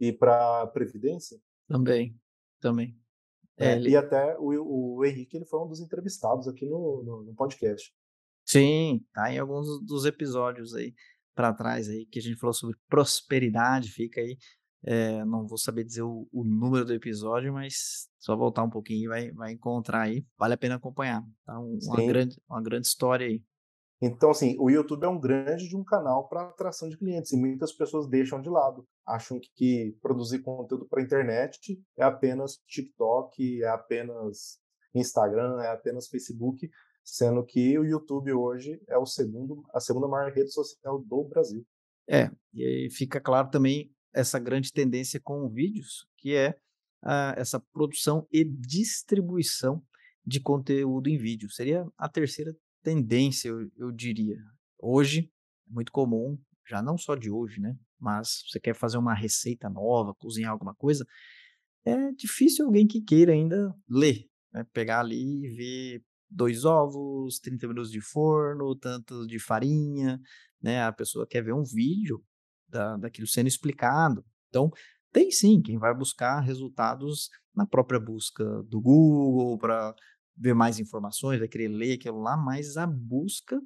E 0.00 0.12
para 0.12 0.66
previdência. 0.68 1.38
Também, 1.66 2.18
também. 2.60 2.96
É, 3.56 3.74
ele... 3.74 3.90
E 3.90 3.96
até 3.96 4.36
o, 4.38 4.96
o, 4.96 5.04
Henrique 5.04 5.36
ele 5.36 5.46
foi 5.46 5.60
um 5.60 5.68
dos 5.68 5.80
entrevistados 5.80 6.46
aqui 6.46 6.64
no, 6.64 7.02
no, 7.02 7.22
no 7.24 7.34
podcast. 7.34 7.92
Sim, 8.44 9.04
tá 9.12 9.32
em 9.32 9.38
alguns 9.38 9.66
dos 9.84 10.04
episódios 10.04 10.74
aí 10.74 10.94
para 11.34 11.52
trás 11.52 11.88
aí 11.88 12.06
que 12.06 12.18
a 12.18 12.22
gente 12.22 12.38
falou 12.38 12.54
sobre 12.54 12.76
prosperidade, 12.88 13.90
fica 13.90 14.20
aí 14.20 14.38
é, 14.90 15.22
não 15.26 15.46
vou 15.46 15.58
saber 15.58 15.84
dizer 15.84 16.00
o, 16.00 16.26
o, 16.32 16.42
número 16.42 16.82
do 16.82 16.94
episódio, 16.94 17.52
mas 17.52 18.08
só 18.18 18.34
voltar 18.34 18.62
um 18.62 18.70
pouquinho 18.70 19.04
e 19.04 19.06
vai, 19.06 19.30
vai 19.32 19.52
encontrar 19.52 20.00
aí. 20.00 20.24
Vale 20.38 20.54
a 20.54 20.56
pena 20.56 20.76
acompanhar. 20.76 21.22
Tá? 21.44 21.58
uma, 21.58 22.06
grande, 22.06 22.40
uma 22.48 22.62
grande 22.62 22.86
história 22.86 23.26
aí. 23.26 23.42
Então, 24.00 24.30
assim, 24.30 24.56
o 24.58 24.70
YouTube 24.70 25.04
é 25.04 25.08
um 25.08 25.20
grande 25.20 25.68
de 25.68 25.76
um 25.76 25.84
canal 25.84 26.26
para 26.26 26.48
atração 26.48 26.88
de 26.88 26.96
clientes 26.96 27.32
e 27.32 27.36
muitas 27.36 27.70
pessoas 27.70 28.08
deixam 28.08 28.40
de 28.40 28.48
lado. 28.48 28.86
Acham 29.06 29.38
que, 29.38 29.50
que 29.54 29.98
produzir 30.00 30.38
conteúdo 30.38 30.88
para 30.88 31.02
internet 31.02 31.78
é 31.94 32.04
apenas 32.04 32.56
TikTok, 32.66 33.62
é 33.62 33.68
apenas 33.68 34.58
Instagram, 34.94 35.60
é 35.60 35.68
apenas 35.70 36.08
Facebook, 36.08 36.66
sendo 37.04 37.44
que 37.44 37.78
o 37.78 37.84
YouTube 37.84 38.32
hoje 38.32 38.80
é 38.88 38.96
o 38.96 39.04
segundo, 39.04 39.62
a 39.74 39.80
segunda 39.80 40.08
maior 40.08 40.32
rede 40.32 40.50
social 40.50 40.98
do 40.98 41.24
Brasil. 41.24 41.62
É, 42.08 42.30
e 42.54 42.64
aí 42.64 42.90
fica 42.90 43.20
claro 43.20 43.50
também 43.50 43.92
essa 44.12 44.38
grande 44.38 44.72
tendência 44.72 45.20
com 45.20 45.48
vídeos, 45.48 46.06
que 46.16 46.34
é 46.34 46.58
a, 47.02 47.34
essa 47.36 47.60
produção 47.72 48.26
e 48.32 48.44
distribuição 48.44 49.82
de 50.24 50.40
conteúdo 50.40 51.08
em 51.08 51.16
vídeo. 51.16 51.50
Seria 51.50 51.86
a 51.96 52.08
terceira 52.08 52.54
tendência, 52.82 53.48
eu, 53.48 53.70
eu 53.76 53.92
diria. 53.92 54.36
Hoje, 54.78 55.30
é 55.68 55.72
muito 55.72 55.92
comum, 55.92 56.38
já 56.66 56.82
não 56.82 56.98
só 56.98 57.14
de 57.14 57.30
hoje, 57.30 57.60
né? 57.60 57.76
Mas 57.98 58.44
você 58.48 58.60
quer 58.60 58.74
fazer 58.74 58.98
uma 58.98 59.14
receita 59.14 59.68
nova, 59.68 60.14
cozinhar 60.14 60.52
alguma 60.52 60.74
coisa, 60.74 61.04
é 61.84 62.12
difícil 62.12 62.66
alguém 62.66 62.86
que 62.86 63.00
queira 63.00 63.32
ainda 63.32 63.74
ler, 63.88 64.26
né? 64.52 64.64
pegar 64.72 65.00
ali 65.00 65.44
e 65.44 65.56
ver 65.56 66.04
dois 66.30 66.64
ovos, 66.64 67.38
30 67.38 67.66
minutos 67.66 67.90
de 67.90 68.00
forno, 68.00 68.76
tanto 68.76 69.26
de 69.26 69.38
farinha, 69.38 70.20
né? 70.60 70.82
A 70.82 70.92
pessoa 70.92 71.26
quer 71.26 71.42
ver 71.42 71.54
um 71.54 71.64
vídeo 71.64 72.22
da, 72.68 72.96
daquilo 72.96 73.26
sendo 73.26 73.46
explicado. 73.48 74.24
Então, 74.48 74.70
tem 75.12 75.30
sim 75.30 75.60
quem 75.60 75.78
vai 75.78 75.94
buscar 75.94 76.40
resultados 76.40 77.30
na 77.54 77.66
própria 77.66 77.98
busca 77.98 78.44
do 78.64 78.80
Google 78.80 79.58
para 79.58 79.94
ver 80.36 80.54
mais 80.54 80.78
informações, 80.78 81.38
vai 81.40 81.48
querer 81.48 81.68
ler 81.68 81.94
aquilo 81.94 82.20
lá, 82.20 82.36
mas 82.36 82.76
a 82.76 82.86
busca 82.86 83.60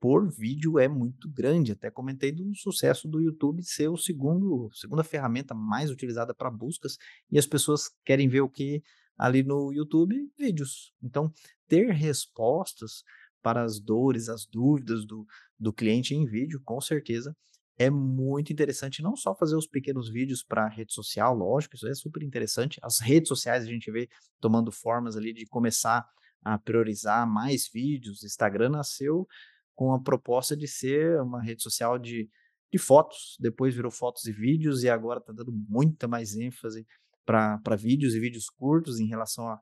por 0.00 0.28
vídeo 0.30 0.78
é 0.78 0.86
muito 0.86 1.28
grande. 1.30 1.72
Até 1.72 1.90
comentei 1.90 2.30
do 2.30 2.54
sucesso 2.54 3.08
do 3.08 3.20
YouTube 3.20 3.62
ser 3.62 3.88
o 3.88 3.96
segundo, 3.96 4.70
segunda 4.72 5.02
ferramenta 5.02 5.54
mais 5.54 5.90
utilizada 5.90 6.34
para 6.34 6.50
buscas 6.50 6.98
e 7.30 7.38
as 7.38 7.46
pessoas 7.46 7.90
querem 8.04 8.28
ver 8.28 8.42
o 8.42 8.48
que 8.48 8.82
ali 9.16 9.42
no 9.42 9.72
YouTube? 9.72 10.30
Vídeos. 10.38 10.92
Então, 11.02 11.32
ter 11.66 11.90
respostas 11.90 13.02
para 13.42 13.62
as 13.62 13.80
dores, 13.80 14.28
as 14.28 14.46
dúvidas 14.46 15.04
do, 15.04 15.26
do 15.58 15.72
cliente 15.72 16.14
em 16.14 16.24
vídeo, 16.24 16.60
com 16.64 16.80
certeza 16.80 17.36
é 17.76 17.90
muito 17.90 18.52
interessante 18.52 19.02
não 19.02 19.16
só 19.16 19.34
fazer 19.34 19.56
os 19.56 19.66
pequenos 19.66 20.08
vídeos 20.08 20.44
para 20.44 20.68
rede 20.68 20.92
social, 20.92 21.34
lógico, 21.34 21.74
isso 21.74 21.88
é 21.88 21.94
super 21.94 22.22
interessante. 22.22 22.78
As 22.82 23.00
redes 23.00 23.28
sociais 23.28 23.64
a 23.64 23.66
gente 23.66 23.90
vê 23.90 24.08
tomando 24.40 24.70
formas 24.70 25.16
ali 25.16 25.32
de 25.32 25.44
começar 25.46 26.06
a 26.44 26.58
priorizar 26.58 27.26
mais 27.26 27.68
vídeos. 27.72 28.22
Instagram 28.22 28.70
nasceu 28.70 29.26
com 29.74 29.92
a 29.92 30.00
proposta 30.00 30.56
de 30.56 30.68
ser 30.68 31.20
uma 31.20 31.42
rede 31.42 31.62
social 31.62 31.98
de, 31.98 32.30
de 32.72 32.78
fotos, 32.78 33.36
depois 33.40 33.74
virou 33.74 33.90
fotos 33.90 34.24
e 34.26 34.32
vídeos 34.32 34.84
e 34.84 34.88
agora 34.88 35.18
está 35.18 35.32
dando 35.32 35.52
muita 35.68 36.06
mais 36.06 36.36
ênfase 36.36 36.86
para 37.24 37.76
vídeos 37.76 38.14
e 38.14 38.20
vídeos 38.20 38.48
curtos 38.48 39.00
em 39.00 39.06
relação 39.06 39.48
a, 39.48 39.58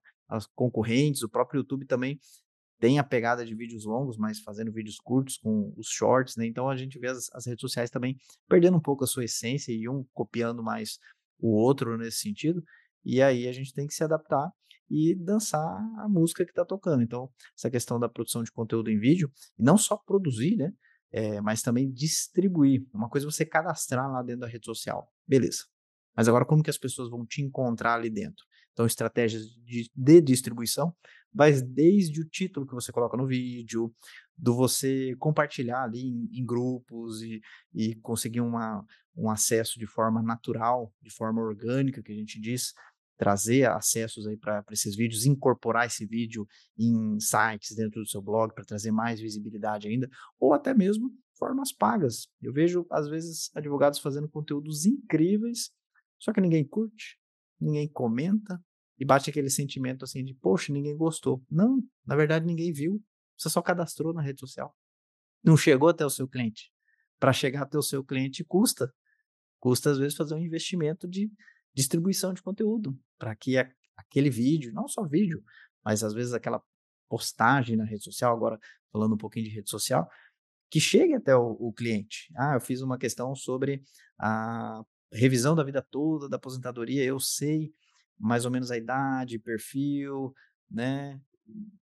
concorrentes. 0.55 1.23
O 1.23 1.29
próprio 1.29 1.61
YouTube 1.61 1.87
também 1.87 2.19
tem 2.83 2.99
a 2.99 3.05
pegada 3.05 3.47
de 3.47 3.55
vídeos 3.55 3.85
longos, 3.85 4.19
mas 4.19 4.41
fazendo 4.41 4.73
vídeos 4.73 4.99
curtos 4.99 5.37
com 5.37 5.73
os 5.77 5.87
shorts, 5.87 6.35
né? 6.35 6.47
Então 6.47 6.69
a 6.69 6.77
gente 6.77 6.99
vê 6.99 7.07
as, 7.07 7.33
as, 7.33 7.47
redes 7.47 7.61
sociais 7.61 7.89
também 7.89 8.19
perdendo 8.49 8.77
um 8.77 8.81
pouco 8.81 9.05
a 9.05 9.07
sua 9.07 9.25
essência 9.25 9.73
e 9.73 9.89
um 9.89 10.05
copiando 10.13 10.65
mais 10.65 10.99
o 11.39 11.51
outro 11.51 11.97
nesse 11.97 12.19
sentido. 12.19 12.61
E 13.05 13.23
aí 13.23 13.47
a 13.47 13.53
gente 13.53 13.73
tem 13.73 13.87
que 13.87 13.95
se 13.95 14.03
adaptar 14.03 14.51
e 14.91 15.15
dançar 15.15 15.65
a 16.01 16.09
música 16.09 16.45
que 16.45 16.51
está 16.51 16.65
tocando. 16.65 17.05
Então, 17.05 17.31
essa 17.57 17.71
questão 17.71 18.01
da 18.01 18.09
produção 18.09 18.43
de 18.43 18.51
conteúdo 18.51 18.91
em 18.91 18.99
vídeo, 18.99 19.31
não 19.57 19.79
só 19.79 19.97
produzir, 19.97 20.57
né? 20.57 20.73
É, 21.13 21.41
mas 21.41 21.63
também 21.63 21.89
distribuir. 21.89 22.85
Uma 22.93 23.09
coisa 23.09 23.29
é 23.29 23.31
você 23.31 23.47
cadastrar 23.47 24.11
lá 24.11 24.25
dentro 24.25 24.41
da 24.41 24.49
rede 24.49 24.67
social. 24.67 25.09
Beleza. 25.25 25.67
Mas 26.17 26.27
agora, 26.27 26.45
como 26.45 26.65
que 26.65 26.71
as 26.71 26.79
pessoas 26.79 27.09
vão 27.09 27.25
te 27.25 27.43
encontrar 27.43 27.95
ali 27.95 28.11
dentro? 28.11 28.45
Então, 28.73 28.87
estratégias 28.87 29.47
de, 29.65 29.91
de 29.95 30.21
distribuição 30.21 30.95
vai 31.33 31.53
desde 31.53 32.21
o 32.21 32.29
título 32.29 32.67
que 32.67 32.75
você 32.75 32.93
coloca 32.93 33.17
no 33.17 33.27
vídeo, 33.27 33.95
do 34.37 34.55
você 34.55 35.15
compartilhar 35.19 35.85
ali 35.85 36.07
em, 36.07 36.29
em 36.33 36.45
grupos 36.45 37.23
e, 37.23 37.41
e 37.75 37.95
conseguir 37.97 38.41
uma, 38.41 38.85
um 39.17 39.31
acesso 39.31 39.79
de 39.79 39.87
forma 39.87 40.23
natural, 40.23 40.93
de 41.01 41.11
forma 41.11 41.41
orgânica, 41.41 42.03
que 42.03 42.13
a 42.13 42.15
gente 42.15 42.41
diz, 42.41 42.75
trazer 43.17 43.71
acessos 43.71 44.27
aí 44.27 44.37
para 44.37 44.65
esses 44.73 44.97
vídeos, 44.97 45.27
incorporar 45.27 45.87
esse 45.87 46.05
vídeo 46.05 46.47
em 46.79 47.21
sites 47.21 47.77
dentro 47.77 48.01
do 48.01 48.09
seu 48.09 48.21
blog 48.21 48.53
para 48.53 48.65
trazer 48.65 48.91
mais 48.91 49.21
visibilidade 49.21 49.87
ainda, 49.87 50.09
ou 50.41 50.53
até 50.53 50.75
mesmo 50.75 51.11
formas 51.39 51.73
pagas. 51.73 52.27
Eu 52.41 52.53
vejo, 52.53 52.87
às 52.91 53.09
vezes, 53.09 53.51
advogados 53.55 54.01
fazendo 54.01 54.29
conteúdos 54.29 54.87
incríveis, 54.87 55.71
só 56.19 56.33
que 56.33 56.41
ninguém 56.41 56.65
curte, 56.65 57.19
ninguém 57.63 57.89
comenta, 57.89 58.61
e 58.99 59.05
bate 59.05 59.31
aquele 59.31 59.51
sentimento 59.51 60.05
assim 60.05 60.25
de, 60.25 60.35
poxa, 60.35 60.73
ninguém 60.73 60.97
gostou. 60.97 61.45
Não, 61.51 61.83
na 62.07 62.15
verdade 62.15 62.47
ninguém 62.47 62.73
viu. 62.73 63.03
Você 63.37 63.49
só 63.51 63.61
cadastrou 63.61 64.13
na 64.13 64.23
rede 64.23 64.39
social. 64.39 64.77
Não 65.43 65.57
chegou 65.57 65.89
até 65.89 66.07
o 66.07 66.11
seu 66.11 66.29
cliente. 66.29 66.71
Para 67.19 67.33
chegar 67.33 67.63
até 67.63 67.77
o 67.77 67.83
seu 67.83 68.05
cliente 68.05 68.45
custa. 68.45 68.93
Custa 69.59 69.91
às 69.91 69.99
vezes 69.99 70.17
fazer 70.17 70.35
um 70.35 70.39
investimento 70.39 71.09
de 71.09 71.31
distribuição 71.75 72.33
de 72.33 72.43
conteúdo 72.43 72.97
para 73.19 73.35
que 73.35 73.59
a, 73.59 73.69
aquele 73.97 74.31
vídeo, 74.31 74.73
não 74.73 74.87
só 74.87 75.05
vídeo, 75.05 75.43
mas 75.85 76.05
às 76.05 76.13
vezes 76.13 76.33
aquela 76.33 76.63
postagem 77.09 77.77
na 77.77 77.85
rede 77.85 78.05
social, 78.05 78.35
agora 78.35 78.59
falando 78.93 79.15
um 79.15 79.19
pouquinho 79.19 79.47
de 79.47 79.51
rede 79.51 79.71
social, 79.71 80.09
que 80.71 80.81
chegue 80.81 81.15
até 81.15 81.35
o, 81.35 81.57
o 81.59 81.73
cliente. 81.73 82.33
Ah, 82.37 82.55
eu 82.55 82.61
fiz 82.61 82.83
uma 82.83 82.99
questão 82.99 83.35
sobre 83.35 83.83
a 84.19 84.85
revisão 85.13 85.55
da 85.55 85.65
vida 85.65 85.83
toda 85.83 86.29
da 86.29 86.37
aposentadoria, 86.37 87.05
eu 87.05 87.21
sei 87.21 87.73
mais 88.19 88.45
ou 88.45 88.51
menos 88.51 88.71
a 88.71 88.77
idade, 88.77 89.39
perfil, 89.39 90.33
né? 90.71 91.21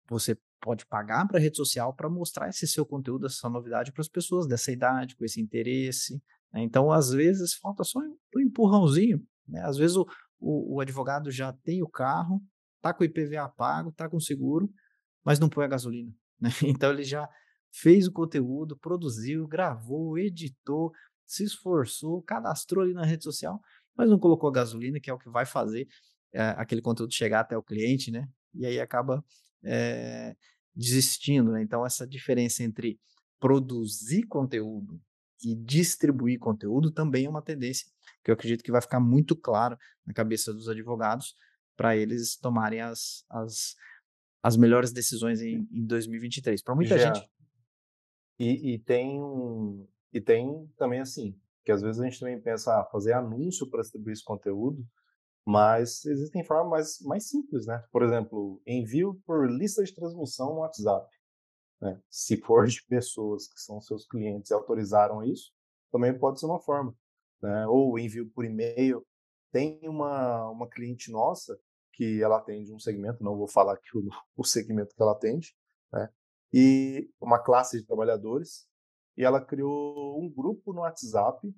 Você 0.09 0.39
pode 0.61 0.87
pagar 0.87 1.29
para 1.29 1.39
a 1.39 1.41
rede 1.41 1.57
social 1.57 1.93
para 1.95 2.09
mostrar 2.09 2.49
esse 2.49 2.67
seu 2.67 2.87
conteúdo, 2.87 3.27
essa 3.27 3.49
novidade 3.51 3.93
para 3.93 4.01
as 4.01 4.09
pessoas 4.09 4.47
dessa 4.47 4.73
idade, 4.73 5.15
com 5.15 5.25
esse 5.25 5.39
interesse. 5.39 6.23
Né? 6.51 6.62
Então, 6.62 6.91
às 6.91 7.11
vezes, 7.11 7.55
falta 7.55 7.85
só 7.85 8.01
um 8.01 8.41
empurrãozinho. 8.41 9.23
Né? 9.47 9.61
Às 9.62 9.77
vezes, 9.77 9.97
o, 9.97 10.07
o, 10.41 10.77
o, 10.77 10.81
advogado 10.81 11.31
já 11.31 11.53
tem 11.53 11.83
o 11.83 11.89
carro, 11.89 12.43
tá 12.81 12.95
com 12.95 13.03
o 13.03 13.07
IPVA 13.07 13.47
pago, 13.51 13.93
tá 13.93 14.09
com 14.09 14.19
seguro, 14.19 14.73
mas 15.23 15.39
não 15.39 15.51
põe 15.51 15.65
a 15.67 15.69
gasolina. 15.69 16.12
Né? 16.41 16.51
Então 16.65 16.91
ele 16.91 17.05
já 17.05 17.29
fez 17.71 18.09
o 18.09 18.12
conteúdo, 18.12 18.77
produziu, 18.77 19.47
gravou, 19.47 20.19
editou, 20.19 20.93
se 21.27 21.45
esforçou, 21.45 22.22
cadastrou 22.22 22.85
ali 22.85 22.93
na 22.93 23.05
rede 23.05 23.25
social, 23.25 23.61
mas 23.97 24.11
não 24.11 24.18
colocou 24.18 24.49
a 24.49 24.53
gasolina, 24.53 25.01
que 25.01 25.11
é 25.11 25.14
o 25.14 25.18
que 25.18 25.29
vai 25.29 25.47
fazer 25.47 25.87
é, 26.33 26.43
aquele 26.57 26.83
conteúdo 26.83 27.12
chegar 27.12 27.41
até 27.41 27.57
o 27.57 27.62
cliente, 27.62 28.11
né? 28.11 28.29
E 28.53 28.66
aí 28.66 28.81
acaba 28.81 29.25
é, 29.62 30.37
desistindo, 30.75 31.53
né? 31.53 31.62
Então 31.62 31.85
essa 31.87 32.07
diferença 32.07 32.62
entre 32.62 32.99
produzir 33.39 34.22
conteúdo 34.27 35.01
e 35.43 35.55
distribuir 35.55 36.39
conteúdo 36.39 36.91
também 36.91 37.27
é 37.27 37.29
uma 37.29 37.43
tendência 37.43 37.87
que 38.22 38.31
eu 38.31 38.35
acredito 38.35 38.64
que 38.64 38.72
vai 38.72 38.81
ficar 38.81 38.99
muito 38.99 39.37
claro 39.37 39.77
na 40.07 40.14
cabeça 40.14 40.53
dos 40.53 40.68
advogados 40.68 41.35
para 41.77 41.97
eles 41.97 42.37
tomarem 42.37 42.81
as, 42.81 43.25
as, 43.29 43.75
as 44.43 44.57
melhores 44.57 44.93
decisões 44.93 45.43
em, 45.43 45.68
em 45.70 45.85
2023. 45.85 46.62
Para 46.62 46.75
muita 46.75 46.99
Já. 46.99 47.12
gente. 47.12 47.29
E, 48.39 48.75
e, 48.75 48.79
tem 48.81 49.20
e 50.15 50.21
tem 50.21 50.67
também 50.77 51.01
assim, 51.01 51.37
que 51.65 51.73
às 51.73 51.83
vezes 51.83 52.01
a 52.01 52.05
gente 52.05 52.21
também 52.21 52.41
pensa 52.41 52.81
ah, 52.81 52.85
fazer 52.85 53.12
anúncio 53.12 53.69
para 53.69 53.83
distribuir 53.83 54.12
esse 54.12 54.25
conteúdo, 54.25 54.87
mas 55.45 56.05
existem 56.07 56.45
formas 56.45 56.71
mais, 56.71 57.01
mais 57.01 57.29
simples, 57.29 57.67
né? 57.67 57.85
Por 57.91 58.03
exemplo, 58.03 58.62
envio 58.67 59.21
por 59.27 59.51
lista 59.51 59.83
de 59.83 59.95
transmissão 59.95 60.55
no 60.55 60.61
WhatsApp. 60.61 61.07
Né? 61.81 62.01
Se 62.09 62.37
for 62.37 62.67
de 62.67 62.83
pessoas 62.87 63.49
que 63.49 63.61
são 63.61 63.81
seus 63.81 64.07
clientes 64.07 64.51
e 64.51 64.55
autorizaram 64.55 65.23
isso, 65.23 65.53
também 65.91 66.17
pode 66.17 66.39
ser 66.41 66.47
uma 66.47 66.61
forma. 66.61 66.95
Né? 67.43 67.67
Ou 67.67 67.99
envio 67.99 68.31
por 68.31 68.45
e-mail. 68.45 69.05
Tem 69.53 69.81
uma, 69.83 70.49
uma 70.49 70.69
cliente 70.69 71.11
nossa 71.11 71.59
que 71.93 72.23
ela 72.23 72.39
atende 72.39 72.73
um 72.73 72.79
segmento, 72.79 73.23
não 73.23 73.37
vou 73.37 73.47
falar 73.47 73.75
aqui 73.75 73.97
o, 73.97 74.09
o 74.37 74.45
segmento 74.45 74.95
que 74.95 75.03
ela 75.03 75.12
atende, 75.12 75.55
né? 75.93 76.09
e 76.53 77.11
uma 77.21 77.39
classe 77.39 77.79
de 77.79 77.87
trabalhadores, 77.87 78.67
e 79.17 79.25
ela 79.25 79.41
criou 79.41 80.21
um 80.21 80.31
grupo 80.31 80.73
no 80.73 80.81
WhatsApp, 80.81 81.53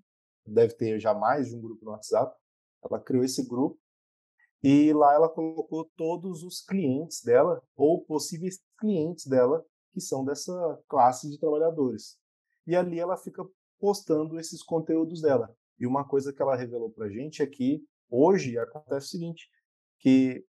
deve 0.47 0.75
ter 0.75 1.01
já 1.01 1.15
mais 1.15 1.49
de 1.49 1.57
um 1.57 1.61
grupo 1.61 1.85
no 1.85 1.91
WhatsApp, 1.93 2.37
ela 2.85 3.01
criou 3.01 3.25
esse 3.25 3.47
grupo, 3.47 3.79
e 4.63 4.93
lá 4.93 5.15
ela 5.15 5.29
colocou 5.29 5.91
todos 5.97 6.43
os 6.43 6.61
clientes 6.61 7.23
dela, 7.23 7.63
ou 7.77 8.05
possíveis 8.05 8.61
clientes 8.79 9.27
dela, 9.27 9.65
que 9.93 10.01
são 10.01 10.25
dessa 10.25 10.53
classe 10.89 11.31
de 11.31 11.39
trabalhadores. 11.39 12.19
E 12.67 12.75
ali 12.75 12.99
ela 12.99 13.17
fica 13.17 13.45
postando 13.79 14.39
esses 14.39 14.63
conteúdos 14.63 15.21
dela. 15.21 15.55
E 15.79 15.87
uma 15.87 16.07
coisa 16.07 16.33
que 16.33 16.43
ela 16.43 16.57
revelou 16.57 16.91
para 16.91 17.07
a 17.07 17.11
gente 17.11 17.43
é 17.43 17.47
que 17.47 17.83
hoje 18.11 18.59
acontece 18.59 19.07
o 19.07 19.11
seguinte, 19.11 19.49
que 19.99 20.45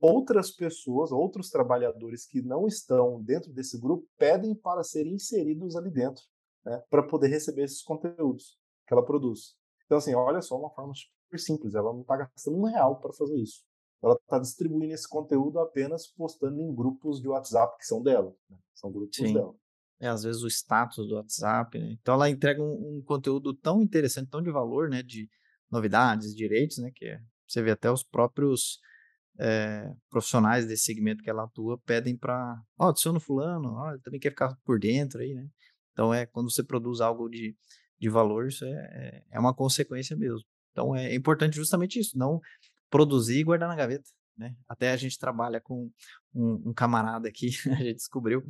outras 0.00 0.50
pessoas, 0.50 1.12
outros 1.12 1.48
trabalhadores 1.48 2.26
que 2.26 2.42
não 2.42 2.66
estão 2.66 3.22
dentro 3.22 3.52
desse 3.52 3.78
grupo 3.78 4.06
pedem 4.18 4.54
para 4.54 4.82
serem 4.82 5.14
inseridos 5.14 5.76
ali 5.76 5.90
dentro, 5.90 6.24
né, 6.64 6.82
para 6.90 7.02
poder 7.02 7.28
receber 7.28 7.64
esses 7.64 7.82
conteúdos 7.82 8.58
que 8.86 8.94
ela 8.94 9.04
produz. 9.04 9.56
Então, 9.86 9.98
assim, 9.98 10.14
olha 10.14 10.40
só, 10.40 10.58
uma 10.58 10.70
forma 10.70 10.92
super 10.94 11.38
simples, 11.38 11.74
ela 11.74 11.92
não 11.92 12.02
está 12.02 12.16
gastando 12.16 12.58
um 12.58 12.64
real 12.64 13.00
para 13.00 13.12
fazer 13.12 13.36
isso 13.36 13.62
ela 14.02 14.18
está 14.20 14.38
distribuindo 14.38 14.92
esse 14.92 15.08
conteúdo 15.08 15.60
apenas 15.60 16.08
postando 16.08 16.60
em 16.60 16.74
grupos 16.74 17.20
de 17.20 17.28
WhatsApp 17.28 17.78
que 17.78 17.86
são 17.86 18.02
dela. 18.02 18.34
Né? 18.50 18.58
São 18.74 18.90
grupos 18.90 19.16
Sim. 19.16 19.32
dela. 19.32 19.54
É, 20.00 20.08
às 20.08 20.24
vezes 20.24 20.42
o 20.42 20.48
status 20.48 21.06
do 21.06 21.14
WhatsApp, 21.14 21.78
né? 21.78 21.92
Então 21.92 22.14
ela 22.14 22.28
entrega 22.28 22.60
um, 22.60 22.96
um, 22.96 23.02
conteúdo 23.04 23.54
tão 23.54 23.80
interessante, 23.80 24.28
tão 24.28 24.42
de 24.42 24.50
valor, 24.50 24.88
né? 24.88 25.00
De 25.00 25.30
novidades, 25.70 26.34
direitos, 26.34 26.78
né? 26.78 26.90
Que 26.92 27.04
é, 27.06 27.20
você 27.46 27.62
vê 27.62 27.70
até 27.70 27.88
os 27.88 28.02
próprios 28.02 28.80
é, 29.38 29.88
profissionais 30.10 30.66
desse 30.66 30.82
segmento 30.82 31.22
que 31.22 31.30
ela 31.30 31.44
atua 31.44 31.78
pedem 31.86 32.16
para, 32.16 32.60
ó, 32.76 32.86
oh, 32.86 32.88
adiciona 32.88 33.20
fulano, 33.20 33.74
ó, 33.76 33.90
ele 33.92 34.00
também 34.00 34.18
quer 34.18 34.30
ficar 34.30 34.58
por 34.64 34.80
dentro 34.80 35.20
aí, 35.20 35.34
né? 35.34 35.46
Então 35.92 36.12
é 36.12 36.26
quando 36.26 36.50
você 36.50 36.62
produz 36.62 37.00
algo 37.00 37.28
de, 37.28 37.56
de 37.98 38.08
valor, 38.08 38.48
isso 38.48 38.64
é, 38.64 38.70
é, 38.70 39.22
é 39.32 39.40
uma 39.40 39.54
consequência 39.54 40.16
mesmo. 40.16 40.44
Então 40.72 40.96
é 40.96 41.14
importante 41.14 41.56
justamente 41.56 41.98
isso, 41.98 42.16
não 42.16 42.40
produzir 42.90 43.38
e 43.38 43.44
guardar 43.44 43.68
na 43.68 43.76
gaveta. 43.76 44.08
Né? 44.36 44.54
Até 44.68 44.90
a 44.92 44.96
gente 44.96 45.18
trabalha 45.18 45.60
com 45.60 45.90
um, 46.34 46.70
um 46.70 46.72
camarada 46.74 47.28
aqui, 47.28 47.50
a 47.70 47.76
gente 47.76 47.96
descobriu 47.96 48.42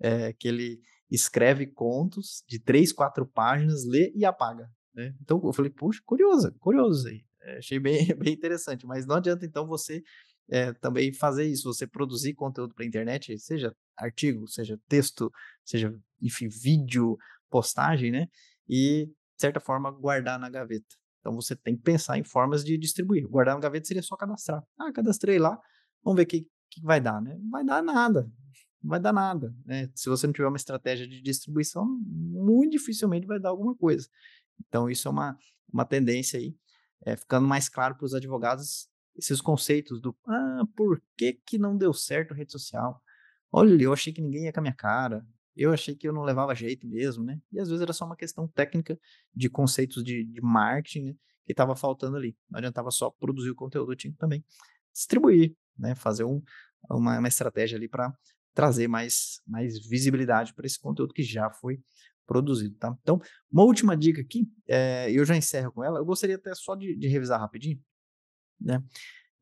é, 0.00 0.32
que 0.32 0.48
ele 0.48 0.80
escreve 1.10 1.66
contos 1.66 2.42
de 2.48 2.58
três, 2.58 2.92
quatro 2.92 3.26
páginas, 3.26 3.84
lê 3.86 4.12
e 4.14 4.24
apaga. 4.24 4.68
Né? 4.94 5.14
Então 5.20 5.40
eu 5.44 5.52
falei, 5.52 5.70
puxa, 5.70 6.00
curioso, 6.04 6.52
curioso 6.58 7.08
aí. 7.08 7.24
É, 7.42 7.58
achei 7.58 7.78
bem, 7.78 8.06
bem 8.16 8.32
interessante, 8.32 8.86
mas 8.86 9.06
não 9.06 9.16
adianta 9.16 9.44
então 9.44 9.66
você 9.66 10.02
é, 10.48 10.72
também 10.74 11.12
fazer 11.12 11.44
isso, 11.44 11.72
você 11.72 11.86
produzir 11.86 12.34
conteúdo 12.34 12.74
para 12.74 12.84
a 12.84 12.88
internet, 12.88 13.38
seja 13.38 13.74
artigo, 13.96 14.46
seja 14.46 14.78
texto, 14.88 15.30
seja, 15.64 15.92
enfim, 16.20 16.48
vídeo, 16.48 17.16
postagem, 17.50 18.10
né? 18.10 18.28
E, 18.68 19.06
de 19.06 19.40
certa 19.40 19.60
forma, 19.60 19.90
guardar 19.90 20.38
na 20.38 20.48
gaveta. 20.48 20.94
Então 21.20 21.34
você 21.34 21.56
tem 21.56 21.76
que 21.76 21.82
pensar 21.82 22.18
em 22.18 22.24
formas 22.24 22.64
de 22.64 22.78
distribuir. 22.78 23.26
Guardar 23.26 23.56
no 23.56 23.60
gaveta 23.60 23.86
seria 23.86 24.02
só 24.02 24.16
cadastrar. 24.16 24.62
Ah, 24.78 24.92
cadastrei 24.92 25.38
lá, 25.38 25.58
vamos 26.04 26.16
ver 26.16 26.22
o 26.22 26.26
que, 26.26 26.46
que 26.70 26.80
vai 26.82 27.00
dar, 27.00 27.20
né? 27.20 27.36
Não 27.40 27.50
vai 27.50 27.64
dar 27.64 27.82
nada. 27.82 28.30
Não 28.80 28.90
vai 28.90 29.00
dar 29.00 29.12
nada. 29.12 29.52
Né? 29.64 29.90
Se 29.94 30.08
você 30.08 30.26
não 30.26 30.32
tiver 30.32 30.46
uma 30.46 30.56
estratégia 30.56 31.08
de 31.08 31.20
distribuição, 31.20 31.84
muito 32.06 32.72
dificilmente 32.72 33.26
vai 33.26 33.40
dar 33.40 33.48
alguma 33.48 33.74
coisa. 33.74 34.06
Então, 34.68 34.88
isso 34.88 35.08
é 35.08 35.10
uma, 35.10 35.36
uma 35.72 35.84
tendência 35.84 36.38
aí, 36.38 36.54
é, 37.04 37.16
ficando 37.16 37.46
mais 37.46 37.68
claro 37.68 37.96
para 37.96 38.04
os 38.04 38.14
advogados 38.14 38.88
esses 39.16 39.40
conceitos 39.40 40.00
do 40.00 40.16
ah, 40.26 40.62
por 40.76 41.02
que, 41.16 41.32
que 41.32 41.58
não 41.58 41.76
deu 41.76 41.92
certo 41.92 42.32
a 42.32 42.36
rede 42.36 42.52
social? 42.52 43.02
Olha, 43.50 43.80
eu 43.82 43.92
achei 43.92 44.12
que 44.12 44.20
ninguém 44.20 44.44
ia 44.44 44.52
com 44.52 44.60
a 44.60 44.62
minha 44.62 44.74
cara, 44.74 45.26
eu 45.56 45.72
achei 45.72 45.94
que 45.96 46.06
eu 46.06 46.12
não 46.12 46.22
levava 46.22 46.54
jeito 46.54 46.86
mesmo, 46.86 47.24
né? 47.24 47.40
E 47.50 47.58
às 47.58 47.68
vezes 47.68 47.82
era 47.82 47.92
só 47.92 48.04
uma 48.04 48.16
questão 48.16 48.46
técnica 48.46 48.98
de 49.34 49.48
conceitos 49.48 50.04
de, 50.04 50.24
de 50.24 50.40
marketing, 50.42 51.06
né? 51.06 51.14
Que 51.46 51.52
estava 51.52 51.74
faltando 51.74 52.16
ali. 52.16 52.36
Não 52.50 52.58
adiantava 52.58 52.90
só 52.90 53.10
produzir 53.10 53.50
o 53.50 53.54
conteúdo, 53.54 53.96
tinha 53.96 54.12
que 54.12 54.18
também 54.18 54.44
distribuir, 54.92 55.56
né? 55.78 55.94
Fazer 55.94 56.24
um, 56.24 56.42
uma, 56.90 57.18
uma 57.18 57.28
estratégia 57.28 57.78
ali 57.78 57.88
para 57.88 58.12
trazer 58.52 58.88
mais, 58.88 59.40
mais 59.46 59.78
visibilidade 59.86 60.54
para 60.54 60.66
esse 60.66 60.78
conteúdo 60.78 61.14
que 61.14 61.22
já 61.22 61.50
foi 61.50 61.80
produzido, 62.26 62.76
tá? 62.76 62.94
Então, 63.00 63.20
uma 63.50 63.62
última 63.62 63.96
dica 63.96 64.20
aqui, 64.20 64.46
é, 64.66 65.10
eu 65.10 65.24
já 65.24 65.36
encerro 65.36 65.72
com 65.72 65.84
ela, 65.84 66.00
eu 66.00 66.04
gostaria 66.04 66.36
até 66.36 66.54
só 66.54 66.74
de, 66.74 66.96
de 66.96 67.06
revisar 67.06 67.40
rapidinho, 67.40 67.80
né? 68.60 68.82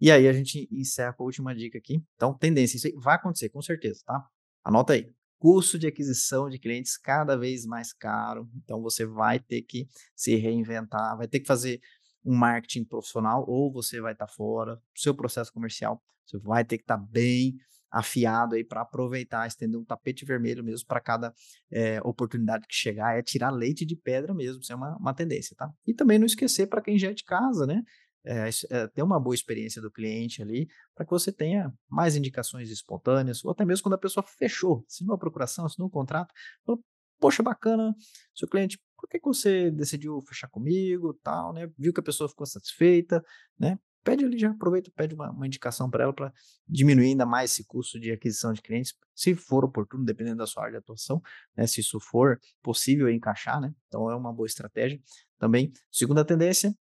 E 0.00 0.10
aí 0.10 0.28
a 0.28 0.32
gente 0.32 0.68
encerra 0.70 1.12
com 1.12 1.22
a 1.22 1.26
última 1.26 1.54
dica 1.54 1.78
aqui. 1.78 2.02
Então, 2.14 2.36
tendência, 2.36 2.76
isso 2.76 3.00
vai 3.00 3.16
acontecer, 3.16 3.48
com 3.48 3.62
certeza, 3.62 4.02
tá? 4.04 4.26
Anota 4.64 4.92
aí 4.92 5.14
custo 5.44 5.78
de 5.78 5.86
aquisição 5.86 6.48
de 6.48 6.58
clientes 6.58 6.96
cada 6.96 7.36
vez 7.36 7.66
mais 7.66 7.92
caro. 7.92 8.48
Então 8.64 8.80
você 8.80 9.04
vai 9.04 9.38
ter 9.38 9.60
que 9.60 9.86
se 10.16 10.34
reinventar, 10.36 11.18
vai 11.18 11.28
ter 11.28 11.38
que 11.38 11.46
fazer 11.46 11.82
um 12.24 12.34
marketing 12.34 12.84
profissional 12.84 13.44
ou 13.46 13.70
você 13.70 14.00
vai 14.00 14.14
estar 14.14 14.26
tá 14.26 14.32
fora, 14.32 14.80
seu 14.94 15.14
processo 15.14 15.52
comercial, 15.52 16.02
você 16.24 16.38
vai 16.38 16.64
ter 16.64 16.78
que 16.78 16.84
estar 16.84 16.96
tá 16.96 17.06
bem 17.10 17.58
afiado 17.90 18.54
aí 18.54 18.64
para 18.64 18.80
aproveitar, 18.80 19.46
estender 19.46 19.78
um 19.78 19.84
tapete 19.84 20.24
vermelho 20.24 20.64
mesmo 20.64 20.86
para 20.86 20.98
cada 20.98 21.34
é, 21.70 22.00
oportunidade 22.02 22.66
que 22.66 22.74
chegar, 22.74 23.16
é 23.16 23.22
tirar 23.22 23.50
leite 23.50 23.84
de 23.84 23.94
pedra 23.94 24.32
mesmo, 24.32 24.62
isso 24.62 24.72
é 24.72 24.76
uma, 24.76 24.96
uma 24.96 25.12
tendência, 25.12 25.54
tá? 25.54 25.70
E 25.86 25.92
também 25.92 26.18
não 26.18 26.24
esquecer 26.24 26.68
para 26.68 26.80
quem 26.80 26.98
já 26.98 27.10
é 27.10 27.14
de 27.14 27.22
casa, 27.22 27.66
né? 27.66 27.82
É, 28.24 28.48
é, 28.70 28.88
ter 28.88 29.02
uma 29.02 29.20
boa 29.20 29.34
experiência 29.34 29.82
do 29.82 29.90
cliente 29.90 30.42
ali, 30.42 30.68
para 30.94 31.04
que 31.04 31.10
você 31.10 31.30
tenha 31.30 31.72
mais 31.88 32.16
indicações 32.16 32.70
espontâneas, 32.70 33.44
ou 33.44 33.50
até 33.50 33.64
mesmo 33.64 33.84
quando 33.84 33.94
a 33.94 33.98
pessoa 33.98 34.24
fechou, 34.24 34.84
assinou 34.88 35.14
a 35.14 35.18
procuração, 35.18 35.66
assinou 35.66 35.88
o 35.88 35.90
contrato, 35.90 36.32
falou, 36.64 36.82
poxa, 37.20 37.42
bacana, 37.42 37.94
seu 38.34 38.48
cliente, 38.48 38.78
por 38.96 39.08
que, 39.08 39.18
que 39.18 39.26
você 39.26 39.70
decidiu 39.70 40.20
fechar 40.22 40.48
comigo, 40.48 41.14
tal, 41.22 41.52
né? 41.52 41.70
Viu 41.78 41.92
que 41.92 42.00
a 42.00 42.02
pessoa 42.02 42.28
ficou 42.28 42.46
satisfeita, 42.46 43.22
né? 43.58 43.78
Pede 44.02 44.24
ali, 44.24 44.38
já 44.38 44.50
aproveita, 44.50 44.90
pede 44.94 45.14
uma, 45.14 45.30
uma 45.30 45.46
indicação 45.46 45.88
para 45.90 46.04
ela 46.04 46.12
para 46.12 46.32
diminuir 46.68 47.08
ainda 47.08 47.24
mais 47.24 47.52
esse 47.52 47.64
custo 47.64 47.98
de 47.98 48.12
aquisição 48.12 48.52
de 48.52 48.60
clientes, 48.60 48.94
se 49.14 49.34
for 49.34 49.64
oportuno, 49.64 50.04
dependendo 50.04 50.36
da 50.36 50.46
sua 50.46 50.64
área 50.64 50.72
de 50.72 50.78
atuação, 50.78 51.22
né? 51.56 51.66
Se 51.66 51.80
isso 51.80 51.98
for 52.00 52.38
possível 52.62 53.08
encaixar, 53.10 53.60
né? 53.60 53.74
Então 53.88 54.10
é 54.10 54.14
uma 54.14 54.32
boa 54.32 54.46
estratégia. 54.46 55.00
Também, 55.38 55.72
segunda 55.90 56.24
tendência, 56.24 56.74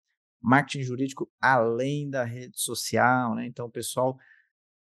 marketing 0.43 0.83
jurídico 0.83 1.31
além 1.41 2.09
da 2.09 2.23
rede 2.23 2.59
social, 2.59 3.33
né? 3.33 3.47
Então, 3.47 3.65
o 3.65 3.71
pessoal 3.71 4.17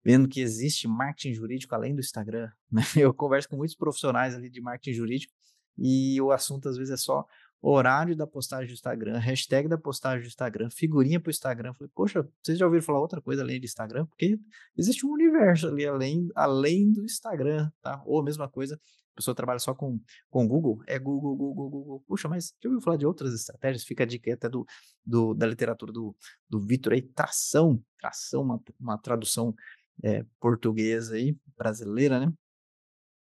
vendo 0.04 0.28
que 0.28 0.42
existe 0.42 0.88
marketing 0.88 1.34
jurídico 1.34 1.74
além 1.74 1.96
do 1.96 2.02
Instagram, 2.02 2.52
né? 2.72 2.84
Eu 2.96 3.14
converso 3.14 3.50
com 3.50 3.56
muitos 3.56 3.76
profissionais 3.76 4.36
ali 4.36 4.50
de 4.50 4.62
marketing 4.62 4.94
jurídico 4.94 5.34
e 5.78 6.22
o 6.22 6.32
assunto 6.32 6.70
às 6.70 6.78
vezes 6.78 6.94
é 6.94 6.98
só 6.98 7.26
horário 7.62 8.16
da 8.16 8.28
postagem 8.28 8.68
do 8.68 8.74
Instagram, 8.74 9.18
hashtag 9.18 9.68
da 9.68 9.78
postagem 9.78 10.22
do 10.22 10.28
Instagram, 10.28 10.70
figurinha 10.70 11.20
para 11.20 11.30
o 11.30 11.32
Instagram. 11.32 11.74
Falei, 11.74 11.92
poxa, 11.96 12.28
vocês 12.42 12.60
já 12.60 12.66
ouviram 12.66 12.84
falar 12.84 13.00
outra 13.00 13.20
coisa 13.22 13.42
além 13.42 13.60
do 13.60 13.66
Instagram? 13.66 14.06
Porque 14.06 14.38
existe 14.78 15.06
um 15.06 15.10
universo 15.10 15.68
ali 15.68 15.86
além, 15.86 16.30
além 16.36 16.92
do 16.92 17.04
Instagram, 17.04 17.72
tá? 17.82 18.04
Ou 18.06 18.20
a 18.20 18.24
mesma 18.24 18.48
coisa, 18.48 18.80
a 19.16 19.22
pessoa 19.22 19.34
trabalha 19.34 19.60
só 19.60 19.74
com, 19.74 19.98
com 20.30 20.46
Google, 20.46 20.84
é 20.88 21.00
Google, 21.00 21.36
Google, 21.38 21.70
Google. 21.70 22.04
Puxa, 22.06 22.28
mas 22.28 22.54
já 22.62 22.68
ouviu 22.68 22.82
falar 22.82 22.98
de 22.98 23.06
outras 23.06 23.34
estratégias? 23.34 23.86
Fica 23.86 24.04
a 24.04 24.06
dica 24.06 24.34
até 24.34 24.50
do, 24.50 24.66
do, 25.06 25.34
da 25.34 25.48
literatura 25.48 25.94
do, 25.94 26.14
do 26.50 26.60
Vitor 26.60 26.92
aí, 26.92 27.02
tração, 27.02 27.82
tração, 27.98 28.42
uma, 28.42 28.62
uma 28.78 28.98
tradução 28.98 29.56
é, 30.04 30.26
portuguesa 30.38 31.16
aí, 31.16 31.38
brasileira, 31.58 32.20
né? 32.20 32.34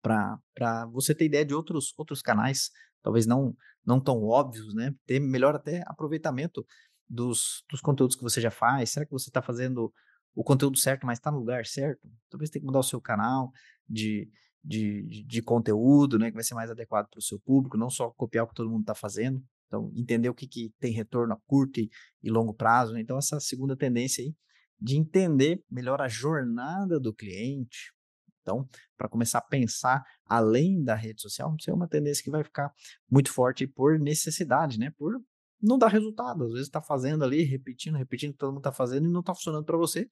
Para 0.01 0.86
você 0.91 1.13
ter 1.13 1.25
ideia 1.25 1.45
de 1.45 1.53
outros, 1.53 1.93
outros 1.95 2.23
canais, 2.23 2.71
talvez 3.03 3.28
não, 3.28 3.55
não 3.86 3.99
tão 3.99 4.23
óbvios, 4.23 4.73
né? 4.73 4.95
Ter 5.05 5.19
melhor 5.19 5.55
até 5.55 5.84
aproveitamento 5.86 6.65
dos, 7.07 7.63
dos 7.69 7.82
conteúdos 7.82 8.15
que 8.15 8.23
você 8.23 8.41
já 8.41 8.49
faz. 8.49 8.89
Será 8.89 9.05
que 9.05 9.11
você 9.11 9.30
está 9.30 9.43
fazendo 9.43 9.93
o 10.34 10.43
conteúdo 10.43 10.78
certo, 10.80 11.05
mas 11.05 11.19
está 11.19 11.30
no 11.30 11.38
lugar 11.38 11.67
certo? 11.67 12.01
Talvez 12.32 12.49
tenha 12.49 12.61
que 12.61 12.65
mudar 12.65 12.80
o 12.80 12.84
seu 12.84 12.99
canal 12.99 13.51
de, 13.88 14.28
de, 14.68 15.24
de 15.24 15.41
conteúdo, 15.41 16.20
né? 16.20 16.30
Que 16.30 16.36
vai 16.36 16.43
ser 16.43 16.53
mais 16.53 16.70
adequado 16.70 17.07
para 17.09 17.20
o 17.20 17.22
seu 17.22 17.39
público, 17.39 17.78
não 17.78 17.89
só 17.89 18.09
copiar 18.11 18.43
o 18.43 18.47
que 18.47 18.55
todo 18.55 18.70
mundo 18.70 18.82
está 18.82 18.93
fazendo. 18.93 19.41
Então, 19.68 19.91
entender 19.95 20.30
o 20.30 20.34
que, 20.34 20.47
que 20.47 20.74
tem 20.80 20.91
retorno 20.91 21.34
a 21.34 21.38
curto 21.47 21.80
e, 21.80 21.89
e 22.22 22.30
longo 22.30 22.53
prazo. 22.53 22.93
Né? 22.93 23.01
Então, 23.01 23.18
essa 23.18 23.39
segunda 23.39 23.76
tendência 23.78 24.24
aí 24.24 24.36
de 24.80 24.97
entender 24.97 25.63
melhor 25.72 26.01
a 26.01 26.07
jornada 26.07 26.99
do 26.99 27.13
cliente. 27.13 27.93
Então, 28.41 28.68
para 28.97 29.09
começar 29.09 29.39
a 29.39 29.41
pensar 29.41 30.03
além 30.26 30.84
da 30.84 30.95
rede 30.95 31.22
social, 31.22 31.55
isso 31.59 31.70
é 31.70 31.74
uma 31.74 31.88
tendência 31.88 32.24
que 32.24 32.30
vai 32.30 32.43
ficar 32.43 32.72
muito 33.09 33.32
forte 33.32 33.65
por 33.68 33.99
necessidade, 33.99 34.78
né? 34.78 34.91
Por 34.97 35.13
não 35.61 35.78
dar 35.78 35.88
resultado. 35.88 36.43
Às 36.45 36.51
vezes 36.51 36.68
está 36.68 36.82
fazendo 36.82 37.24
ali, 37.24 37.43
repetindo, 37.43 37.97
repetindo, 37.97 38.36
todo 38.36 38.49
mundo 38.49 38.59
está 38.59 38.72
fazendo 38.72 39.07
e 39.07 39.11
não 39.11 39.22
está 39.22 39.34
funcionando 39.34 39.65
para 39.65 39.78
você, 39.78 40.07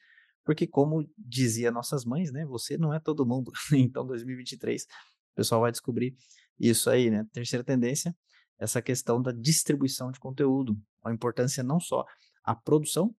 porque 0.46 0.68
como 0.68 1.10
dizia 1.18 1.72
nossas 1.72 2.06
mães, 2.06 2.32
né? 2.32 2.46
Você 2.46 2.78
não 2.78 2.94
é 2.94 3.00
todo 3.00 3.26
mundo. 3.26 3.52
então, 3.74 4.06
2023, 4.06 4.84
o 4.84 5.36
pessoal 5.36 5.62
vai 5.62 5.72
descobrir 5.72 6.16
isso 6.60 6.90
aí, 6.90 7.10
né? 7.10 7.26
Terceira 7.34 7.64
tendência, 7.64 8.16
essa 8.58 8.82
questão 8.82 9.22
da 9.22 9.32
distribuição 9.32 10.12
de 10.12 10.20
conteúdo. 10.20 10.80
A 11.04 11.12
importância 11.12 11.64
não 11.64 11.80
só 11.80 12.06
a 12.44 12.56
produção, 12.56 13.14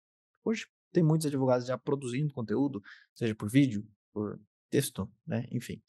hoje 0.44 0.66
tem 0.92 1.02
muitos 1.02 1.26
advogados 1.26 1.66
já 1.66 1.76
produzindo 1.76 2.32
conteúdo, 2.32 2.80
seja 3.14 3.34
por 3.34 3.50
vídeo, 3.50 3.86
por 4.12 4.40
texto, 4.70 5.10
né? 5.26 5.46
enfim, 5.50 5.82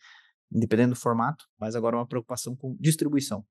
independendo 0.51 0.95
do 0.95 0.99
formato, 0.99 1.45
mas 1.57 1.75
agora 1.75 1.95
uma 1.95 2.07
preocupação 2.07 2.55
com 2.55 2.75
distribuição. 2.79 3.45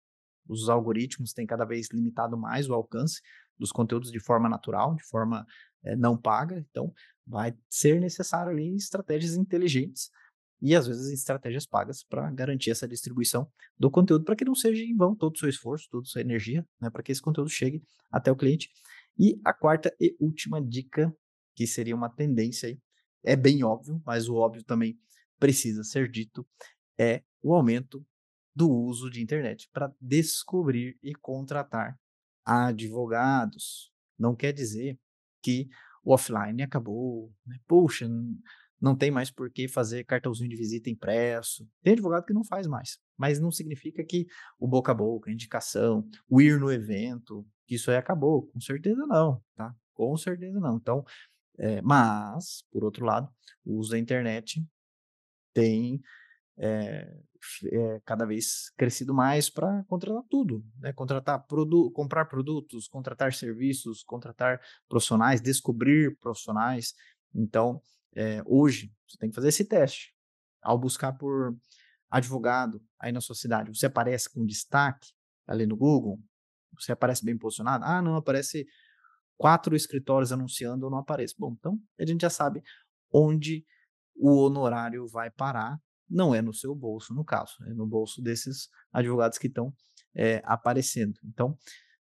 Os 0.48 0.68
algoritmos 0.68 1.32
têm 1.32 1.46
cada 1.46 1.64
vez 1.64 1.88
limitado 1.92 2.36
mais 2.36 2.68
o 2.68 2.74
alcance 2.74 3.20
dos 3.58 3.72
conteúdos 3.72 4.10
de 4.10 4.20
forma 4.20 4.48
natural, 4.48 4.94
de 4.94 5.04
forma 5.04 5.46
não 5.94 6.16
paga, 6.16 6.58
então 6.58 6.92
vai 7.26 7.54
ser 7.68 8.00
necessário 8.00 8.50
ali 8.50 8.74
estratégias 8.74 9.36
inteligentes 9.36 10.10
e 10.60 10.74
às 10.74 10.86
vezes 10.86 11.12
estratégias 11.12 11.66
pagas 11.66 12.02
para 12.02 12.30
garantir 12.30 12.70
essa 12.70 12.88
distribuição 12.88 13.50
do 13.78 13.90
conteúdo, 13.90 14.24
para 14.24 14.34
que 14.34 14.44
não 14.44 14.54
seja 14.54 14.82
em 14.82 14.96
vão 14.96 15.14
todo 15.14 15.34
o 15.34 15.38
seu 15.38 15.48
esforço, 15.48 15.88
toda 15.90 16.04
a 16.04 16.06
sua 16.06 16.20
energia, 16.20 16.66
né, 16.80 16.88
para 16.88 17.02
que 17.02 17.12
esse 17.12 17.20
conteúdo 17.20 17.50
chegue 17.50 17.82
até 18.10 18.30
o 18.32 18.36
cliente. 18.36 18.70
E 19.18 19.40
a 19.44 19.52
quarta 19.52 19.94
e 20.00 20.16
última 20.18 20.62
dica, 20.62 21.14
que 21.54 21.66
seria 21.66 21.94
uma 21.94 22.08
tendência 22.08 22.68
aí, 22.68 22.80
é 23.22 23.36
bem 23.36 23.62
óbvio, 23.64 24.00
mas 24.04 24.28
o 24.28 24.36
óbvio 24.36 24.64
também 24.64 24.98
precisa 25.38 25.84
ser 25.84 26.10
dito, 26.10 26.46
é 26.98 27.22
o 27.42 27.54
aumento 27.54 28.04
do 28.54 28.70
uso 28.70 29.10
de 29.10 29.22
internet 29.22 29.68
para 29.72 29.92
descobrir 30.00 30.98
e 31.02 31.14
contratar 31.14 31.98
advogados. 32.44 33.92
Não 34.18 34.34
quer 34.34 34.52
dizer 34.52 34.98
que 35.46 35.68
o 36.02 36.12
offline 36.12 36.60
acabou, 36.60 37.32
né? 37.46 37.56
Puxa, 37.68 38.08
não 38.80 38.96
tem 38.96 39.12
mais 39.12 39.30
por 39.30 39.48
que 39.48 39.68
fazer 39.68 40.02
cartãozinho 40.02 40.50
de 40.50 40.56
visita 40.56 40.90
impresso. 40.90 41.68
Tem 41.82 41.92
advogado 41.92 42.24
que 42.24 42.32
não 42.32 42.44
faz 42.44 42.66
mais, 42.66 42.98
mas 43.16 43.38
não 43.38 43.52
significa 43.52 44.04
que 44.04 44.26
o 44.58 44.66
boca 44.66 44.90
a 44.90 44.94
boca, 44.94 45.30
a 45.30 45.32
indicação, 45.32 46.04
o 46.28 46.40
ir 46.40 46.58
no 46.58 46.72
evento, 46.72 47.46
que 47.64 47.76
isso 47.76 47.92
aí 47.92 47.96
acabou. 47.96 48.48
Com 48.48 48.60
certeza 48.60 49.06
não, 49.06 49.40
tá? 49.54 49.72
Com 49.94 50.16
certeza 50.16 50.58
não. 50.58 50.76
Então, 50.76 51.04
é, 51.58 51.80
mas, 51.80 52.64
por 52.72 52.82
outro 52.82 53.04
lado, 53.04 53.30
o 53.64 53.76
uso 53.78 53.92
da 53.92 53.98
internet 53.98 54.60
tem 55.54 56.02
é, 56.58 57.12
é, 57.72 58.00
cada 58.04 58.24
vez 58.24 58.70
crescido 58.76 59.14
mais 59.14 59.50
para 59.50 59.84
contratar 59.84 60.22
tudo, 60.28 60.64
né? 60.78 60.92
contratar 60.92 61.46
produ 61.46 61.90
comprar 61.90 62.24
produtos, 62.26 62.88
contratar 62.88 63.32
serviços, 63.32 64.02
contratar 64.02 64.60
profissionais, 64.88 65.40
descobrir 65.40 66.16
profissionais. 66.18 66.94
Então, 67.34 67.80
é, 68.14 68.42
hoje, 68.46 68.92
você 69.06 69.18
tem 69.18 69.28
que 69.28 69.34
fazer 69.34 69.48
esse 69.48 69.64
teste. 69.64 70.14
Ao 70.62 70.78
buscar 70.78 71.12
por 71.12 71.56
advogado 72.10 72.82
aí 72.98 73.12
na 73.12 73.20
sua 73.20 73.34
cidade, 73.34 73.70
você 73.70 73.86
aparece 73.86 74.32
com 74.32 74.44
destaque 74.44 75.10
ali 75.46 75.66
no 75.66 75.76
Google? 75.76 76.18
Você 76.78 76.92
aparece 76.92 77.24
bem 77.24 77.36
posicionado? 77.38 77.84
Ah, 77.84 78.02
não, 78.02 78.16
aparece 78.16 78.66
quatro 79.36 79.76
escritórios 79.76 80.32
anunciando, 80.32 80.86
eu 80.86 80.90
não 80.90 80.98
apareço. 80.98 81.34
Bom, 81.38 81.54
então 81.58 81.78
a 81.98 82.06
gente 82.06 82.22
já 82.22 82.30
sabe 82.30 82.62
onde 83.12 83.64
o 84.14 84.38
honorário 84.38 85.06
vai 85.06 85.30
parar. 85.30 85.78
Não 86.08 86.34
é 86.34 86.40
no 86.40 86.52
seu 86.52 86.74
bolso, 86.74 87.14
no 87.14 87.24
caso, 87.24 87.56
é 87.66 87.74
no 87.74 87.86
bolso 87.86 88.22
desses 88.22 88.68
advogados 88.92 89.38
que 89.38 89.46
estão 89.46 89.72
é, 90.14 90.40
aparecendo. 90.44 91.18
Então, 91.24 91.56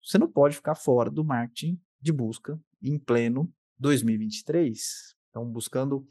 você 0.03 0.19
não 0.19 0.31
pode 0.31 0.57
ficar 0.57 0.75
fora 0.75 1.11
do 1.11 1.25
marketing 1.25 1.81
de 2.01 2.13
busca 2.13 2.59
em 2.83 2.99
pleno 2.99 3.53
2023. 3.79 5.17
Então, 5.31 5.45
buscando 5.51 6.07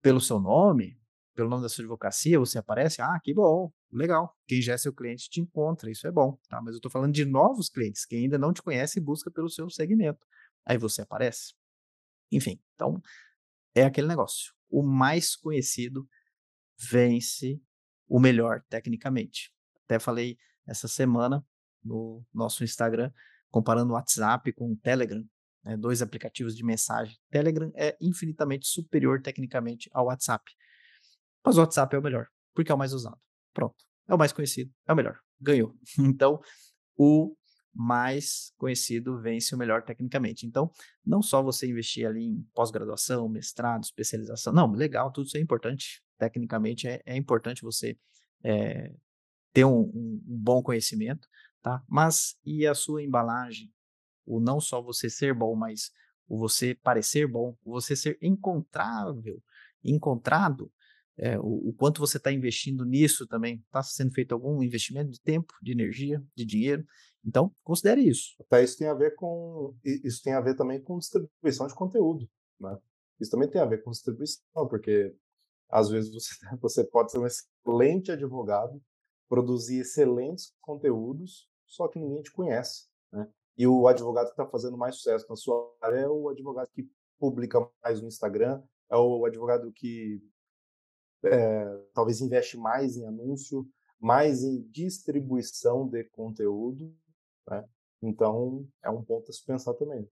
pelo 0.00 0.20
seu 0.20 0.38
nome, 0.38 0.98
pelo 1.34 1.48
nome 1.48 1.62
da 1.62 1.68
sua 1.68 1.82
advocacia, 1.82 2.38
você 2.38 2.58
aparece, 2.58 3.02
ah, 3.02 3.18
que 3.22 3.34
bom, 3.34 3.72
legal. 3.92 4.36
Quem 4.46 4.62
já 4.62 4.74
é 4.74 4.78
seu 4.78 4.92
cliente 4.92 5.28
te 5.28 5.40
encontra, 5.40 5.90
isso 5.90 6.06
é 6.06 6.12
bom, 6.12 6.38
tá? 6.48 6.60
Mas 6.60 6.74
eu 6.74 6.78
estou 6.78 6.90
falando 6.90 7.12
de 7.12 7.24
novos 7.24 7.68
clientes, 7.68 8.04
que 8.04 8.14
ainda 8.14 8.38
não 8.38 8.52
te 8.52 8.62
conhece 8.62 8.98
e 8.98 9.02
busca 9.02 9.30
pelo 9.30 9.48
seu 9.48 9.68
segmento. 9.68 10.24
Aí 10.64 10.78
você 10.78 11.02
aparece. 11.02 11.54
Enfim, 12.30 12.60
então 12.74 13.00
é 13.74 13.84
aquele 13.84 14.06
negócio. 14.06 14.52
O 14.70 14.82
mais 14.82 15.36
conhecido 15.36 16.08
vence 16.78 17.60
o 18.08 18.20
melhor 18.20 18.62
tecnicamente. 18.68 19.52
Até 19.84 19.98
falei 19.98 20.38
essa 20.66 20.88
semana 20.88 21.44
no 21.82 22.24
nosso 22.32 22.64
Instagram, 22.64 23.12
comparando 23.50 23.92
o 23.92 23.94
WhatsApp 23.94 24.52
com 24.52 24.72
o 24.72 24.76
Telegram 24.76 25.24
né, 25.64 25.76
dois 25.76 26.02
aplicativos 26.02 26.54
de 26.54 26.64
mensagem. 26.64 27.16
Telegram 27.30 27.72
é 27.74 27.96
infinitamente 28.00 28.66
superior 28.68 29.20
tecnicamente 29.22 29.88
ao 29.92 30.06
WhatsApp. 30.06 30.44
Mas 31.44 31.56
o 31.56 31.60
WhatsApp 31.60 31.96
é 31.96 31.98
o 31.98 32.02
melhor, 32.02 32.26
porque 32.54 32.70
é 32.70 32.74
o 32.74 32.78
mais 32.78 32.92
usado. 32.92 33.18
Pronto. 33.52 33.76
É 34.06 34.14
o 34.14 34.18
mais 34.18 34.32
conhecido, 34.32 34.70
é 34.86 34.92
o 34.92 34.96
melhor. 34.96 35.18
Ganhou. 35.40 35.74
Então, 35.98 36.40
o 36.96 37.34
mais 37.72 38.52
conhecido 38.56 39.20
vence 39.20 39.54
o 39.54 39.58
melhor 39.58 39.82
tecnicamente. 39.82 40.46
Então, 40.46 40.70
não 41.04 41.20
só 41.20 41.42
você 41.42 41.66
investir 41.66 42.06
ali 42.06 42.22
em 42.22 42.42
pós-graduação, 42.54 43.28
mestrado, 43.28 43.82
especialização. 43.82 44.52
Não, 44.52 44.70
legal, 44.70 45.10
tudo 45.10 45.26
isso 45.26 45.36
é 45.36 45.40
importante. 45.40 46.03
Tecnicamente 46.18 46.86
é, 46.88 47.02
é 47.04 47.16
importante 47.16 47.62
você 47.62 47.98
é, 48.42 48.92
ter 49.52 49.64
um, 49.64 49.80
um, 49.80 50.22
um 50.26 50.38
bom 50.38 50.62
conhecimento, 50.62 51.28
tá? 51.62 51.82
Mas 51.88 52.36
e 52.44 52.66
a 52.66 52.74
sua 52.74 53.02
embalagem? 53.02 53.72
o 54.26 54.40
não 54.40 54.60
só 54.60 54.80
você 54.80 55.10
ser 55.10 55.34
bom, 55.34 55.54
mas 55.54 55.90
o 56.26 56.38
você 56.38 56.74
parecer 56.74 57.26
bom, 57.26 57.56
o 57.64 57.72
você 57.72 57.94
ser 57.94 58.18
encontrável, 58.20 59.42
encontrado, 59.82 60.72
é, 61.16 61.38
o, 61.38 61.68
o, 61.68 61.72
quanto 61.74 62.00
você 62.00 62.16
está 62.16 62.32
investindo 62.32 62.84
nisso 62.84 63.26
também, 63.26 63.62
está 63.66 63.82
sendo 63.82 64.12
feito 64.12 64.32
algum 64.32 64.62
investimento 64.62 65.10
de 65.10 65.20
tempo, 65.20 65.52
de 65.62 65.70
energia, 65.70 66.22
de 66.34 66.44
dinheiro. 66.44 66.84
Então, 67.24 67.54
considere 67.62 68.00
isso. 68.00 68.34
Até 68.40 68.64
isso 68.64 68.76
tem 68.76 68.88
a 68.88 68.94
ver 68.94 69.14
com 69.14 69.74
isso 69.84 70.22
tem 70.22 70.32
a 70.32 70.40
ver 70.40 70.56
também 70.56 70.82
com 70.82 70.98
distribuição 70.98 71.66
de 71.66 71.74
conteúdo, 71.74 72.28
né? 72.58 72.76
Isso 73.20 73.30
também 73.30 73.48
tem 73.48 73.60
a 73.60 73.64
ver 73.64 73.82
com 73.82 73.92
distribuição, 73.92 74.66
porque 74.68 75.14
às 75.74 75.88
vezes 75.88 76.12
você, 76.12 76.34
você 76.62 76.84
pode 76.84 77.10
ser 77.10 77.18
um 77.18 77.26
excelente 77.26 78.12
advogado, 78.12 78.80
produzir 79.28 79.80
excelentes 79.80 80.54
conteúdos, 80.60 81.48
só 81.66 81.88
que 81.88 81.98
ninguém 81.98 82.22
te 82.22 82.30
conhece, 82.30 82.86
né? 83.12 83.28
E 83.58 83.66
o 83.66 83.88
advogado 83.88 84.26
que 84.26 84.32
está 84.32 84.46
fazendo 84.46 84.76
mais 84.76 84.96
sucesso 84.96 85.26
na 85.28 85.36
sua 85.36 85.74
área 85.80 85.98
é 85.98 86.08
o 86.08 86.28
advogado 86.28 86.68
que 86.72 86.88
publica 87.18 87.58
mais 87.82 88.00
no 88.00 88.06
Instagram, 88.06 88.62
é 88.90 88.96
o 88.96 89.24
advogado 89.24 89.72
que 89.72 90.20
é, 91.24 91.64
talvez 91.92 92.20
investe 92.20 92.56
mais 92.56 92.96
em 92.96 93.06
anúncio, 93.06 93.66
mais 93.98 94.44
em 94.44 94.62
distribuição 94.70 95.88
de 95.88 96.04
conteúdo, 96.04 96.94
né? 97.48 97.64
Então, 98.00 98.68
é 98.82 98.90
um 98.90 99.02
ponto 99.02 99.30
a 99.30 99.32
se 99.32 99.44
pensar 99.44 99.74
também. 99.74 100.08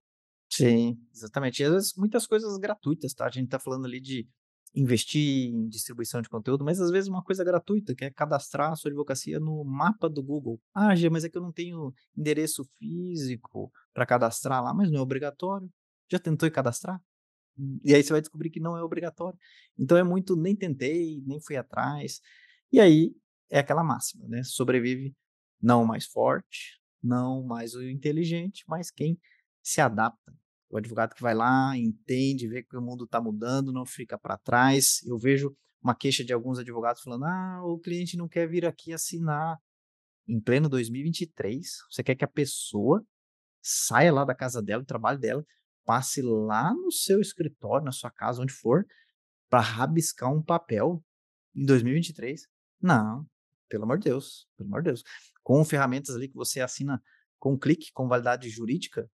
Sim, 0.49 0.97
exatamente. 1.13 1.61
E 1.61 1.65
às 1.65 1.71
vezes 1.71 1.93
muitas 1.95 2.27
coisas 2.27 2.57
gratuitas, 2.57 3.13
tá? 3.13 3.25
A 3.27 3.29
gente 3.29 3.45
está 3.45 3.59
falando 3.59 3.85
ali 3.85 4.01
de 4.01 4.27
investir 4.75 5.53
em 5.53 5.67
distribuição 5.67 6.21
de 6.21 6.29
conteúdo, 6.29 6.63
mas 6.63 6.79
às 6.79 6.89
vezes 6.89 7.07
uma 7.07 7.23
coisa 7.23 7.43
gratuita, 7.43 7.93
que 7.93 8.05
é 8.05 8.09
cadastrar 8.09 8.71
a 8.71 8.75
sua 8.75 8.89
advocacia 8.89 9.39
no 9.39 9.63
mapa 9.63 10.09
do 10.09 10.23
Google. 10.23 10.59
Ah, 10.73 10.95
Gê, 10.95 11.09
mas 11.09 11.23
é 11.23 11.29
que 11.29 11.37
eu 11.37 11.41
não 11.41 11.51
tenho 11.51 11.93
endereço 12.17 12.65
físico 12.79 13.71
para 13.93 14.05
cadastrar 14.05 14.63
lá, 14.63 14.73
mas 14.73 14.89
não 14.89 14.99
é 14.99 15.01
obrigatório. 15.01 15.69
Já 16.11 16.19
tentou 16.19 16.49
cadastrar? 16.49 16.99
E 17.83 17.93
aí 17.93 18.03
você 18.03 18.11
vai 18.11 18.21
descobrir 18.21 18.49
que 18.49 18.59
não 18.59 18.75
é 18.75 18.83
obrigatório. 18.83 19.37
Então 19.77 19.95
é 19.95 20.03
muito, 20.03 20.35
nem 20.35 20.55
tentei, 20.55 21.21
nem 21.25 21.39
fui 21.39 21.55
atrás. 21.55 22.19
E 22.71 22.79
aí 22.79 23.15
é 23.49 23.59
aquela 23.59 23.83
máxima, 23.83 24.27
né? 24.27 24.41
Sobrevive 24.43 25.15
não 25.61 25.85
mais 25.85 26.05
forte, 26.07 26.79
não 27.01 27.43
mais 27.43 27.75
o 27.75 27.83
inteligente, 27.83 28.63
mas 28.67 28.89
quem 28.89 29.19
se 29.61 29.79
adapta 29.79 30.33
O 30.73 30.77
advogado 30.77 31.13
que 31.13 31.21
vai 31.21 31.35
lá, 31.35 31.77
entende, 31.77 32.47
vê 32.47 32.63
que 32.63 32.75
o 32.75 32.81
mundo 32.81 33.03
está 33.03 33.21
mudando, 33.21 33.71
não 33.71 33.85
fica 33.85 34.17
para 34.17 34.39
trás. 34.39 35.03
Eu 35.05 35.19
vejo 35.19 35.55
uma 35.79 35.93
queixa 35.93 36.23
de 36.23 36.33
alguns 36.33 36.57
advogados 36.57 37.03
falando: 37.03 37.25
ah, 37.25 37.61
o 37.63 37.77
cliente 37.77 38.17
não 38.17 38.27
quer 38.27 38.49
vir 38.49 38.65
aqui 38.65 38.91
assinar. 38.91 39.59
Em 40.27 40.41
pleno 40.41 40.67
2023, 40.67 41.63
você 41.91 42.01
quer 42.01 42.15
que 42.15 42.25
a 42.25 42.27
pessoa 42.27 43.05
saia 43.61 44.11
lá 44.11 44.25
da 44.25 44.33
casa 44.33 44.63
dela, 44.63 44.81
do 44.81 44.87
trabalho 44.87 45.19
dela, 45.19 45.45
passe 45.85 46.23
lá 46.23 46.73
no 46.73 46.91
seu 46.91 47.21
escritório, 47.21 47.85
na 47.85 47.91
sua 47.91 48.09
casa, 48.09 48.41
onde 48.41 48.51
for, 48.51 48.83
para 49.51 49.61
rabiscar 49.61 50.33
um 50.33 50.41
papel 50.41 51.03
em 51.55 51.67
2023? 51.67 52.47
Não, 52.81 53.27
pelo 53.69 53.83
amor 53.83 53.99
de 53.99 54.05
Deus, 54.05 54.47
pelo 54.57 54.69
amor 54.69 54.81
de 54.81 54.89
Deus. 54.89 55.03
Com 55.43 55.63
ferramentas 55.63 56.15
ali 56.15 56.27
que 56.27 56.35
você 56.35 56.61
assina 56.61 56.99
com 57.37 57.59
clique, 57.59 57.91
com 57.93 58.07
validade 58.07 58.49
jurídica, 58.49 59.07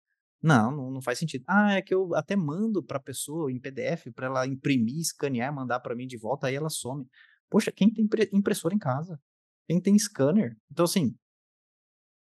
não, 0.47 0.71
não, 0.71 0.91
não 0.93 1.03
faz 1.03 1.19
sentido. 1.19 1.45
Ah, 1.49 1.75
é 1.75 1.83
que 1.83 1.93
eu 1.93 2.15
até 2.15 2.37
mando 2.37 2.83
para 2.83 2.99
a 2.99 3.03
pessoa 3.03 3.51
em 3.51 3.59
PDF 3.59 4.13
para 4.15 4.27
ela 4.27 4.47
imprimir, 4.47 5.01
escanear, 5.01 5.53
mandar 5.53 5.81
para 5.81 5.95
mim 5.95 6.07
de 6.07 6.17
volta, 6.17 6.47
aí 6.47 6.55
ela 6.55 6.71
some. 6.71 7.05
Poxa, 7.51 7.73
quem 7.73 7.93
tem 7.93 8.09
impressora 8.33 8.75
em 8.75 8.79
casa? 8.79 9.21
Quem 9.67 9.81
tem 9.81 9.99
scanner? 9.99 10.57
Então, 10.71 10.85
assim, 10.85 11.17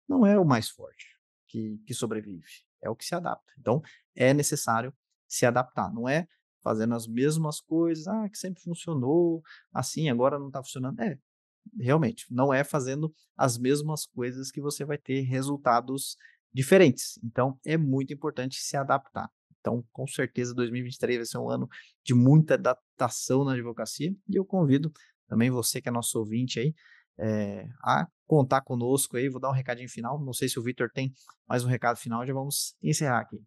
não 0.07 0.25
é 0.25 0.39
o 0.39 0.45
mais 0.45 0.69
forte 0.69 1.05
que, 1.47 1.77
que 1.85 1.93
sobrevive, 1.93 2.47
é 2.81 2.89
o 2.89 2.95
que 2.95 3.03
se 3.03 3.13
adapta. 3.13 3.51
Então, 3.59 3.81
é 4.15 4.33
necessário 4.33 4.93
se 5.27 5.45
adaptar, 5.45 5.93
não 5.93 6.07
é 6.07 6.25
fazendo 6.61 6.95
as 6.95 7.05
mesmas 7.05 7.59
coisas, 7.59 8.07
ah, 8.07 8.29
que 8.29 8.37
sempre 8.37 8.63
funcionou, 8.63 9.41
assim, 9.73 10.09
agora 10.09 10.39
não 10.39 10.47
está 10.47 10.63
funcionando. 10.63 10.97
É, 11.01 11.17
realmente, 11.77 12.25
não 12.29 12.53
é 12.53 12.63
fazendo 12.63 13.13
as 13.35 13.57
mesmas 13.57 14.05
coisas 14.05 14.49
que 14.49 14.61
você 14.61 14.85
vai 14.85 14.97
ter 14.97 15.21
resultados 15.21 16.15
diferentes. 16.53 17.19
Então, 17.23 17.57
é 17.65 17.77
muito 17.77 18.13
importante 18.13 18.55
se 18.57 18.77
adaptar. 18.77 19.29
Então, 19.59 19.83
com 19.91 20.05
certeza, 20.05 20.53
2023 20.53 21.17
vai 21.17 21.25
ser 21.25 21.37
um 21.37 21.49
ano 21.49 21.67
de 22.03 22.13
muita 22.13 22.55
adaptação 22.55 23.45
na 23.45 23.53
advocacia 23.53 24.13
e 24.27 24.35
eu 24.35 24.45
convido 24.45 24.91
também 25.27 25.49
você 25.49 25.81
que 25.81 25.87
é 25.87 25.91
nosso 25.91 26.19
ouvinte 26.19 26.59
aí 26.59 26.75
é, 27.17 27.67
a 27.81 28.07
contar 28.27 28.61
conosco 28.61 29.17
aí. 29.17 29.29
Vou 29.29 29.39
dar 29.39 29.49
um 29.49 29.53
recadinho 29.53 29.89
final. 29.89 30.23
Não 30.23 30.33
sei 30.33 30.49
se 30.49 30.59
o 30.59 30.63
Victor 30.63 30.89
tem 30.91 31.13
mais 31.47 31.63
um 31.63 31.67
recado 31.67 31.97
final. 31.97 32.25
Já 32.25 32.33
vamos 32.33 32.75
encerrar 32.81 33.19
aqui. 33.19 33.41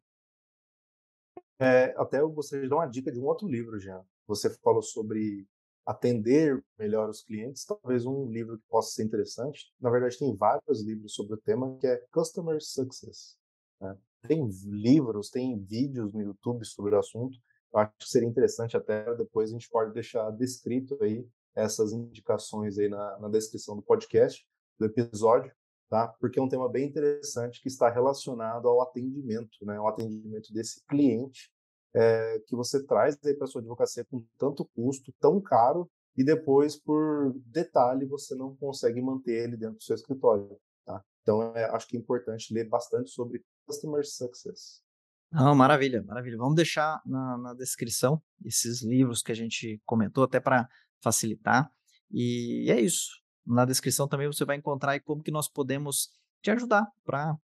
É, 1.58 1.94
até 1.96 2.20
eu 2.20 2.30
gostaria 2.30 2.64
de 2.64 2.70
dar 2.70 2.76
uma 2.76 2.86
dica 2.86 3.10
de 3.10 3.18
um 3.18 3.24
outro 3.24 3.48
livro, 3.48 3.78
Jean. 3.78 4.02
Você 4.26 4.50
falou 4.58 4.82
sobre 4.82 5.46
atender 5.86 6.62
melhor 6.76 7.08
os 7.08 7.22
clientes, 7.22 7.64
talvez 7.64 8.04
um 8.04 8.28
livro 8.28 8.58
que 8.58 8.64
possa 8.68 8.90
ser 8.90 9.04
interessante. 9.04 9.72
Na 9.80 9.88
verdade, 9.88 10.18
tem 10.18 10.34
vários 10.34 10.82
livros 10.82 11.14
sobre 11.14 11.34
o 11.34 11.40
tema, 11.40 11.78
que 11.78 11.86
é 11.86 12.02
Customer 12.10 12.58
Success. 12.60 13.38
Né? 13.80 13.96
Tem 14.26 14.44
livros, 14.64 15.30
tem 15.30 15.56
vídeos 15.58 16.12
no 16.12 16.20
YouTube 16.20 16.64
sobre 16.64 16.96
o 16.96 16.98
assunto. 16.98 17.38
Eu 17.72 17.78
acho 17.78 17.92
que 17.98 18.08
seria 18.08 18.28
interessante 18.28 18.76
até 18.76 19.14
depois 19.14 19.50
a 19.50 19.52
gente 19.52 19.68
pode 19.70 19.92
deixar 19.92 20.28
descrito 20.32 20.98
aí 21.00 21.24
essas 21.54 21.92
indicações 21.92 22.78
aí 22.78 22.88
na, 22.88 23.18
na 23.20 23.28
descrição 23.28 23.76
do 23.76 23.82
podcast, 23.82 24.44
do 24.78 24.86
episódio, 24.86 25.52
tá? 25.88 26.08
Porque 26.20 26.38
é 26.38 26.42
um 26.42 26.48
tema 26.48 26.68
bem 26.68 26.88
interessante 26.88 27.62
que 27.62 27.68
está 27.68 27.88
relacionado 27.88 28.68
ao 28.68 28.82
atendimento, 28.82 29.64
né? 29.64 29.78
O 29.80 29.86
atendimento 29.86 30.52
desse 30.52 30.84
cliente 30.86 31.50
é, 31.96 32.38
que 32.46 32.54
você 32.54 32.84
traz 32.84 33.16
para 33.16 33.46
sua 33.46 33.62
advocacia 33.62 34.04
com 34.04 34.22
tanto 34.38 34.66
custo, 34.66 35.14
tão 35.18 35.40
caro, 35.40 35.90
e 36.14 36.22
depois, 36.22 36.76
por 36.76 37.32
detalhe, 37.46 38.04
você 38.06 38.34
não 38.34 38.54
consegue 38.56 39.00
manter 39.00 39.44
ele 39.44 39.56
dentro 39.56 39.76
do 39.76 39.82
seu 39.82 39.94
escritório. 39.94 40.58
Tá? 40.84 41.02
Então, 41.22 41.54
é, 41.56 41.64
acho 41.70 41.88
que 41.88 41.96
é 41.96 42.00
importante 42.00 42.52
ler 42.52 42.68
bastante 42.68 43.10
sobre 43.10 43.42
Customer 43.66 44.06
Success. 44.06 44.82
Não, 45.30 45.54
maravilha, 45.54 46.02
maravilha. 46.02 46.36
Vamos 46.36 46.54
deixar 46.54 47.00
na, 47.04 47.36
na 47.38 47.54
descrição 47.54 48.22
esses 48.44 48.82
livros 48.82 49.22
que 49.22 49.32
a 49.32 49.34
gente 49.34 49.80
comentou, 49.84 50.24
até 50.24 50.38
para 50.38 50.68
facilitar. 51.02 51.70
E 52.10 52.70
é 52.70 52.80
isso. 52.80 53.22
Na 53.44 53.64
descrição 53.64 54.06
também 54.06 54.26
você 54.26 54.44
vai 54.44 54.56
encontrar 54.56 54.98
como 55.00 55.22
que 55.22 55.30
nós 55.30 55.48
podemos 55.48 56.10
te 56.42 56.50
ajudar 56.50 56.86
para 57.04 57.36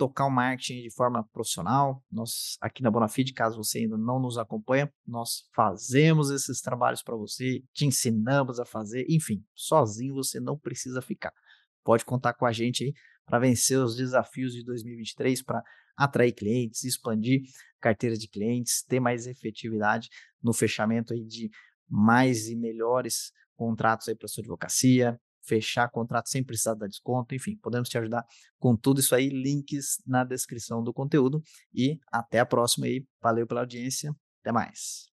tocar 0.00 0.24
o 0.24 0.30
marketing 0.30 0.80
de 0.80 0.90
forma 0.90 1.28
profissional. 1.30 2.02
Nós, 2.10 2.56
aqui 2.58 2.82
na 2.82 2.90
Bonafide, 2.90 3.34
caso 3.34 3.62
você 3.62 3.80
ainda 3.80 3.98
não 3.98 4.18
nos 4.18 4.38
acompanha, 4.38 4.90
nós 5.06 5.46
fazemos 5.54 6.30
esses 6.30 6.62
trabalhos 6.62 7.02
para 7.02 7.14
você, 7.14 7.62
te 7.74 7.84
ensinamos 7.84 8.58
a 8.58 8.64
fazer, 8.64 9.04
enfim, 9.10 9.44
sozinho 9.54 10.14
você 10.14 10.40
não 10.40 10.58
precisa 10.58 11.02
ficar. 11.02 11.34
Pode 11.84 12.06
contar 12.06 12.32
com 12.32 12.46
a 12.46 12.52
gente 12.52 12.84
aí 12.84 12.94
para 13.26 13.38
vencer 13.38 13.78
os 13.78 13.94
desafios 13.94 14.54
de 14.54 14.64
2023, 14.64 15.42
para 15.42 15.62
atrair 15.94 16.32
clientes, 16.32 16.82
expandir 16.82 17.42
carteira 17.78 18.16
de 18.16 18.26
clientes, 18.26 18.82
ter 18.82 19.00
mais 19.00 19.26
efetividade 19.26 20.08
no 20.42 20.54
fechamento 20.54 21.12
aí 21.12 21.26
de 21.26 21.50
mais 21.86 22.48
e 22.48 22.56
melhores 22.56 23.32
contratos 23.54 24.08
aí 24.08 24.14
para 24.14 24.28
sua 24.28 24.40
advocacia, 24.40 25.20
fechar 25.50 25.90
contrato 25.90 26.28
sem 26.28 26.44
precisar 26.44 26.74
dar 26.74 26.86
desconto, 26.86 27.34
enfim, 27.34 27.56
podemos 27.60 27.88
te 27.88 27.98
ajudar 27.98 28.24
com 28.60 28.76
tudo 28.76 29.00
isso 29.00 29.16
aí, 29.16 29.28
links 29.28 30.00
na 30.06 30.22
descrição 30.22 30.80
do 30.80 30.92
conteúdo 30.92 31.42
e 31.74 31.98
até 32.12 32.38
a 32.38 32.46
próxima 32.46 32.86
aí, 32.86 33.04
valeu 33.20 33.48
pela 33.48 33.62
audiência, 33.62 34.14
até 34.40 34.52
mais. 34.52 35.10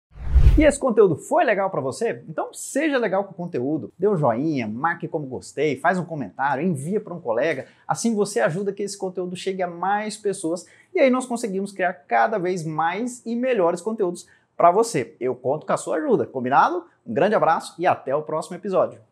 E 0.55 0.63
esse 0.63 0.79
conteúdo 0.79 1.15
foi 1.15 1.43
legal 1.43 1.69
para 1.71 1.81
você? 1.81 2.23
Então 2.27 2.53
seja 2.53 2.97
legal 2.99 3.23
com 3.23 3.31
o 3.31 3.35
conteúdo, 3.35 3.91
dê 3.97 4.07
um 4.07 4.17
joinha, 4.17 4.67
marque 4.67 5.07
como 5.07 5.25
gostei, 5.25 5.79
faz 5.79 5.97
um 5.97 6.05
comentário, 6.05 6.63
envia 6.63 7.01
para 7.01 7.13
um 7.13 7.21
colega, 7.21 7.67
assim 7.88 8.13
você 8.13 8.39
ajuda 8.39 8.73
que 8.73 8.83
esse 8.83 8.97
conteúdo 8.97 9.35
chegue 9.35 9.63
a 9.63 9.67
mais 9.67 10.17
pessoas 10.17 10.65
e 10.93 10.99
aí 10.99 11.09
nós 11.09 11.25
conseguimos 11.25 11.71
criar 11.71 11.93
cada 11.93 12.38
vez 12.38 12.63
mais 12.63 13.23
e 13.25 13.35
melhores 13.35 13.81
conteúdos 13.81 14.27
para 14.55 14.71
você. 14.71 15.15
Eu 15.19 15.35
conto 15.35 15.65
com 15.65 15.73
a 15.73 15.77
sua 15.77 15.97
ajuda, 15.97 16.25
combinado? 16.25 16.85
Um 17.05 17.13
grande 17.13 17.35
abraço 17.35 17.75
e 17.79 17.85
até 17.85 18.15
o 18.15 18.23
próximo 18.23 18.55
episódio. 18.55 18.99